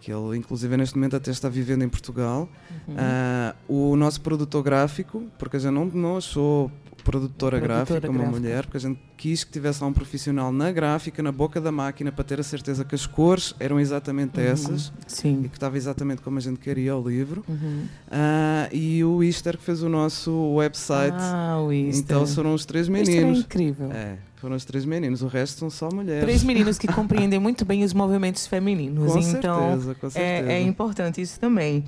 que 0.01 0.11
ele 0.11 0.37
inclusive 0.37 0.75
neste 0.77 0.95
momento 0.95 1.15
até 1.15 1.31
está 1.31 1.49
vivendo 1.49 1.83
em 1.83 1.89
Portugal. 1.89 2.49
Uhum. 2.87 2.95
Ah, 2.97 3.55
o 3.67 3.95
nosso 3.95 4.21
produtor 4.21 4.61
gráfico, 4.61 5.25
porque 5.39 5.57
a 5.57 5.59
gente 5.59 5.73
não, 5.73 5.85
não 5.85 6.17
achou 6.17 6.71
produtora, 7.11 7.57
Produtora 7.57 7.85
gráfica, 7.85 8.09
uma 8.09 8.17
gráfica. 8.19 8.39
mulher, 8.39 8.63
porque 8.65 8.77
a 8.77 8.79
gente 8.81 8.99
quis 9.15 9.43
que 9.43 9.51
tivesse 9.51 9.81
lá 9.81 9.87
um 9.89 9.93
profissional 9.93 10.51
na 10.51 10.71
gráfica, 10.71 11.23
na 11.23 11.31
boca 11.31 11.59
da 11.61 11.71
máquina, 11.71 12.11
para 12.11 12.23
ter 12.23 12.39
a 12.39 12.43
certeza 12.43 12.83
que 12.85 12.93
as 12.93 13.05
cores 13.05 13.55
eram 13.59 13.79
exatamente 13.79 14.39
Uhum. 14.39 14.45
essas 14.45 14.93
Sim. 15.07 15.41
e 15.45 15.49
que 15.49 15.55
estava 15.55 15.77
exatamente 15.77 16.21
como 16.21 16.37
a 16.37 16.41
gente 16.41 16.59
queria 16.59 16.95
o 16.95 17.07
livro. 17.07 17.43
Uhum. 17.47 17.85
Ah, 18.11 18.67
e 18.71 19.03
o 19.03 19.23
Easter 19.23 19.57
que 19.57 19.63
fez 19.63 19.81
o 19.81 19.89
nosso 19.89 20.31
website. 20.55 21.15
Ah, 21.17 21.59
o 21.65 21.71
Easter. 21.71 22.03
Então 22.03 22.27
foram 22.27 22.53
os 22.53 22.65
três 22.65 22.87
é 22.87 22.91
meninos. 22.91 23.39
incrível. 23.39 23.91
É, 23.91 24.17
foram 24.35 24.55
os 24.55 24.65
três 24.65 24.85
meninos, 24.85 25.21
o 25.21 25.27
resto 25.27 25.59
são 25.59 25.69
só 25.69 25.89
mulheres. 25.93 26.23
Três 26.23 26.43
meninos 26.43 26.77
que 26.77 26.87
compreendem 26.91 27.39
muito 27.39 27.65
bem 27.65 27.83
os 27.83 27.93
movimentos 27.93 28.45
femininos. 28.45 29.13
Com 29.13 29.19
então, 29.19 29.71
certeza, 29.71 29.95
com 29.95 30.07
é- 30.07 30.09
certeza. 30.09 30.51
É, 30.51 30.61
importante 30.61 31.21
isso 31.21 31.39
também. 31.39 31.83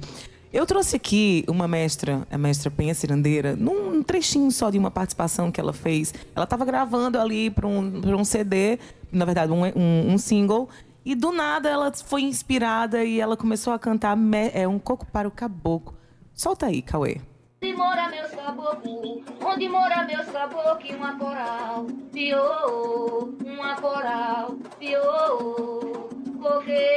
Eu 0.51 0.65
trouxe 0.65 0.95
aqui 0.95 1.45
uma 1.47 1.67
mestra, 1.67 2.25
a 2.31 2.37
mestra 2.37 2.71
Penha 2.71 2.93
Cirandeira, 2.95 3.55
num 3.55 4.01
trechinho 4.01 4.51
só 4.51 4.69
de 4.71 4.79
uma 4.79 4.89
participação 4.89 5.51
que 5.51 5.59
ela 5.61 5.73
fez. 5.73 6.11
Ela 6.35 6.45
estava 6.45 6.65
gravando 6.65 7.19
ali 7.19 7.51
para 7.51 7.67
um, 7.67 8.01
um 8.19 8.25
CD, 8.25 8.79
na 9.11 9.25
verdade, 9.25 9.51
um, 9.51 9.63
um, 9.63 10.13
um 10.13 10.17
single. 10.17 10.67
E 11.05 11.13
do 11.13 11.31
nada 11.31 11.69
ela 11.69 11.91
foi 11.93 12.23
inspirada 12.23 13.03
e 13.03 13.19
ela 13.19 13.37
começou 13.37 13.73
a 13.73 13.79
cantar 13.79 14.17
me- 14.17 14.49
é, 14.53 14.67
Um 14.67 14.79
Coco 14.79 15.05
para 15.11 15.27
o 15.27 15.31
Caboclo. 15.31 15.95
Solta 16.33 16.65
aí, 16.65 16.81
Cauê. 16.81 17.17
Onde 17.61 17.73
mora 17.75 18.09
meus 18.09 18.31
caboclo? 18.31 19.23
Onde 19.45 19.69
mora 19.69 20.05
meus 20.05 20.25
caboclo? 20.27 20.95
Uma 20.95 21.15
coral, 21.19 21.85
piou, 22.11 23.35
uma 23.45 23.75
coral, 23.75 24.55
piou. 24.79 26.09
Coque, 26.41 26.87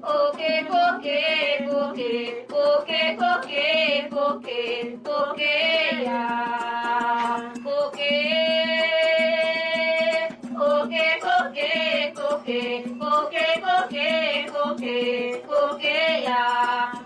coque, 0.00 0.64
coque, 0.70 1.66
coque, 1.68 2.46
coque, 2.48 3.16
coque, 3.18 4.08
coque, 4.08 4.98
coqueia. 5.02 6.22
Coque, 7.64 8.14
coque, 10.54 12.12
coque, 12.14 12.84
coque, 13.00 13.44
coque, 13.64 14.46
coque, 14.52 15.42
coque. 15.48 15.98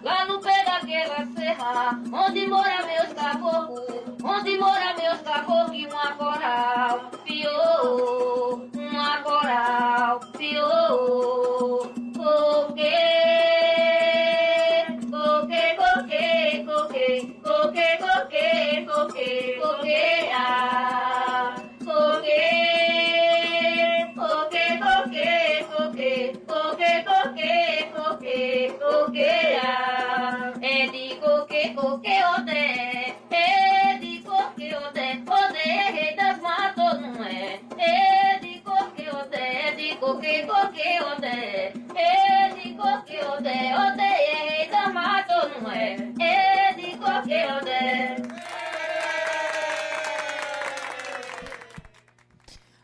Lá 0.03 0.25
no 0.27 0.41
pé 0.41 0.65
daquela 0.65 1.25
serra, 1.35 1.99
onde 2.13 2.47
mora 2.47 2.83
meus 2.85 3.13
caboclos, 3.15 4.05
onde 4.23 4.59
mora 4.59 4.95
meus 4.95 5.21
caboclos, 5.23 5.73
e 5.75 5.87
uma 5.87 6.13
coral, 6.13 7.11
piou, 7.25 8.69
agora 9.05 10.17
o 10.17 10.21
pior. 10.39 11.91
Coque, 12.17 12.97
coque, 15.11 15.65
coque, 15.77 16.65
coque, 17.45 17.89
coque, 17.99 18.87
coque, 18.87 19.61
coque, 19.61 20.31
ah. 20.33 21.55
Coque, 21.85 22.43
coque, 24.17 24.65
coque. 28.81 29.35
É 30.63 30.87
de 30.89 31.17
coque, 31.21 31.75
coque, 31.75 32.17
odeia. 32.39 32.94
De 43.25 43.31
coque, 43.31 43.49
ode, 43.49 43.49
ode, 43.49 44.01
é 44.01 44.49
rei 44.49 44.69
das 44.69 44.93
matas, 44.93 45.63
não 45.63 45.71
é? 45.71 45.97
É 46.21 46.73
de 46.75 46.97
coque, 46.97 47.33
ode. 47.33 48.35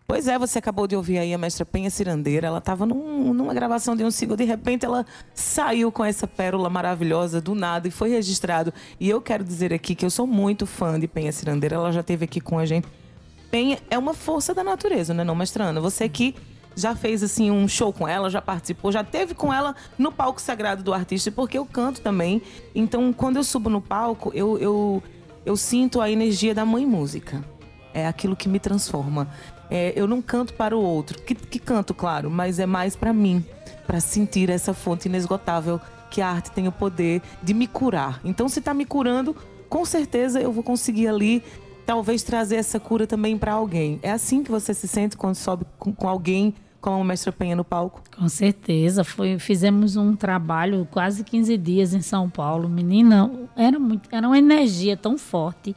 Pois 0.07 0.27
é, 0.27 0.39
você 0.39 0.59
acabou 0.59 0.87
de 0.87 0.97
ouvir 0.97 1.19
aí 1.19 1.33
a 1.33 1.39
mestra 1.39 1.65
Penha 1.65 1.89
Cirandeira. 1.89 2.49
Ela 2.49 2.59
estava 2.59 2.85
num, 2.85 3.33
numa 3.33 3.55
gravação 3.55 3.95
de 3.95 4.05
um 4.05 4.11
single, 4.11 4.37
de 4.37 4.45
repente 4.45 4.85
ela 4.85 5.07
saiu 5.33 5.93
com 5.93 6.05
essa 6.05 6.27
pérola 6.27 6.69
maravilhosa 6.69 7.41
do 7.41 7.55
nada 7.55 7.87
e 7.87 7.91
foi 7.91 8.11
registrado. 8.11 8.75
E 8.99 9.09
eu 9.09 9.21
quero 9.21 9.45
dizer 9.45 9.73
aqui 9.73 9.95
que 9.95 10.05
eu 10.05 10.11
sou 10.11 10.27
muito 10.27 10.67
fã 10.67 10.99
de 10.99 11.07
Penha 11.07 11.33
Cirandeira. 11.33 11.77
Ela 11.77 11.93
já 11.93 12.01
esteve 12.01 12.25
aqui 12.25 12.41
com 12.41 12.59
a 12.59 12.67
gente. 12.67 12.89
Penha 13.51 13.79
é 13.89 13.97
uma 13.97 14.15
força 14.15 14.53
da 14.53 14.63
natureza, 14.65 15.13
né, 15.13 15.25
não, 15.25 15.35
mestra 15.35 15.65
Ana? 15.65 15.81
Você 15.81 16.09
que 16.09 16.35
já 16.75 16.95
fez 16.95 17.23
assim 17.23 17.51
um 17.51 17.67
show 17.69 17.93
com 17.93 18.07
ela, 18.07 18.31
já 18.31 18.41
participou, 18.41 18.91
já 18.93 19.05
teve 19.05 19.35
com 19.35 19.53
ela 19.53 19.75
no 19.99 20.11
palco 20.13 20.41
sagrado 20.41 20.83
do 20.83 20.93
artista, 20.93 21.31
porque 21.31 21.59
eu 21.59 21.67
canto 21.67 22.01
também. 22.01 22.43
Então, 22.75 23.13
quando 23.13 23.37
eu 23.37 23.45
subo 23.45 23.69
no 23.69 23.81
palco, 23.81 24.31
eu, 24.35 24.59
eu, 24.59 25.03
eu 25.45 25.57
sinto 25.57 26.01
a 26.01 26.11
energia 26.11 26.55
da 26.55 26.65
mãe 26.65 26.87
música. 26.87 27.45
É 27.93 28.07
aquilo 28.07 28.37
que 28.37 28.49
me 28.49 28.61
transforma. 28.61 29.29
É, 29.69 29.93
eu 29.95 30.07
não 30.07 30.21
canto 30.21 30.55
para 30.55 30.77
o 30.77 30.83
outro, 30.83 31.21
que, 31.23 31.35
que 31.35 31.59
canto, 31.59 31.95
claro, 31.95 32.29
mas 32.29 32.59
é 32.59 32.67
mais 32.67 32.97
para 32.97 33.13
mim, 33.13 33.45
para 33.87 34.01
sentir 34.01 34.51
essa 34.51 34.75
fonte 34.75 35.07
inesgotável 35.07 35.81
que 36.11 36.21
a 36.21 36.29
arte 36.29 36.51
tem 36.51 36.67
o 36.67 36.73
poder 36.73 37.23
de 37.41 37.55
me 37.55 37.69
curar. 37.69 38.21
Então, 38.25 38.49
se 38.49 38.59
está 38.59 38.75
me 38.75 38.85
curando, 38.85 39.35
com 39.69 39.85
certeza 39.85 40.41
eu 40.41 40.51
vou 40.51 40.65
conseguir 40.65 41.07
ali 41.07 41.43
talvez 41.91 42.23
trazer 42.23 42.55
essa 42.55 42.79
cura 42.79 43.05
também 43.05 43.37
para 43.37 43.53
alguém. 43.53 43.99
É 44.01 44.13
assim 44.13 44.45
que 44.45 44.51
você 44.51 44.73
se 44.73 44.87
sente 44.87 45.17
quando 45.17 45.35
sobe 45.35 45.67
com, 45.77 45.93
com 45.93 46.09
alguém 46.09 46.55
como 46.81 47.03
a 47.03 47.05
Mestra 47.05 47.33
Penha 47.33 47.57
no 47.57 47.65
palco? 47.65 48.01
Com 48.17 48.29
certeza. 48.29 49.03
Foi, 49.03 49.41
fizemos 49.41 49.97
um 49.97 50.15
trabalho 50.15 50.87
quase 50.93 51.25
15 51.25 51.57
dias 51.57 51.93
em 51.93 52.01
São 52.01 52.31
Paulo. 52.31 52.69
Menina, 52.69 53.29
era, 53.57 53.77
muito, 53.77 54.09
era 54.13 54.25
uma 54.25 54.39
energia 54.39 54.97
tão 54.97 55.19
forte 55.19 55.75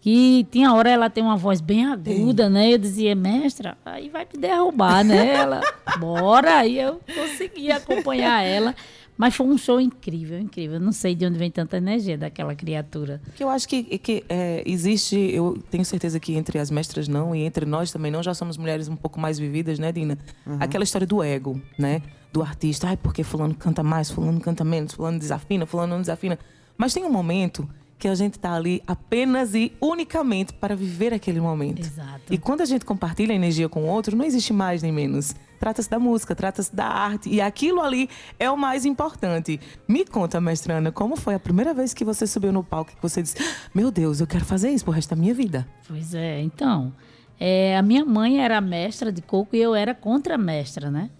que 0.00 0.46
tinha 0.52 0.72
hora 0.72 0.88
ela 0.88 1.10
tem 1.10 1.22
uma 1.22 1.36
voz 1.36 1.60
bem 1.60 1.84
aguda, 1.84 2.46
Sim. 2.46 2.52
né? 2.52 2.72
Eu 2.72 2.78
dizia, 2.78 3.16
mestra, 3.16 3.76
aí 3.84 4.08
vai 4.08 4.26
me 4.32 4.40
derrubar, 4.40 5.04
né? 5.04 5.34
Ela, 5.34 5.60
bora! 5.98 6.58
Aí 6.58 6.78
eu 6.78 7.00
consegui 7.12 7.72
acompanhar 7.72 8.40
ela. 8.42 8.74
Mas 9.20 9.36
foi 9.36 9.46
um 9.46 9.58
show 9.58 9.78
incrível, 9.78 10.40
incrível. 10.40 10.76
Eu 10.76 10.80
não 10.80 10.92
sei 10.92 11.14
de 11.14 11.26
onde 11.26 11.36
vem 11.36 11.50
tanta 11.50 11.76
energia 11.76 12.16
daquela 12.16 12.54
criatura. 12.54 13.20
Que 13.36 13.44
eu 13.44 13.50
acho 13.50 13.68
que, 13.68 13.98
que 13.98 14.24
é, 14.30 14.62
existe, 14.64 15.14
eu 15.14 15.62
tenho 15.70 15.84
certeza 15.84 16.18
que 16.18 16.34
entre 16.34 16.58
as 16.58 16.70
mestras 16.70 17.06
não, 17.06 17.34
e 17.34 17.42
entre 17.42 17.66
nós 17.66 17.92
também 17.92 18.10
não, 18.10 18.22
já 18.22 18.32
somos 18.32 18.56
mulheres 18.56 18.88
um 18.88 18.96
pouco 18.96 19.20
mais 19.20 19.38
vividas, 19.38 19.78
né, 19.78 19.92
Dina? 19.92 20.16
Uhum. 20.46 20.56
Aquela 20.58 20.84
história 20.84 21.06
do 21.06 21.22
ego, 21.22 21.60
né? 21.78 22.00
Do 22.32 22.40
artista. 22.40 22.88
Ai, 22.88 22.96
porque 22.96 23.22
fulano 23.22 23.54
canta 23.54 23.82
mais, 23.82 24.10
fulano 24.10 24.40
canta 24.40 24.64
menos, 24.64 24.94
fulano 24.94 25.18
desafina, 25.18 25.66
fulano 25.66 25.92
não 25.92 26.00
desafina. 26.00 26.38
Mas 26.78 26.94
tem 26.94 27.04
um 27.04 27.12
momento 27.12 27.68
que 27.98 28.08
a 28.08 28.14
gente 28.14 28.38
está 28.38 28.54
ali 28.54 28.82
apenas 28.86 29.54
e 29.54 29.70
unicamente 29.82 30.54
para 30.54 30.74
viver 30.74 31.12
aquele 31.12 31.42
momento. 31.42 31.80
Exato. 31.80 32.32
E 32.32 32.38
quando 32.38 32.62
a 32.62 32.64
gente 32.64 32.86
compartilha 32.86 33.32
a 33.32 33.36
energia 33.36 33.68
com 33.68 33.82
o 33.82 33.86
outro, 33.86 34.16
não 34.16 34.24
existe 34.24 34.54
mais 34.54 34.82
nem 34.82 34.90
menos. 34.90 35.34
Trata-se 35.60 35.90
da 35.90 35.98
música, 35.98 36.34
trata-se 36.34 36.74
da 36.74 36.86
arte. 36.86 37.28
E 37.28 37.38
aquilo 37.38 37.82
ali 37.82 38.08
é 38.38 38.50
o 38.50 38.56
mais 38.56 38.86
importante. 38.86 39.60
Me 39.86 40.06
conta, 40.06 40.40
mestrana, 40.40 40.90
como 40.90 41.16
foi 41.16 41.34
a 41.34 41.38
primeira 41.38 41.74
vez 41.74 41.92
que 41.92 42.02
você 42.02 42.26
subiu 42.26 42.50
no 42.50 42.64
palco 42.64 42.92
que 42.96 43.02
você 43.02 43.20
disse: 43.20 43.36
Meu 43.74 43.90
Deus, 43.90 44.20
eu 44.20 44.26
quero 44.26 44.44
fazer 44.46 44.70
isso 44.70 44.84
pro 44.84 44.94
resto 44.94 45.10
da 45.10 45.16
minha 45.16 45.34
vida? 45.34 45.68
Pois 45.86 46.14
é, 46.14 46.40
então. 46.40 46.90
É, 47.38 47.76
a 47.76 47.82
minha 47.82 48.06
mãe 48.06 48.42
era 48.42 48.58
mestra 48.58 49.12
de 49.12 49.20
coco 49.20 49.54
e 49.54 49.60
eu 49.60 49.74
era 49.74 49.94
contra-mestra, 49.94 50.90
né? 50.90 51.10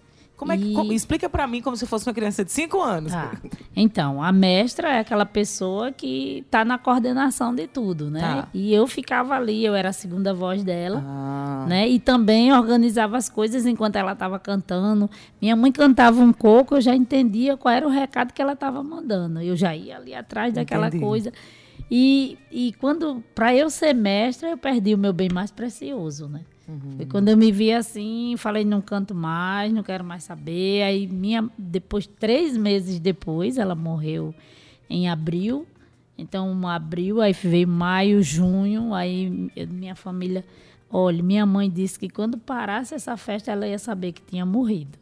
Como 0.41 0.51
é 0.53 0.57
que, 0.57 0.73
como, 0.73 0.91
explica 0.91 1.29
para 1.29 1.45
mim 1.45 1.61
como 1.61 1.77
se 1.77 1.85
fosse 1.85 2.07
uma 2.09 2.15
criança 2.15 2.43
de 2.43 2.51
5 2.51 2.81
anos. 2.81 3.11
Tá. 3.11 3.31
Então, 3.75 4.23
a 4.23 4.31
mestra 4.31 4.89
é 4.89 4.99
aquela 4.99 5.23
pessoa 5.23 5.91
que 5.91 6.39
está 6.39 6.65
na 6.65 6.79
coordenação 6.79 7.53
de 7.53 7.67
tudo, 7.67 8.09
né? 8.09 8.21
Tá. 8.21 8.47
E 8.51 8.73
eu 8.73 8.87
ficava 8.87 9.35
ali, 9.35 9.63
eu 9.63 9.75
era 9.75 9.89
a 9.89 9.93
segunda 9.93 10.33
voz 10.33 10.63
dela, 10.63 11.03
ah. 11.05 11.67
né? 11.69 11.87
E 11.87 11.99
também 11.99 12.51
organizava 12.51 13.17
as 13.17 13.29
coisas 13.29 13.67
enquanto 13.67 13.97
ela 13.97 14.13
estava 14.13 14.39
cantando. 14.39 15.07
Minha 15.39 15.55
mãe 15.55 15.71
cantava 15.71 16.19
um 16.19 16.33
coco, 16.33 16.73
eu 16.73 16.81
já 16.81 16.95
entendia 16.95 17.55
qual 17.55 17.75
era 17.75 17.85
o 17.85 17.91
recado 17.91 18.33
que 18.33 18.41
ela 18.41 18.53
estava 18.53 18.81
mandando. 18.81 19.39
Eu 19.41 19.55
já 19.55 19.75
ia 19.75 19.97
ali 19.97 20.15
atrás 20.15 20.55
daquela 20.55 20.87
Entendi. 20.87 21.03
coisa. 21.03 21.31
E, 21.91 22.39
e 22.49 22.73
quando, 22.79 23.23
para 23.35 23.55
eu 23.55 23.69
ser 23.69 23.93
mestra, 23.93 24.49
eu 24.49 24.57
perdi 24.57 24.95
o 24.95 24.97
meu 24.97 25.13
bem 25.13 25.29
mais 25.31 25.51
precioso, 25.51 26.27
né? 26.27 26.41
Uhum. 26.71 27.05
Quando 27.09 27.27
eu 27.27 27.35
me 27.35 27.51
vi 27.51 27.73
assim, 27.73 28.35
falei, 28.37 28.63
não 28.63 28.81
canto 28.81 29.13
mais, 29.13 29.73
não 29.73 29.83
quero 29.83 30.03
mais 30.03 30.23
saber. 30.23 30.83
Aí 30.83 31.05
minha, 31.05 31.49
depois, 31.57 32.07
três 32.07 32.55
meses 32.55 32.99
depois, 32.99 33.57
ela 33.57 33.75
morreu 33.75 34.33
em 34.89 35.09
abril. 35.09 35.67
Então, 36.17 36.67
abril, 36.67 37.19
aí 37.19 37.33
veio 37.33 37.67
maio, 37.67 38.23
junho, 38.23 38.93
aí 38.93 39.49
minha 39.69 39.95
família. 39.95 40.45
Olha, 40.89 41.21
minha 41.21 41.45
mãe 41.45 41.69
disse 41.69 41.99
que 41.99 42.09
quando 42.09 42.37
parasse 42.37 42.93
essa 42.93 43.17
festa, 43.17 43.51
ela 43.51 43.67
ia 43.67 43.79
saber 43.79 44.13
que 44.13 44.21
tinha 44.21 44.45
morrido. 44.45 44.97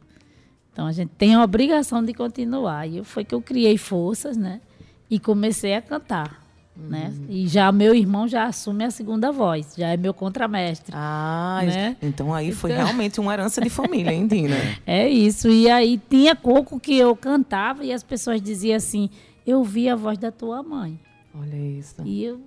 Então, 0.72 0.88
a 0.88 0.92
gente 0.92 1.12
tem 1.18 1.36
a 1.36 1.44
obrigação 1.44 2.04
de 2.04 2.14
continuar. 2.14 2.88
E 2.88 3.04
foi 3.04 3.24
que 3.26 3.36
eu 3.36 3.42
criei 3.42 3.78
forças, 3.78 4.38
né? 4.38 4.62
E 5.10 5.20
comecei 5.20 5.76
a 5.76 5.82
cantar. 5.82 6.49
Né? 6.88 7.14
Uhum. 7.18 7.26
E 7.30 7.48
já 7.48 7.72
meu 7.72 7.94
irmão 7.94 8.28
já 8.28 8.46
assume 8.46 8.84
a 8.84 8.92
segunda 8.92 9.32
voz, 9.32 9.74
já 9.78 9.90
é 9.90 9.98
meu 9.98 10.14
contramestre. 10.14 10.94
Ah, 10.96 11.62
né? 11.64 11.98
então 12.02 12.34
aí 12.34 12.52
foi 12.52 12.72
então... 12.72 12.84
realmente 12.84 13.20
uma 13.20 13.34
herança 13.34 13.62
de 13.62 13.70
família, 13.70 14.12
hein, 14.12 14.28
Dina? 14.28 14.56
é 14.88 15.08
isso. 15.08 15.50
E 15.50 15.70
aí 15.70 16.00
tinha 16.10 16.36
coco 16.36 16.80
que 16.80 16.98
eu 16.98 17.16
cantava 17.16 17.84
e 17.84 17.92
as 17.92 18.04
pessoas 18.04 18.42
diziam 18.42 18.76
assim: 18.76 19.10
Eu 19.46 19.64
vi 19.64 19.90
a 19.90 19.96
voz 19.96 20.18
da 20.18 20.32
tua 20.32 20.64
mãe. 20.64 21.00
Olha 21.34 21.56
isso. 21.56 22.02
E 22.04 22.24
eu, 22.24 22.42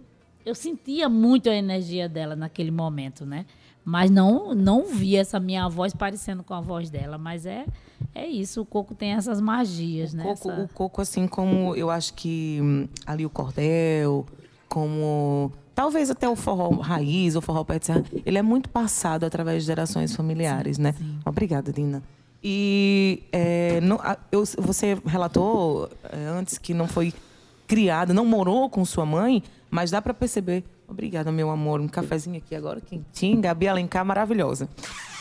eu 0.44 0.54
sentia 0.54 1.08
muito 1.08 1.48
a 1.48 1.54
energia 1.54 2.08
dela 2.08 2.34
naquele 2.34 2.70
momento, 2.70 3.24
né? 3.24 3.46
Mas 3.84 4.10
não, 4.10 4.54
não 4.54 4.86
vi 4.86 5.16
essa 5.16 5.40
minha 5.40 5.68
voz 5.68 5.92
parecendo 5.92 6.42
com 6.42 6.54
a 6.54 6.60
voz 6.60 6.88
dela. 6.88 7.18
Mas 7.18 7.46
é, 7.46 7.64
é 8.14 8.26
isso, 8.26 8.60
o 8.60 8.66
coco 8.66 8.94
tem 8.94 9.12
essas 9.12 9.40
magias, 9.40 10.12
o 10.12 10.16
né? 10.16 10.22
Coco, 10.22 10.50
essa... 10.50 10.62
O 10.62 10.68
coco, 10.68 11.00
assim 11.00 11.26
como 11.26 11.74
eu 11.74 11.90
acho 11.90 12.14
que 12.14 12.58
hum, 12.62 12.88
ali 13.06 13.24
o 13.24 13.30
cordel, 13.30 14.26
como 14.68 15.52
talvez 15.74 16.10
até 16.10 16.28
o 16.28 16.36
forró 16.36 16.70
raiz, 16.80 17.36
o 17.36 17.40
forró 17.40 17.64
pé 17.64 17.78
de 17.78 17.86
serra, 17.86 18.04
ele 18.24 18.38
é 18.38 18.42
muito 18.42 18.68
passado 18.68 19.24
através 19.24 19.62
de 19.62 19.66
gerações 19.66 20.14
familiares, 20.14 20.78
né? 20.78 20.92
Sim. 20.92 21.18
Obrigada, 21.24 21.72
Dina. 21.72 22.02
E 22.44 23.22
é, 23.32 23.80
não, 23.80 24.00
eu, 24.30 24.44
você 24.58 24.98
relatou 25.06 25.88
é, 26.10 26.26
antes 26.26 26.58
que 26.58 26.74
não 26.74 26.88
foi 26.88 27.14
criada, 27.66 28.12
não 28.12 28.26
morou 28.26 28.68
com 28.68 28.84
sua 28.84 29.06
mãe, 29.06 29.42
mas 29.70 29.90
dá 29.90 30.02
para 30.02 30.12
perceber 30.12 30.64
Obrigada, 30.92 31.32
meu 31.32 31.50
amor. 31.50 31.80
Um 31.80 31.88
cafezinho 31.88 32.36
aqui 32.36 32.54
agora, 32.54 32.78
quentinho. 32.78 33.40
Gabi 33.40 33.66
Alencar, 33.66 34.04
maravilhosa. 34.04 34.68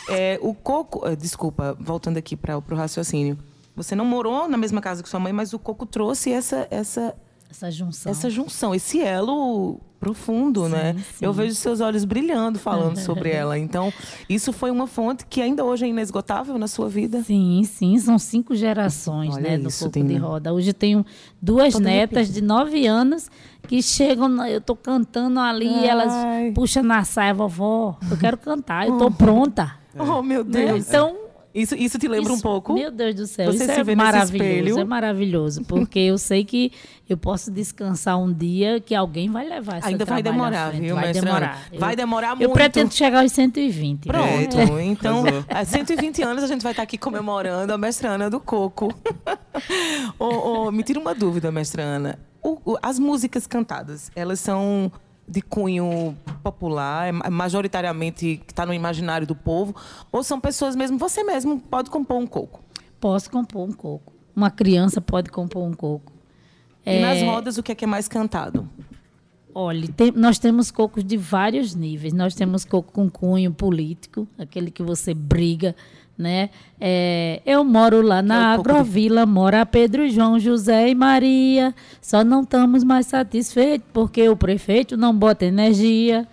É, 0.08 0.38
o 0.42 0.54
coco. 0.54 1.06
Eh, 1.06 1.16
desculpa, 1.16 1.76
voltando 1.78 2.16
aqui 2.16 2.36
para 2.36 2.56
o 2.58 2.74
raciocínio. 2.74 3.38
Você 3.74 3.94
não 3.94 4.04
morou 4.04 4.48
na 4.48 4.56
mesma 4.56 4.80
casa 4.80 5.02
que 5.02 5.08
sua 5.08 5.20
mãe, 5.20 5.32
mas 5.32 5.52
o 5.52 5.58
coco 5.58 5.86
trouxe 5.86 6.30
essa, 6.30 6.66
essa 6.70 7.14
essa 7.52 7.70
junção. 7.70 8.10
Essa 8.10 8.30
junção, 8.30 8.74
esse 8.74 8.98
elo 9.02 9.78
profundo, 10.00 10.64
sim, 10.64 10.72
né? 10.72 10.94
Sim. 10.94 11.26
Eu 11.26 11.34
vejo 11.34 11.54
seus 11.54 11.82
olhos 11.82 12.02
brilhando 12.04 12.58
falando 12.58 12.96
sobre 13.04 13.30
ela. 13.30 13.58
Então, 13.58 13.92
isso 14.26 14.54
foi 14.54 14.70
uma 14.70 14.86
fonte 14.86 15.26
que 15.26 15.40
ainda 15.40 15.62
hoje 15.62 15.84
é 15.84 15.88
inesgotável 15.88 16.56
na 16.56 16.66
sua 16.66 16.88
vida? 16.88 17.22
Sim, 17.22 17.62
sim. 17.64 17.98
São 17.98 18.18
cinco 18.18 18.56
gerações, 18.56 19.34
Olha 19.34 19.50
né, 19.50 19.58
do 19.58 19.68
isso, 19.68 19.84
Coco 19.84 20.02
de 20.02 20.16
Roda. 20.16 20.52
Hoje 20.52 20.70
eu 20.70 20.74
tenho 20.74 21.04
duas 21.42 21.78
netas 21.78 22.32
de 22.32 22.40
nove 22.40 22.86
anos 22.86 23.30
que 23.68 23.82
chegam, 23.82 24.44
eu 24.46 24.60
tô 24.60 24.74
cantando 24.74 25.38
ali 25.38 25.68
Ai. 25.68 25.86
elas 25.86 26.12
puxam 26.54 26.82
na 26.82 27.04
saia, 27.04 27.34
vovó, 27.34 27.98
eu 28.10 28.16
quero 28.16 28.38
cantar, 28.38 28.88
eu 28.88 28.96
tô 28.96 29.10
pronta. 29.10 29.81
Oh, 29.98 30.22
meu 30.22 30.44
né? 30.44 30.66
Deus. 30.66 30.72
Né? 30.72 30.78
Então, 30.88 31.16
isso, 31.54 31.74
isso 31.74 31.98
te 31.98 32.08
lembra 32.08 32.32
isso, 32.32 32.38
um 32.38 32.40
pouco? 32.40 32.72
Meu 32.72 32.90
Deus 32.90 33.14
do 33.14 33.26
céu, 33.26 33.52
Você 33.52 33.64
isso 33.64 33.90
é 33.90 33.94
maravilhoso. 33.94 34.80
É 34.80 34.84
maravilhoso, 34.84 35.64
porque 35.64 35.98
eu 35.98 36.16
sei 36.16 36.44
que 36.44 36.72
eu 37.06 37.16
posso 37.16 37.50
descansar 37.50 38.18
um 38.18 38.32
dia 38.32 38.80
que 38.80 38.94
alguém 38.94 39.30
vai 39.30 39.46
levar 39.46 39.76
essa 39.76 39.88
Ainda 39.88 40.04
vai 40.06 40.22
demorar, 40.22 40.70
viu, 40.70 40.94
Vai 40.94 41.12
demorar. 41.12 41.68
Eu, 41.70 41.78
vai 41.78 41.94
demorar 41.94 42.30
muito. 42.30 42.42
Eu 42.42 42.50
pretendo 42.50 42.92
chegar 42.94 43.20
aos 43.20 43.32
120. 43.32 44.06
Pronto. 44.06 44.58
É. 44.78 44.84
Então, 44.84 45.24
há 45.48 45.64
120 45.64 46.22
anos 46.22 46.42
a 46.42 46.46
gente 46.46 46.62
vai 46.62 46.72
estar 46.72 46.82
aqui 46.82 46.96
comemorando 46.96 47.72
a 47.72 47.76
mestrana 47.76 48.30
do 48.30 48.40
Coco. 48.40 48.94
oh, 50.18 50.66
oh, 50.66 50.72
me 50.72 50.82
tira 50.82 50.98
uma 50.98 51.14
dúvida, 51.14 51.52
mestrana. 51.52 52.18
O, 52.42 52.72
o, 52.72 52.78
as 52.82 52.98
músicas 52.98 53.46
cantadas, 53.46 54.10
elas 54.16 54.40
são 54.40 54.90
de 55.32 55.40
cunho 55.40 56.14
popular, 56.42 57.08
é 57.08 57.30
majoritariamente 57.30 58.42
que 58.46 58.52
está 58.52 58.66
no 58.66 58.74
imaginário 58.74 59.26
do 59.26 59.34
povo, 59.34 59.74
ou 60.12 60.22
são 60.22 60.38
pessoas 60.38 60.76
mesmo, 60.76 60.98
você 60.98 61.24
mesmo 61.24 61.58
pode 61.58 61.88
compor 61.88 62.18
um 62.18 62.26
coco? 62.26 62.62
Posso 63.00 63.30
compor 63.30 63.66
um 63.66 63.72
coco. 63.72 64.12
Uma 64.36 64.50
criança 64.50 65.00
pode 65.00 65.30
compor 65.30 65.62
um 65.62 65.72
coco. 65.72 66.12
E 66.84 66.90
é... 66.90 67.00
nas 67.00 67.22
rodas, 67.22 67.56
o 67.56 67.62
que 67.62 67.72
é, 67.72 67.74
que 67.74 67.84
é 67.84 67.88
mais 67.88 68.08
cantado? 68.08 68.68
Olha, 69.54 69.88
tem, 69.88 70.12
nós 70.12 70.38
temos 70.38 70.70
cocos 70.70 71.02
de 71.02 71.16
vários 71.16 71.74
níveis. 71.74 72.12
Nós 72.12 72.34
temos 72.34 72.64
coco 72.64 72.92
com 72.92 73.10
cunho 73.10 73.52
político, 73.52 74.28
aquele 74.38 74.70
que 74.70 74.82
você 74.82 75.14
briga 75.14 75.74
né? 76.22 76.48
É, 76.80 77.42
eu 77.44 77.64
moro 77.64 78.00
lá 78.00 78.22
na 78.22 78.34
é 78.54 78.56
um 78.56 78.60
Agrovila, 78.60 79.26
de... 79.26 79.32
mora 79.32 79.66
Pedro, 79.66 80.08
João, 80.08 80.38
José 80.38 80.88
e 80.88 80.94
Maria. 80.94 81.74
Só 82.00 82.24
não 82.24 82.42
estamos 82.42 82.84
mais 82.84 83.06
satisfeitos 83.06 83.86
porque 83.92 84.28
o 84.28 84.36
prefeito 84.36 84.96
não 84.96 85.14
bota 85.14 85.44
energia. 85.44 86.26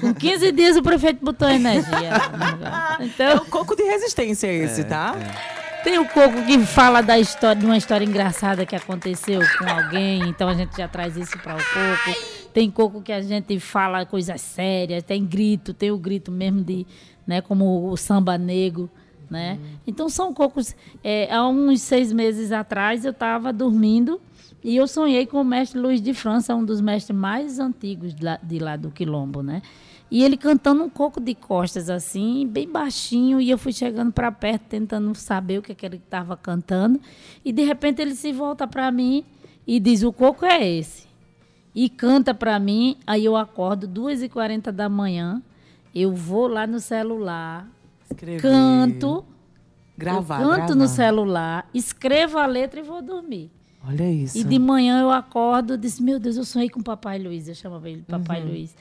Com 0.00 0.12
15 0.14 0.52
dias 0.52 0.76
o 0.76 0.82
prefeito 0.82 1.24
botou 1.24 1.48
energia. 1.48 2.12
então, 3.00 3.26
é 3.26 3.34
o 3.36 3.44
coco 3.46 3.74
de 3.74 3.82
resistência 3.82 4.46
esse, 4.46 4.82
é, 4.82 4.84
tá? 4.84 5.16
É. 5.16 5.60
Tem 5.82 5.98
o 5.98 6.06
coco 6.06 6.44
que 6.44 6.58
fala 6.60 7.00
da 7.00 7.18
história, 7.18 7.58
de 7.58 7.64
uma 7.64 7.76
história 7.76 8.04
engraçada 8.04 8.66
que 8.66 8.76
aconteceu 8.76 9.40
com 9.58 9.66
alguém, 9.66 10.28
então 10.28 10.46
a 10.46 10.54
gente 10.54 10.76
já 10.76 10.86
traz 10.86 11.16
isso 11.16 11.38
para 11.38 11.56
o 11.56 11.58
coco. 11.58 12.40
Tem 12.52 12.70
coco 12.70 13.00
que 13.00 13.12
a 13.12 13.22
gente 13.22 13.58
fala 13.58 14.04
coisas 14.04 14.40
sérias, 14.42 15.02
tem 15.02 15.24
grito, 15.24 15.72
tem 15.72 15.90
o 15.90 15.96
grito 15.96 16.30
mesmo 16.30 16.62
de, 16.62 16.86
né, 17.26 17.40
como 17.40 17.90
o 17.90 17.96
samba 17.96 18.36
negro 18.36 18.90
né? 19.30 19.58
Então 19.86 20.08
são 20.08 20.34
cocos. 20.34 20.74
é, 21.04 21.32
há 21.32 21.46
uns 21.46 21.80
seis 21.80 22.12
meses 22.12 22.50
atrás 22.50 23.04
eu 23.04 23.12
estava 23.12 23.52
dormindo 23.52 24.20
e 24.62 24.76
eu 24.76 24.86
sonhei 24.86 25.24
com 25.24 25.40
o 25.40 25.44
mestre 25.44 25.80
Luiz 25.80 26.02
de 26.02 26.12
França, 26.12 26.54
um 26.54 26.64
dos 26.64 26.80
mestres 26.80 27.16
mais 27.16 27.58
antigos 27.58 28.14
de 28.14 28.24
lá, 28.24 28.38
de 28.42 28.58
lá 28.58 28.76
do 28.76 28.90
Quilombo, 28.90 29.42
né? 29.42 29.62
E 30.10 30.24
ele 30.24 30.36
cantando 30.36 30.82
um 30.82 30.90
coco 30.90 31.20
de 31.20 31.34
costas, 31.34 31.88
assim, 31.88 32.46
bem 32.46 32.68
baixinho, 32.68 33.40
e 33.40 33.48
eu 33.48 33.56
fui 33.56 33.72
chegando 33.72 34.12
para 34.12 34.30
perto, 34.32 34.62
tentando 34.62 35.14
saber 35.14 35.58
o 35.58 35.62
que, 35.62 35.70
é 35.70 35.74
que 35.74 35.86
ele 35.86 35.96
estava 35.96 36.36
cantando. 36.36 37.00
E 37.44 37.52
de 37.52 37.62
repente 37.62 38.02
ele 38.02 38.14
se 38.16 38.32
volta 38.32 38.66
para 38.66 38.90
mim 38.90 39.24
e 39.66 39.78
diz: 39.78 40.02
O 40.02 40.12
coco 40.12 40.44
é 40.44 40.68
esse. 40.68 41.08
E 41.72 41.88
canta 41.88 42.34
para 42.34 42.58
mim, 42.58 42.96
aí 43.06 43.24
eu 43.24 43.36
acordo, 43.36 43.86
2h40 43.86 44.72
da 44.72 44.88
manhã, 44.88 45.40
eu 45.94 46.12
vou 46.12 46.48
lá 46.48 46.66
no 46.66 46.80
celular, 46.80 47.68
Escrever. 48.10 48.40
canto, 48.42 49.24
Gravar, 49.96 50.40
eu 50.42 50.48
canto 50.48 50.56
gravar. 50.58 50.74
no 50.74 50.88
celular, 50.88 51.68
escrevo 51.74 52.38
a 52.38 52.46
letra 52.46 52.80
e 52.80 52.82
vou 52.82 53.02
dormir. 53.02 53.50
Olha 53.86 54.10
isso. 54.10 54.36
E 54.36 54.44
de 54.44 54.58
manhã 54.58 55.00
eu 55.00 55.10
acordo 55.10 55.74
e 55.74 55.76
disse, 55.78 56.02
meu 56.02 56.18
Deus, 56.18 56.36
eu 56.36 56.44
sonhei 56.44 56.68
com 56.68 56.80
o 56.80 56.84
Papai 56.84 57.18
Luiz, 57.18 57.48
eu 57.48 57.54
chamava 57.54 57.88
ele 57.88 58.00
de 58.00 58.06
Papai 58.06 58.42
Uhum. 58.42 58.48
Luiz. 58.48 58.74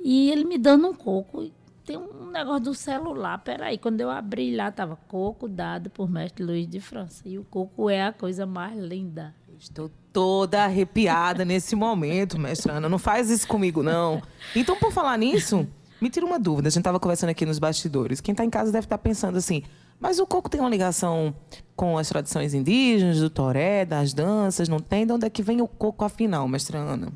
E 0.00 0.30
ele 0.30 0.44
me 0.44 0.58
dando 0.58 0.88
um 0.88 0.94
coco. 0.94 1.50
Tem 1.84 1.96
um 1.96 2.30
negócio 2.30 2.60
do 2.64 2.74
celular, 2.74 3.38
peraí. 3.38 3.76
Quando 3.78 4.00
eu 4.00 4.10
abri 4.10 4.54
lá, 4.54 4.70
tava 4.70 4.96
coco 5.08 5.48
dado 5.48 5.90
por 5.90 6.08
mestre 6.08 6.44
Luiz 6.44 6.68
de 6.68 6.80
França. 6.80 7.22
E 7.26 7.38
o 7.38 7.44
coco 7.44 7.88
é 7.90 8.04
a 8.06 8.12
coisa 8.12 8.44
mais 8.46 8.78
linda. 8.78 9.34
Estou 9.58 9.90
toda 10.12 10.64
arrepiada 10.64 11.44
nesse 11.44 11.74
momento, 11.74 12.38
mestra 12.38 12.74
Ana. 12.74 12.88
Não 12.88 12.98
faz 12.98 13.30
isso 13.30 13.46
comigo, 13.48 13.82
não. 13.82 14.20
Então, 14.54 14.76
por 14.76 14.92
falar 14.92 15.16
nisso, 15.16 15.66
me 16.02 16.10
tira 16.10 16.26
uma 16.26 16.38
dúvida. 16.38 16.68
A 16.68 16.70
gente 16.70 16.80
estava 16.80 16.98
conversando 16.98 17.30
aqui 17.30 17.46
nos 17.46 17.58
bastidores. 17.58 18.20
Quem 18.20 18.32
está 18.32 18.44
em 18.44 18.50
casa 18.50 18.72
deve 18.72 18.86
estar 18.86 18.98
pensando 18.98 19.38
assim, 19.38 19.62
mas 20.00 20.18
o 20.18 20.26
coco 20.26 20.50
tem 20.50 20.60
uma 20.60 20.68
ligação 20.68 21.32
com 21.76 21.96
as 21.96 22.08
tradições 22.08 22.52
indígenas, 22.54 23.20
do 23.20 23.30
toré, 23.30 23.84
das 23.84 24.12
danças, 24.12 24.68
não 24.68 24.80
tem? 24.80 25.06
De 25.06 25.12
onde 25.12 25.26
é 25.26 25.30
que 25.30 25.42
vem 25.42 25.62
o 25.62 25.68
coco 25.68 26.04
afinal, 26.04 26.48
mestra 26.48 26.78
Ana? 26.78 27.12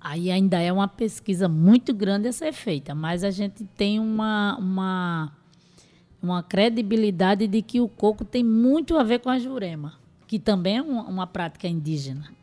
Aí 0.00 0.30
ainda 0.30 0.60
é 0.60 0.72
uma 0.72 0.88
pesquisa 0.88 1.48
muito 1.48 1.94
grande 1.94 2.28
a 2.28 2.32
ser 2.32 2.52
feita, 2.52 2.94
mas 2.94 3.24
a 3.24 3.30
gente 3.30 3.64
tem 3.76 3.98
uma, 3.98 4.56
uma, 4.58 5.32
uma 6.22 6.42
credibilidade 6.42 7.46
de 7.46 7.62
que 7.62 7.80
o 7.80 7.88
coco 7.88 8.24
tem 8.24 8.44
muito 8.44 8.96
a 8.96 9.02
ver 9.02 9.20
com 9.20 9.30
a 9.30 9.38
jurema, 9.38 9.94
que 10.26 10.38
também 10.38 10.78
é 10.78 10.82
uma, 10.82 11.02
uma 11.04 11.26
prática 11.26 11.66
indígena. 11.66 12.35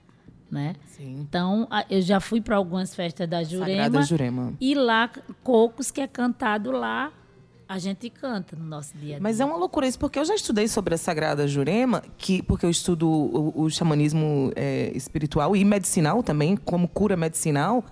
Né? 0.53 0.75
Então, 0.99 1.67
a- 1.71 1.83
eu 1.89 1.99
já 2.01 2.19
fui 2.19 2.39
para 2.39 2.55
algumas 2.55 2.93
festas 2.93 3.27
da 3.27 3.43
Jurema, 3.43 3.83
Sagrada 3.83 4.01
Jurema. 4.03 4.53
e 4.61 4.75
lá, 4.75 5.09
cocos 5.43 5.89
que 5.89 5.99
é 5.99 6.05
cantado 6.07 6.71
lá, 6.71 7.11
a 7.67 7.79
gente 7.79 8.07
canta 8.09 8.55
no 8.55 8.63
nosso 8.63 8.93
dia 8.95 9.01
a 9.01 9.17
dia. 9.17 9.19
Mas 9.19 9.39
é 9.39 9.45
uma 9.45 9.57
loucura 9.57 9.87
isso, 9.87 9.97
porque 9.97 10.19
eu 10.19 10.25
já 10.25 10.35
estudei 10.35 10.67
sobre 10.67 10.93
a 10.93 10.97
Sagrada 10.97 11.47
Jurema, 11.47 12.03
que, 12.19 12.43
porque 12.43 12.65
eu 12.65 12.69
estudo 12.69 13.09
o, 13.09 13.63
o 13.63 13.69
xamanismo 13.69 14.51
é, 14.55 14.91
espiritual 14.95 15.55
e 15.55 15.65
medicinal 15.65 16.21
também, 16.21 16.55
como 16.55 16.87
cura 16.87 17.17
medicinal, 17.17 17.83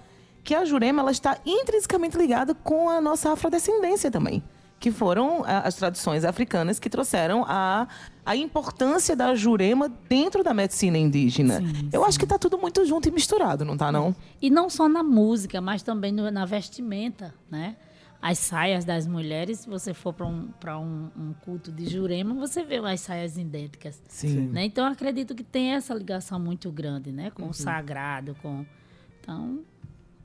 que 0.43 0.53
a 0.53 0.63
Jurema 0.63 1.01
ela 1.01 1.11
está 1.11 1.39
intrinsecamente 1.45 2.15
ligada 2.17 2.53
com 2.53 2.89
a 2.89 3.01
nossa 3.01 3.31
afrodescendência 3.33 4.11
também. 4.11 4.43
Que 4.81 4.91
foram 4.91 5.43
as 5.45 5.75
tradições 5.75 6.25
africanas 6.25 6.79
que 6.79 6.89
trouxeram 6.89 7.45
a, 7.47 7.87
a 8.25 8.35
importância 8.35 9.15
da 9.15 9.35
Jurema 9.35 9.87
dentro 10.09 10.43
da 10.43 10.53
medicina 10.53 10.97
indígena. 10.97 11.61
eu 11.93 12.03
acho 12.03 12.17
que 12.17 12.25
está 12.25 12.37
tudo 12.37 12.57
muito 12.57 12.83
junto 12.85 13.07
e 13.07 13.11
misturado, 13.11 13.63
não 13.63 13.77
tá 13.77 13.91
não? 13.91 14.13
E 14.41 14.49
não 14.49 14.69
só 14.69 14.89
na 14.89 15.03
música, 15.03 15.61
mas 15.61 15.83
também 15.83 16.11
no- 16.11 16.29
na 16.31 16.45
vestimenta, 16.45 17.33
né? 17.49 17.77
As 18.19 18.37
saias 18.39 18.83
das 18.85 19.07
mulheres, 19.07 19.59
se 19.61 19.69
você 19.69 19.93
for 19.93 20.13
para 20.13 20.25
um, 20.27 20.47
pra 20.59 20.77
um, 20.79 21.09
um 21.17 21.33
culto 21.41 21.71
de 21.71 21.87
Jurema, 21.87 22.33
você 22.35 22.63
vê 22.63 22.77
as 22.77 23.01
saias 23.01 23.35
idênticas. 23.37 24.01
Sim. 24.07 24.47
Né? 24.49 24.65
Então, 24.65 24.85
acredito 24.85 25.33
que 25.33 25.43
tem 25.43 25.73
essa 25.73 25.93
ligação 25.93 26.39
muito 26.39 26.71
grande, 26.71 27.11
né? 27.11 27.31
Com 27.31 27.43
Uhum. 27.43 27.49
o 27.49 27.53
sagrado, 27.53 28.35
com... 28.41 28.63
Então, 29.19 29.59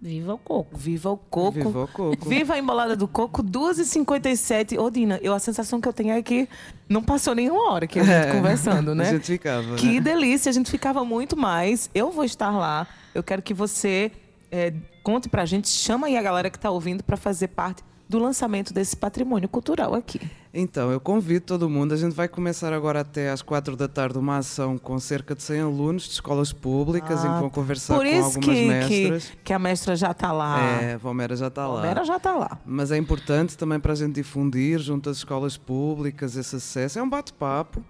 viva 0.00 0.34
o 0.34 0.38
coco. 0.38 0.76
Viva 0.76 1.10
o 1.10 1.16
coco. 1.16 1.52
Viva 1.52 1.82
o 1.84 1.88
coco. 1.88 2.28
Viva 2.28 2.54
a 2.54 2.58
embolada 2.58 2.94
do 2.96 3.08
coco, 3.08 3.42
2h57. 3.42 4.78
Ô, 4.78 4.90
Dina, 4.90 5.18
eu, 5.22 5.32
a 5.34 5.38
sensação 5.38 5.80
que 5.80 5.88
eu 5.88 5.92
tenho 5.92 6.12
é 6.12 6.22
que 6.22 6.48
não 6.88 7.02
passou 7.02 7.34
nenhuma 7.34 7.72
hora 7.72 7.86
que 7.86 7.98
a 7.98 8.02
gente 8.04 8.12
É, 8.28 8.32
conversando, 8.32 8.94
né? 8.94 9.08
a 9.08 9.12
gente 9.12 9.26
ficava, 9.26 9.74
Que 9.76 9.94
né? 9.94 10.00
delícia, 10.00 10.50
a 10.50 10.52
gente 10.52 10.70
ficava 10.70 11.04
muito 11.04 11.36
mais. 11.36 11.90
Eu 11.94 12.10
vou 12.10 12.24
estar 12.24 12.50
lá. 12.50 12.86
Eu 13.14 13.22
quero 13.22 13.42
que 13.42 13.54
você 13.54 14.12
é, 14.50 14.72
conte 15.02 15.28
pra 15.28 15.44
gente, 15.44 15.68
chama 15.68 16.06
aí 16.06 16.16
a 16.16 16.22
galera 16.22 16.50
que 16.50 16.58
tá 16.58 16.70
ouvindo 16.70 17.02
para 17.02 17.16
fazer 17.16 17.48
parte 17.48 17.82
do 18.08 18.18
lançamento 18.18 18.72
desse 18.72 18.96
patrimônio 18.96 19.48
cultural 19.48 19.94
aqui. 19.94 20.20
Então, 20.58 20.90
eu 20.90 20.98
convido 20.98 21.44
todo 21.44 21.68
mundo. 21.68 21.92
A 21.92 21.96
gente 21.98 22.14
vai 22.14 22.26
começar 22.28 22.72
agora 22.72 23.00
até 23.00 23.28
às 23.30 23.42
quatro 23.42 23.76
da 23.76 23.86
tarde 23.86 24.16
uma 24.16 24.38
ação 24.38 24.78
com 24.78 24.98
cerca 24.98 25.34
de 25.34 25.42
100 25.42 25.60
alunos 25.60 26.04
de 26.04 26.12
escolas 26.12 26.50
públicas 26.50 27.22
em 27.26 27.28
que 27.28 27.40
vão 27.40 27.50
conversar 27.50 27.96
Ah, 27.96 27.98
com 27.98 28.04
algumas 28.24 28.36
que, 28.38 28.66
mestras. 28.66 29.24
que, 29.28 29.36
que 29.44 29.52
a 29.52 29.58
mestra 29.58 29.94
já 29.94 30.14
tá 30.14 30.32
lá. 30.32 30.58
É, 30.80 30.94
a 30.94 30.96
Valmera 30.96 31.36
já 31.36 31.48
está 31.48 31.66
lá. 31.66 31.74
Valmera 31.74 32.04
já 32.06 32.18
tá 32.18 32.34
lá. 32.34 32.58
Mas 32.64 32.90
é 32.90 32.96
importante 32.96 33.54
também 33.58 33.78
para 33.78 33.92
a 33.92 33.96
gente 33.96 34.14
difundir 34.14 34.78
junto 34.78 35.10
às 35.10 35.18
escolas 35.18 35.58
públicas 35.58 36.36
esse 36.36 36.56
acesso. 36.56 36.98
É 36.98 37.02
um 37.02 37.08
bate-papo. 37.10 37.84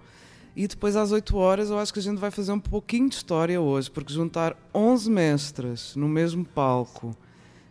E 0.56 0.66
depois 0.66 0.96
às 0.96 1.12
8 1.12 1.36
horas 1.36 1.70
eu 1.70 1.78
acho 1.78 1.92
que 1.92 2.00
a 2.00 2.02
gente 2.02 2.18
vai 2.18 2.32
fazer 2.32 2.50
um 2.50 2.58
pouquinho 2.58 3.08
de 3.08 3.14
história 3.14 3.60
hoje, 3.60 3.88
porque 3.88 4.12
juntar 4.12 4.56
11 4.74 5.08
mestras 5.08 5.94
no 5.94 6.08
mesmo 6.08 6.44
palco 6.44 7.14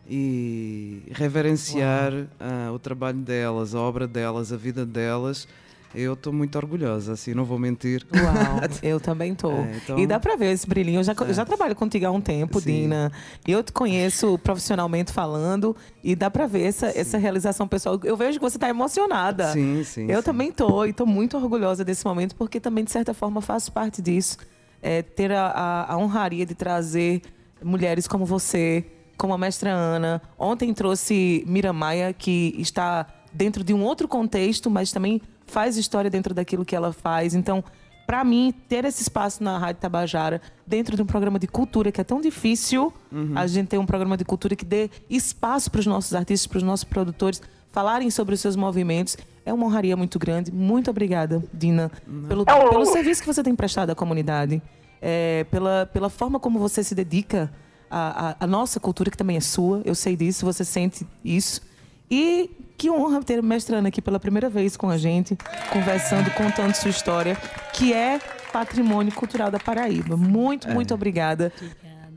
e 0.07 1.01
reverenciar 1.11 2.11
ah, 2.39 2.71
o 2.73 2.79
trabalho 2.79 3.17
delas, 3.19 3.73
a 3.75 3.79
obra 3.79 4.07
delas, 4.07 4.51
a 4.53 4.57
vida 4.57 4.85
delas, 4.85 5.47
eu 5.93 6.13
estou 6.13 6.33
muito 6.33 6.57
orgulhosa, 6.57 7.13
assim, 7.13 7.33
não 7.33 7.45
vou 7.45 7.57
mentir. 7.57 8.05
Uau, 8.13 8.59
eu 8.83 8.99
também 8.99 9.33
tô. 9.33 9.51
É, 9.51 9.77
então- 9.77 9.97
E 9.97 10.05
dá 10.05 10.19
pra 10.19 10.35
ver 10.35 10.51
esse 10.51 10.67
brilhinho. 10.67 10.99
Eu 10.99 11.03
já, 11.05 11.13
eu 11.17 11.33
já 11.33 11.45
trabalho 11.45 11.73
contigo 11.73 12.05
há 12.05 12.11
um 12.11 12.19
tempo, 12.19 12.59
Sim. 12.59 12.81
Dina. 12.81 13.11
E 13.47 13.51
eu 13.53 13.63
te 13.63 13.71
conheço 13.71 14.37
profissionalmente 14.39 15.13
falando. 15.13 15.73
E 16.03 16.13
dá 16.13 16.29
pra 16.29 16.47
ver 16.47 16.63
essa, 16.63 16.87
essa 16.87 17.17
realização 17.17 17.65
pessoal. 17.65 17.97
Eu 18.03 18.17
vejo 18.17 18.37
que 18.39 18.43
você 18.43 18.59
tá 18.59 18.67
emocionada. 18.67 19.53
Sim, 19.53 19.83
sim, 19.85 20.11
Eu 20.11 20.17
sim. 20.19 20.25
também 20.25 20.51
tô. 20.51 20.83
E 20.85 20.91
tô 20.91 21.05
muito 21.05 21.37
orgulhosa 21.37 21.85
desse 21.85 22.03
momento, 22.05 22.35
porque 22.35 22.59
também, 22.59 22.83
de 22.83 22.91
certa 22.91 23.13
forma, 23.13 23.41
faço 23.41 23.71
parte 23.71 24.01
disso. 24.01 24.37
É, 24.81 25.01
ter 25.01 25.31
a, 25.31 25.45
a- 25.47 25.93
a 25.93 25.97
honraria 25.97 26.45
de 26.45 26.53
trazer 26.55 27.21
mulheres 27.63 28.05
como 28.05 28.25
você, 28.25 28.83
como 29.17 29.33
a 29.33 29.37
mestra 29.37 29.71
Ana. 29.71 30.21
Ontem 30.37 30.73
trouxe 30.73 31.43
Mira 31.47 31.73
Maia, 31.73 32.13
que 32.13 32.55
está 32.57 33.05
dentro 33.33 33.63
de 33.63 33.73
um 33.73 33.83
outro 33.83 34.07
contexto, 34.07 34.69
mas 34.69 34.91
também 34.91 35.21
faz 35.45 35.77
história 35.77 36.09
dentro 36.09 36.33
daquilo 36.33 36.65
que 36.65 36.75
ela 36.75 36.93
faz. 36.93 37.35
Então, 37.35 37.63
para 38.05 38.23
mim, 38.23 38.53
ter 38.69 38.85
esse 38.85 39.01
espaço 39.01 39.43
na 39.43 39.57
Rádio 39.57 39.81
Tabajara, 39.81 40.41
dentro 40.65 40.95
de 40.95 41.01
um 41.01 41.05
programa 41.05 41.39
de 41.39 41.47
cultura 41.47 41.91
que 41.91 41.99
é 41.99 42.03
tão 42.03 42.21
difícil, 42.21 42.93
a 43.35 43.47
gente 43.47 43.67
ter 43.67 43.77
um 43.77 43.85
programa 43.85 44.15
de 44.15 44.23
cultura 44.23 44.55
que 44.55 44.65
dê 44.65 44.89
espaço 45.09 45.71
para 45.71 45.79
os 45.79 45.85
nossos 45.85 46.13
artistas, 46.13 46.47
para 46.47 46.57
os 46.57 46.63
nossos 46.63 46.83
produtores 46.83 47.41
falarem 47.71 48.09
sobre 48.09 48.35
os 48.35 48.39
seus 48.39 48.55
movimentos, 48.55 49.17
é 49.45 49.51
uma 49.51 49.65
honraria 49.65 49.97
muito 49.97 50.17
grande. 50.17 50.51
Muito 50.51 50.89
obrigada, 50.89 51.43
Dina, 51.53 51.91
pelo, 52.27 52.45
pelo 52.45 52.85
serviço 52.85 53.21
que 53.21 53.27
você 53.27 53.43
tem 53.43 53.53
prestado 53.53 53.89
à 53.89 53.95
comunidade, 53.95 54.61
é, 55.01 55.45
pela, 55.51 55.85
pela 55.91 56.09
forma 56.09 56.39
como 56.39 56.57
você 56.57 56.83
se 56.83 56.95
dedica 56.95 57.51
à, 57.89 58.29
à- 58.31 58.35
à 58.41 58.47
nossa 58.47 58.79
cultura, 58.79 59.09
que 59.11 59.17
também 59.17 59.37
é 59.37 59.41
sua. 59.41 59.81
Eu 59.85 59.95
sei 59.95 60.15
disso, 60.15 60.45
você 60.45 60.63
sente 60.65 61.05
isso. 61.23 61.61
E 62.09 62.49
que 62.77 62.89
honra 62.89 63.23
ter 63.23 63.39
a 63.39 63.41
mestra 63.41 63.77
Ana 63.77 63.87
aqui 63.87 64.01
pela 64.01 64.19
primeira 64.19 64.49
vez 64.49 64.75
com 64.77 64.89
a 64.89 64.97
gente, 64.97 65.37
conversando, 65.71 66.29
contando 66.31 66.73
sua 66.75 66.89
história, 66.91 67.35
que 67.73 67.93
é 67.93 68.19
patrimônio 68.51 69.13
cultural 69.13 69.49
da 69.49 69.59
Paraíba. 69.59 70.15
Muito, 70.15 70.69
muito 70.69 70.93
obrigada. 70.93 71.51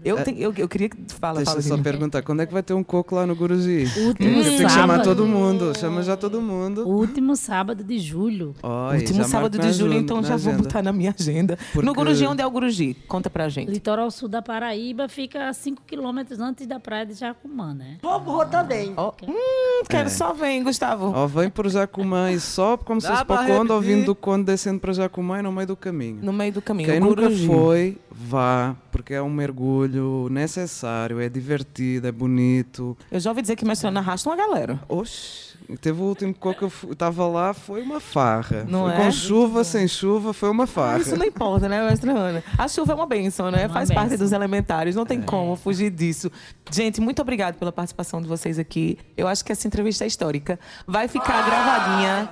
Eu, 0.04 0.22
tenho- 0.22 0.38
eu, 0.38 0.54
eu 0.56 0.68
queria 0.68 0.88
que. 0.88 0.96
Fala, 1.08 1.36
Deixa 1.38 1.50
fala, 1.52 1.62
só 1.62 1.76
perguntar, 1.78 2.22
quando 2.22 2.40
é 2.42 2.46
que 2.46 2.52
vai 2.52 2.62
ter 2.62 2.72
um 2.74 2.82
coco 2.84 3.14
lá 3.14 3.26
no 3.26 3.34
Guruji? 3.34 3.82
Último 3.84 4.04
Porque 4.12 4.24
tem 4.24 4.42
que 4.56 4.68
chamar 4.68 4.70
sábado. 4.98 5.04
todo 5.04 5.26
mundo, 5.26 5.76
chama 5.78 6.02
já 6.02 6.16
todo 6.16 6.40
mundo. 6.40 6.86
Último 6.88 7.34
sábado 7.36 7.82
de 7.82 7.98
julho. 7.98 8.54
Olha, 8.62 8.98
Último 8.98 9.24
sábado 9.24 9.58
de 9.58 9.72
julho, 9.72 9.94
então 9.94 10.22
já 10.22 10.36
vou 10.36 10.52
agenda. 10.52 10.62
botar 10.62 10.82
na 10.82 10.92
minha 10.92 11.14
agenda. 11.18 11.58
Porque- 11.72 11.86
No 11.86 11.94
Guruji, 11.94 12.26
onde 12.26 12.42
é 12.42 12.46
o 12.46 12.50
Guruji? 12.50 12.94
Conta 13.08 13.28
pra 13.28 13.48
gente. 13.48 13.70
Litoral 13.70 14.10
sul 14.10 14.28
da 14.28 14.40
Paraíba 14.40 15.08
fica 15.08 15.48
a 15.48 15.52
5 15.52 15.82
quilômetros 15.86 16.38
antes 16.40 16.66
da 16.66 16.78
praia 16.78 17.04
de 17.06 17.14
Jacumã, 17.14 17.74
né? 17.74 17.98
Vou 18.02 18.44
também. 18.46 18.94
Hum, 19.26 19.82
quero 19.88 20.06
É. 20.06 20.10
só 20.10 20.32
vem, 20.32 20.62
Gustavo. 20.62 21.12
Ó, 21.14 21.26
vem 21.26 21.50
por 21.50 21.68
Jacumã 21.68 22.30
e 22.30 22.38
sobe 22.40 22.84
como 22.84 23.00
se 23.00 23.08
Dá 23.08 23.14
fosse 23.14 23.24
pra 23.26 23.42
o 23.42 23.46
Conde, 23.46 23.72
ou 23.72 23.78
repetir? 23.80 23.96
vindo 23.96 24.06
do 24.06 24.14
Conde 24.14 24.44
descendo 24.44 24.78
para 24.80 24.92
Jacumã 24.92 25.38
e 25.40 25.42
no 25.42 25.52
meio 25.52 25.66
do 25.66 25.76
caminho. 25.76 26.18
No 26.22 26.32
meio 26.32 26.52
do 26.52 26.62
caminho. 26.62 26.88
Quem 26.88 27.00
o 27.00 27.04
nunca 27.04 27.30
foi, 27.30 27.98
vá, 28.10 28.76
porque 28.92 29.14
é 29.14 29.22
um 29.22 29.30
mergulho 29.30 29.87
necessário, 30.30 31.20
é 31.20 31.28
divertido, 31.28 32.06
é 32.06 32.12
bonito. 32.12 32.96
Eu 33.10 33.20
já 33.20 33.30
ouvi 33.30 33.42
dizer 33.42 33.56
que 33.56 33.64
mestre 33.64 33.88
Ana 33.88 34.00
arrasta 34.00 34.28
uma 34.28 34.36
galera. 34.36 34.78
Oxe, 34.88 35.56
teve 35.80 36.00
o 36.00 36.04
último 36.04 36.34
coco 36.34 36.70
que 36.70 36.86
eu 36.86 36.92
estava 36.92 37.26
lá, 37.26 37.52
foi 37.54 37.82
uma 37.82 38.00
farra. 38.00 38.64
Não 38.68 38.84
Foi 38.84 38.92
é? 38.92 38.96
Com 38.96 39.10
chuva, 39.12 39.64
sem 39.64 39.86
chuva, 39.88 40.32
foi 40.32 40.50
uma 40.50 40.64
Ah, 40.64 40.66
farra. 40.66 40.98
isso 40.98 41.16
não 41.16 41.24
importa, 41.26 41.68
né, 41.68 41.86
mestre 41.88 42.10
Ana? 42.10 42.42
A 42.56 42.68
chuva 42.68 42.92
é 42.92 42.94
uma 42.94 43.06
benção, 43.06 43.50
né? 43.50 43.66
Uma 43.66 43.72
Faz 43.74 43.88
parte 43.90 44.10
bênção. 44.10 44.24
dos 44.24 44.32
elementares, 44.32 44.94
não 44.94 45.04
tem 45.06 45.20
como 45.22 45.56
fugir 45.56 45.90
disso. 45.90 46.30
Gente, 46.70 47.00
muito 47.00 47.20
obrigada 47.22 47.56
pela 47.56 47.72
participação 47.72 48.20
de 48.20 48.28
vocês 48.28 48.58
aqui. 48.58 48.98
Eu 49.16 49.26
acho 49.26 49.44
que 49.44 49.52
essa 49.52 49.66
entrevista 49.66 50.04
é 50.04 50.06
histórica. 50.06 50.58
Vai 50.86 51.08
ficar 51.08 51.42
gravadinha. 51.44 52.30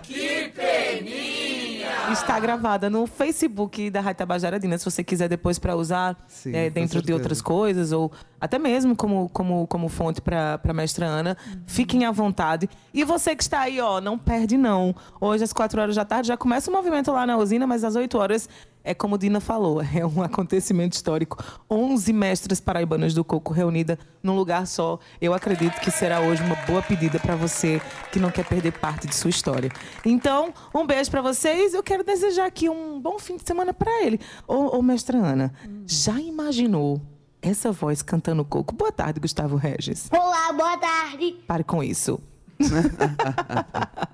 Está 2.13 2.39
gravada 2.39 2.89
no 2.89 3.07
Facebook 3.07 3.91
da 3.91 4.01
Rádio 4.01 4.19
Tabajara 4.19 4.59
Dina, 4.59 4.79
se 4.79 4.85
você 4.85 5.03
quiser 5.03 5.29
depois 5.29 5.59
para 5.59 5.75
usar 5.75 6.17
Sim, 6.29 6.55
é, 6.55 6.71
dentro 6.71 7.03
de 7.03 7.13
outras 7.13 7.43
coisas, 7.43 7.93
ou 7.93 8.13
até 8.41 8.59
mesmo 8.59 8.95
como, 8.95 9.29
como, 9.31 9.67
como 9.67 9.89
fonte 9.89 10.21
para 10.21 10.61
a 10.63 10.73
mestra 10.73 11.07
Ana. 11.07 11.37
Fiquem 11.67 12.05
à 12.05 12.11
vontade. 12.11 12.69
E 12.93 13.05
você 13.05 13.35
que 13.35 13.43
está 13.43 13.61
aí, 13.61 13.81
ó, 13.81 14.01
não 14.01 14.19
perde 14.19 14.57
não. 14.57 14.95
Hoje, 15.21 15.45
às 15.45 15.53
4 15.53 15.81
horas 15.81 15.97
da 15.97 16.05
tarde, 16.05 16.29
já 16.29 16.37
começa 16.37 16.71
o 16.71 16.73
movimento 16.73 17.11
lá 17.11 17.27
na 17.27 17.37
usina, 17.37 17.67
mas 17.67 17.83
às 17.83 17.97
8 17.97 18.17
horas 18.19 18.49
é 18.87 18.95
como 18.95 19.19
Dina 19.19 19.41
falou, 19.41 19.83
é 19.93 20.07
um 20.07 20.23
acontecimento 20.23 20.93
histórico. 20.93 21.43
11 21.69 22.13
mestras 22.13 22.61
paraibanas 22.61 23.13
do 23.13 23.25
coco 23.25 23.53
reunidas 23.53 23.99
num 24.23 24.37
lugar 24.37 24.67
só. 24.67 24.99
Eu 25.21 25.35
acredito 25.35 25.81
que 25.81 25.91
será 25.91 26.21
hoje 26.21 26.43
uma 26.43 26.55
boa 26.65 26.81
pedida 26.81 27.19
para 27.19 27.35
você 27.35 27.83
que 28.13 28.21
não 28.21 28.31
quer 28.31 28.47
perder 28.47 28.73
parte 28.73 29.09
de 29.09 29.15
sua 29.15 29.31
história. 29.31 29.71
Então, 30.05 30.55
um 30.73 30.87
beijo 30.87 31.11
para 31.11 31.21
vocês. 31.21 31.75
Eu 31.75 31.83
quero 31.83 32.05
desejar 32.05 32.47
aqui 32.47 32.69
um 32.71 33.01
bom 33.01 33.19
fim 33.19 33.37
de 33.37 33.43
semana 33.45 33.75
para 33.75 34.05
ele. 34.05 34.21
Ô, 34.47 34.79
ô, 34.79 34.83
mestra 34.83 35.19
Ana, 35.19 35.53
já 35.85 36.21
imaginou 36.21 37.03
essa 37.43 37.73
voz 37.73 38.03
cantando 38.03 38.45
coco? 38.45 38.75
Boa 38.75 38.93
tarde, 38.93 39.19
Gustavo 39.19 39.57
Regis. 39.57 40.09
Olá, 40.13 40.53
boa 40.53 40.77
tarde. 40.79 41.37
Pare 41.47 41.65
com 41.65 41.83
isso. 41.83 42.21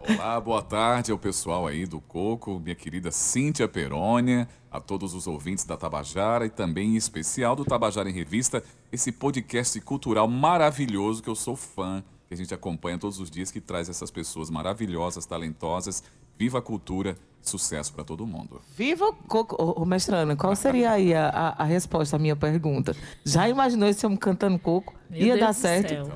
Olá, 0.08 0.40
boa 0.40 0.62
tarde 0.62 1.12
ao 1.12 1.18
pessoal 1.18 1.66
aí 1.66 1.86
do 1.86 2.00
Coco, 2.00 2.58
minha 2.58 2.74
querida 2.74 3.12
Cíntia 3.12 3.68
Perônia, 3.68 4.48
a 4.70 4.80
todos 4.80 5.14
os 5.14 5.26
ouvintes 5.26 5.64
da 5.64 5.76
Tabajara 5.76 6.46
e 6.46 6.50
também 6.50 6.94
em 6.94 6.96
especial 6.96 7.54
do 7.54 7.64
Tabajara 7.64 8.10
em 8.10 8.12
Revista, 8.12 8.62
esse 8.90 9.12
podcast 9.12 9.80
cultural 9.82 10.26
maravilhoso 10.26 11.22
que 11.22 11.30
eu 11.30 11.36
sou 11.36 11.54
fã, 11.54 12.02
que 12.26 12.34
a 12.34 12.36
gente 12.36 12.52
acompanha 12.52 12.98
todos 12.98 13.20
os 13.20 13.30
dias, 13.30 13.50
que 13.50 13.60
traz 13.60 13.88
essas 13.88 14.10
pessoas 14.10 14.50
maravilhosas, 14.50 15.26
talentosas. 15.26 16.02
Viva 16.38 16.58
a 16.58 16.62
cultura, 16.62 17.16
sucesso 17.42 17.92
para 17.92 18.04
todo 18.04 18.26
mundo. 18.26 18.60
Viva 18.76 19.04
o 19.04 19.12
coco. 19.12 19.54
Ô, 19.62 19.82
ô, 19.82 19.84
mestra 19.84 20.16
Ana, 20.16 20.34
qual 20.34 20.56
seria 20.56 20.92
aí 20.92 21.14
a, 21.14 21.28
a, 21.28 21.62
a 21.62 21.64
resposta 21.64 22.16
à 22.16 22.18
minha 22.18 22.34
pergunta? 22.34 22.96
Já 23.24 23.48
imaginou 23.48 23.88
esse 23.88 24.04
homem 24.06 24.18
cantando 24.18 24.58
coco? 24.58 24.94
Meu 25.12 25.20
Ia 25.20 25.34
Deus 25.34 25.40
dar 25.46 25.52
certo? 25.52 25.88
céu. 25.90 26.06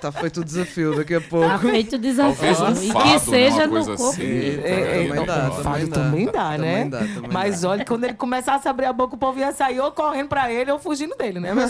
tá 0.00 0.12
feito 0.12 0.40
o 0.40 0.44
desafio 0.44 0.94
daqui 0.94 1.14
a 1.16 1.20
pouco. 1.20 1.48
Tá 1.48 1.58
feito 1.58 1.96
o 1.96 1.98
desafio. 1.98 2.54
Talvez 2.56 2.60
um 2.60 2.84
e 2.84 2.92
fado, 2.92 3.04
que 3.04 3.10
né, 3.10 3.18
seja 3.18 3.66
no 3.66 3.72
coisa 3.72 3.96
corpo. 3.96 4.12
assim. 4.12 4.22
É, 4.22 5.02
é, 5.02 5.08
Também 5.08 5.26
dá, 5.26 5.34
o 5.34 5.50
também 5.50 5.62
fado 5.64 5.86
dá. 5.88 5.94
também 5.94 6.26
dá, 6.26 6.50
né? 6.58 6.84
Também 6.84 6.90
dá, 6.90 6.98
também 6.98 7.30
Mas 7.32 7.60
dá. 7.62 7.68
olha, 7.70 7.84
quando 7.84 8.04
ele 8.04 8.14
começasse 8.14 8.68
a 8.68 8.70
abrir 8.70 8.86
a 8.86 8.92
boca, 8.92 9.16
o 9.16 9.18
povo 9.18 9.40
ia 9.40 9.50
sair 9.52 9.80
ou 9.80 9.90
correndo 9.90 10.28
pra 10.28 10.52
ele 10.52 10.70
ou 10.70 10.78
fugindo 10.78 11.16
dele, 11.16 11.40
né, 11.40 11.50
Ana? 11.50 11.66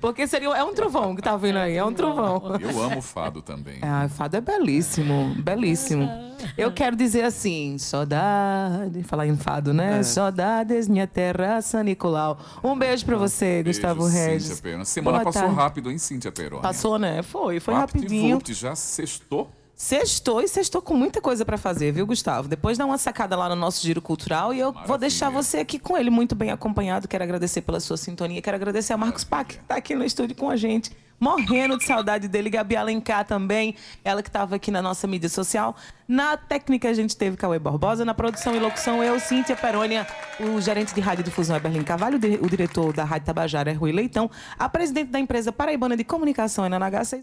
Porque 0.00 0.26
seria, 0.26 0.48
é 0.48 0.64
um 0.64 0.72
trovão 0.72 1.14
que 1.14 1.20
tá 1.20 1.36
vindo 1.36 1.58
aí, 1.58 1.76
é 1.76 1.84
um 1.84 1.92
trovão. 1.92 2.42
Eu 2.58 2.82
amo 2.82 3.02
fado 3.02 3.42
também. 3.42 3.76
Ah, 3.82 4.08
fado 4.08 4.38
é 4.38 4.40
belíssimo, 4.40 5.34
belíssimo. 5.38 6.08
Eu 6.56 6.72
quero 6.72 6.96
dizer 6.96 7.24
assim, 7.24 7.76
saudade, 7.78 9.02
falar 9.04 9.26
em 9.26 9.36
fado, 9.36 9.72
né? 9.74 9.98
É. 10.00 10.02
Saudades, 10.02 10.88
minha 10.88 11.06
terra, 11.06 11.60
San 11.60 11.82
Nicolau. 11.84 12.38
Um 12.64 12.76
beijo 12.76 13.04
pra 13.04 13.16
você, 13.16 13.62
Gustavo 13.62 14.04
Beijo, 14.04 14.16
Regis. 14.16 14.61
Perônia. 14.62 14.84
Semana 14.84 15.18
Boa 15.18 15.24
passou 15.24 15.42
tarde. 15.42 15.56
rápido, 15.56 15.90
hein, 15.90 15.98
Cíntia 15.98 16.30
Perônia? 16.32 16.62
Passou, 16.62 16.98
né? 16.98 17.22
Foi, 17.22 17.58
foi 17.60 17.74
Vapt 17.74 17.94
rapidinho. 17.96 18.36
vupt, 18.36 18.54
já 18.54 18.74
sextou? 18.76 19.50
Sextou 19.86 20.40
e 20.40 20.46
sextou 20.46 20.80
com 20.80 20.94
muita 20.94 21.20
coisa 21.20 21.44
pra 21.44 21.58
fazer, 21.58 21.90
viu, 21.90 22.06
Gustavo? 22.06 22.46
Depois 22.46 22.78
dá 22.78 22.86
uma 22.86 22.96
sacada 22.96 23.34
lá 23.34 23.48
no 23.48 23.56
nosso 23.56 23.82
giro 23.84 24.00
cultural 24.00 24.54
e 24.54 24.60
eu 24.60 24.70
vou 24.86 24.96
deixar 24.96 25.28
você 25.28 25.58
aqui 25.58 25.76
com 25.76 25.98
ele 25.98 26.08
muito 26.08 26.36
bem 26.36 26.52
acompanhado. 26.52 27.08
Quero 27.08 27.24
agradecer 27.24 27.62
pela 27.62 27.80
sua 27.80 27.96
sintonia. 27.96 28.40
Quero 28.40 28.54
agradecer 28.54 28.92
a 28.92 28.96
Marcos 28.96 29.24
Pac, 29.24 29.56
que 29.56 29.64
tá 29.64 29.74
aqui 29.74 29.96
no 29.96 30.04
estúdio 30.04 30.36
com 30.36 30.48
a 30.48 30.54
gente. 30.54 30.96
Morrendo 31.18 31.76
de 31.78 31.84
saudade 31.84 32.26
dele. 32.28 32.48
Gabi 32.50 32.74
Alencar 32.76 33.24
também, 33.24 33.74
ela 34.04 34.22
que 34.22 34.28
estava 34.28 34.54
aqui 34.56 34.70
na 34.70 34.80
nossa 34.82 35.06
mídia 35.08 35.28
social. 35.28 35.74
Na 36.06 36.36
técnica 36.36 36.88
a 36.88 36.92
gente 36.94 37.16
teve 37.16 37.36
Cauê 37.36 37.58
Barbosa, 37.58 38.04
na 38.04 38.12
produção 38.14 38.54
e 38.54 38.60
locução 38.60 39.02
eu, 39.02 39.18
Cíntia 39.20 39.56
Perônia, 39.56 40.06
o 40.40 40.60
gerente 40.60 40.92
de 40.94 41.00
rádio 41.00 41.24
difusão 41.24 41.56
é 41.56 41.60
Berlim 41.60 41.82
Carvalho, 41.84 42.16
o 42.16 42.18
di- 42.20 42.38
o 42.42 42.48
diretor 42.50 42.92
da 42.92 43.04
Rádio 43.04 43.26
Tabajara 43.26 43.70
é 43.70 43.72
Rui 43.74 43.92
Leitão, 43.92 44.28
a 44.58 44.68
presidente 44.68 45.10
da 45.10 45.18
empresa 45.20 45.52
paraibana 45.52 45.96
de 45.96 46.02
comunicação 46.04 46.64
é 46.64 46.68
Nanaga 46.68 47.04
6. 47.04 47.20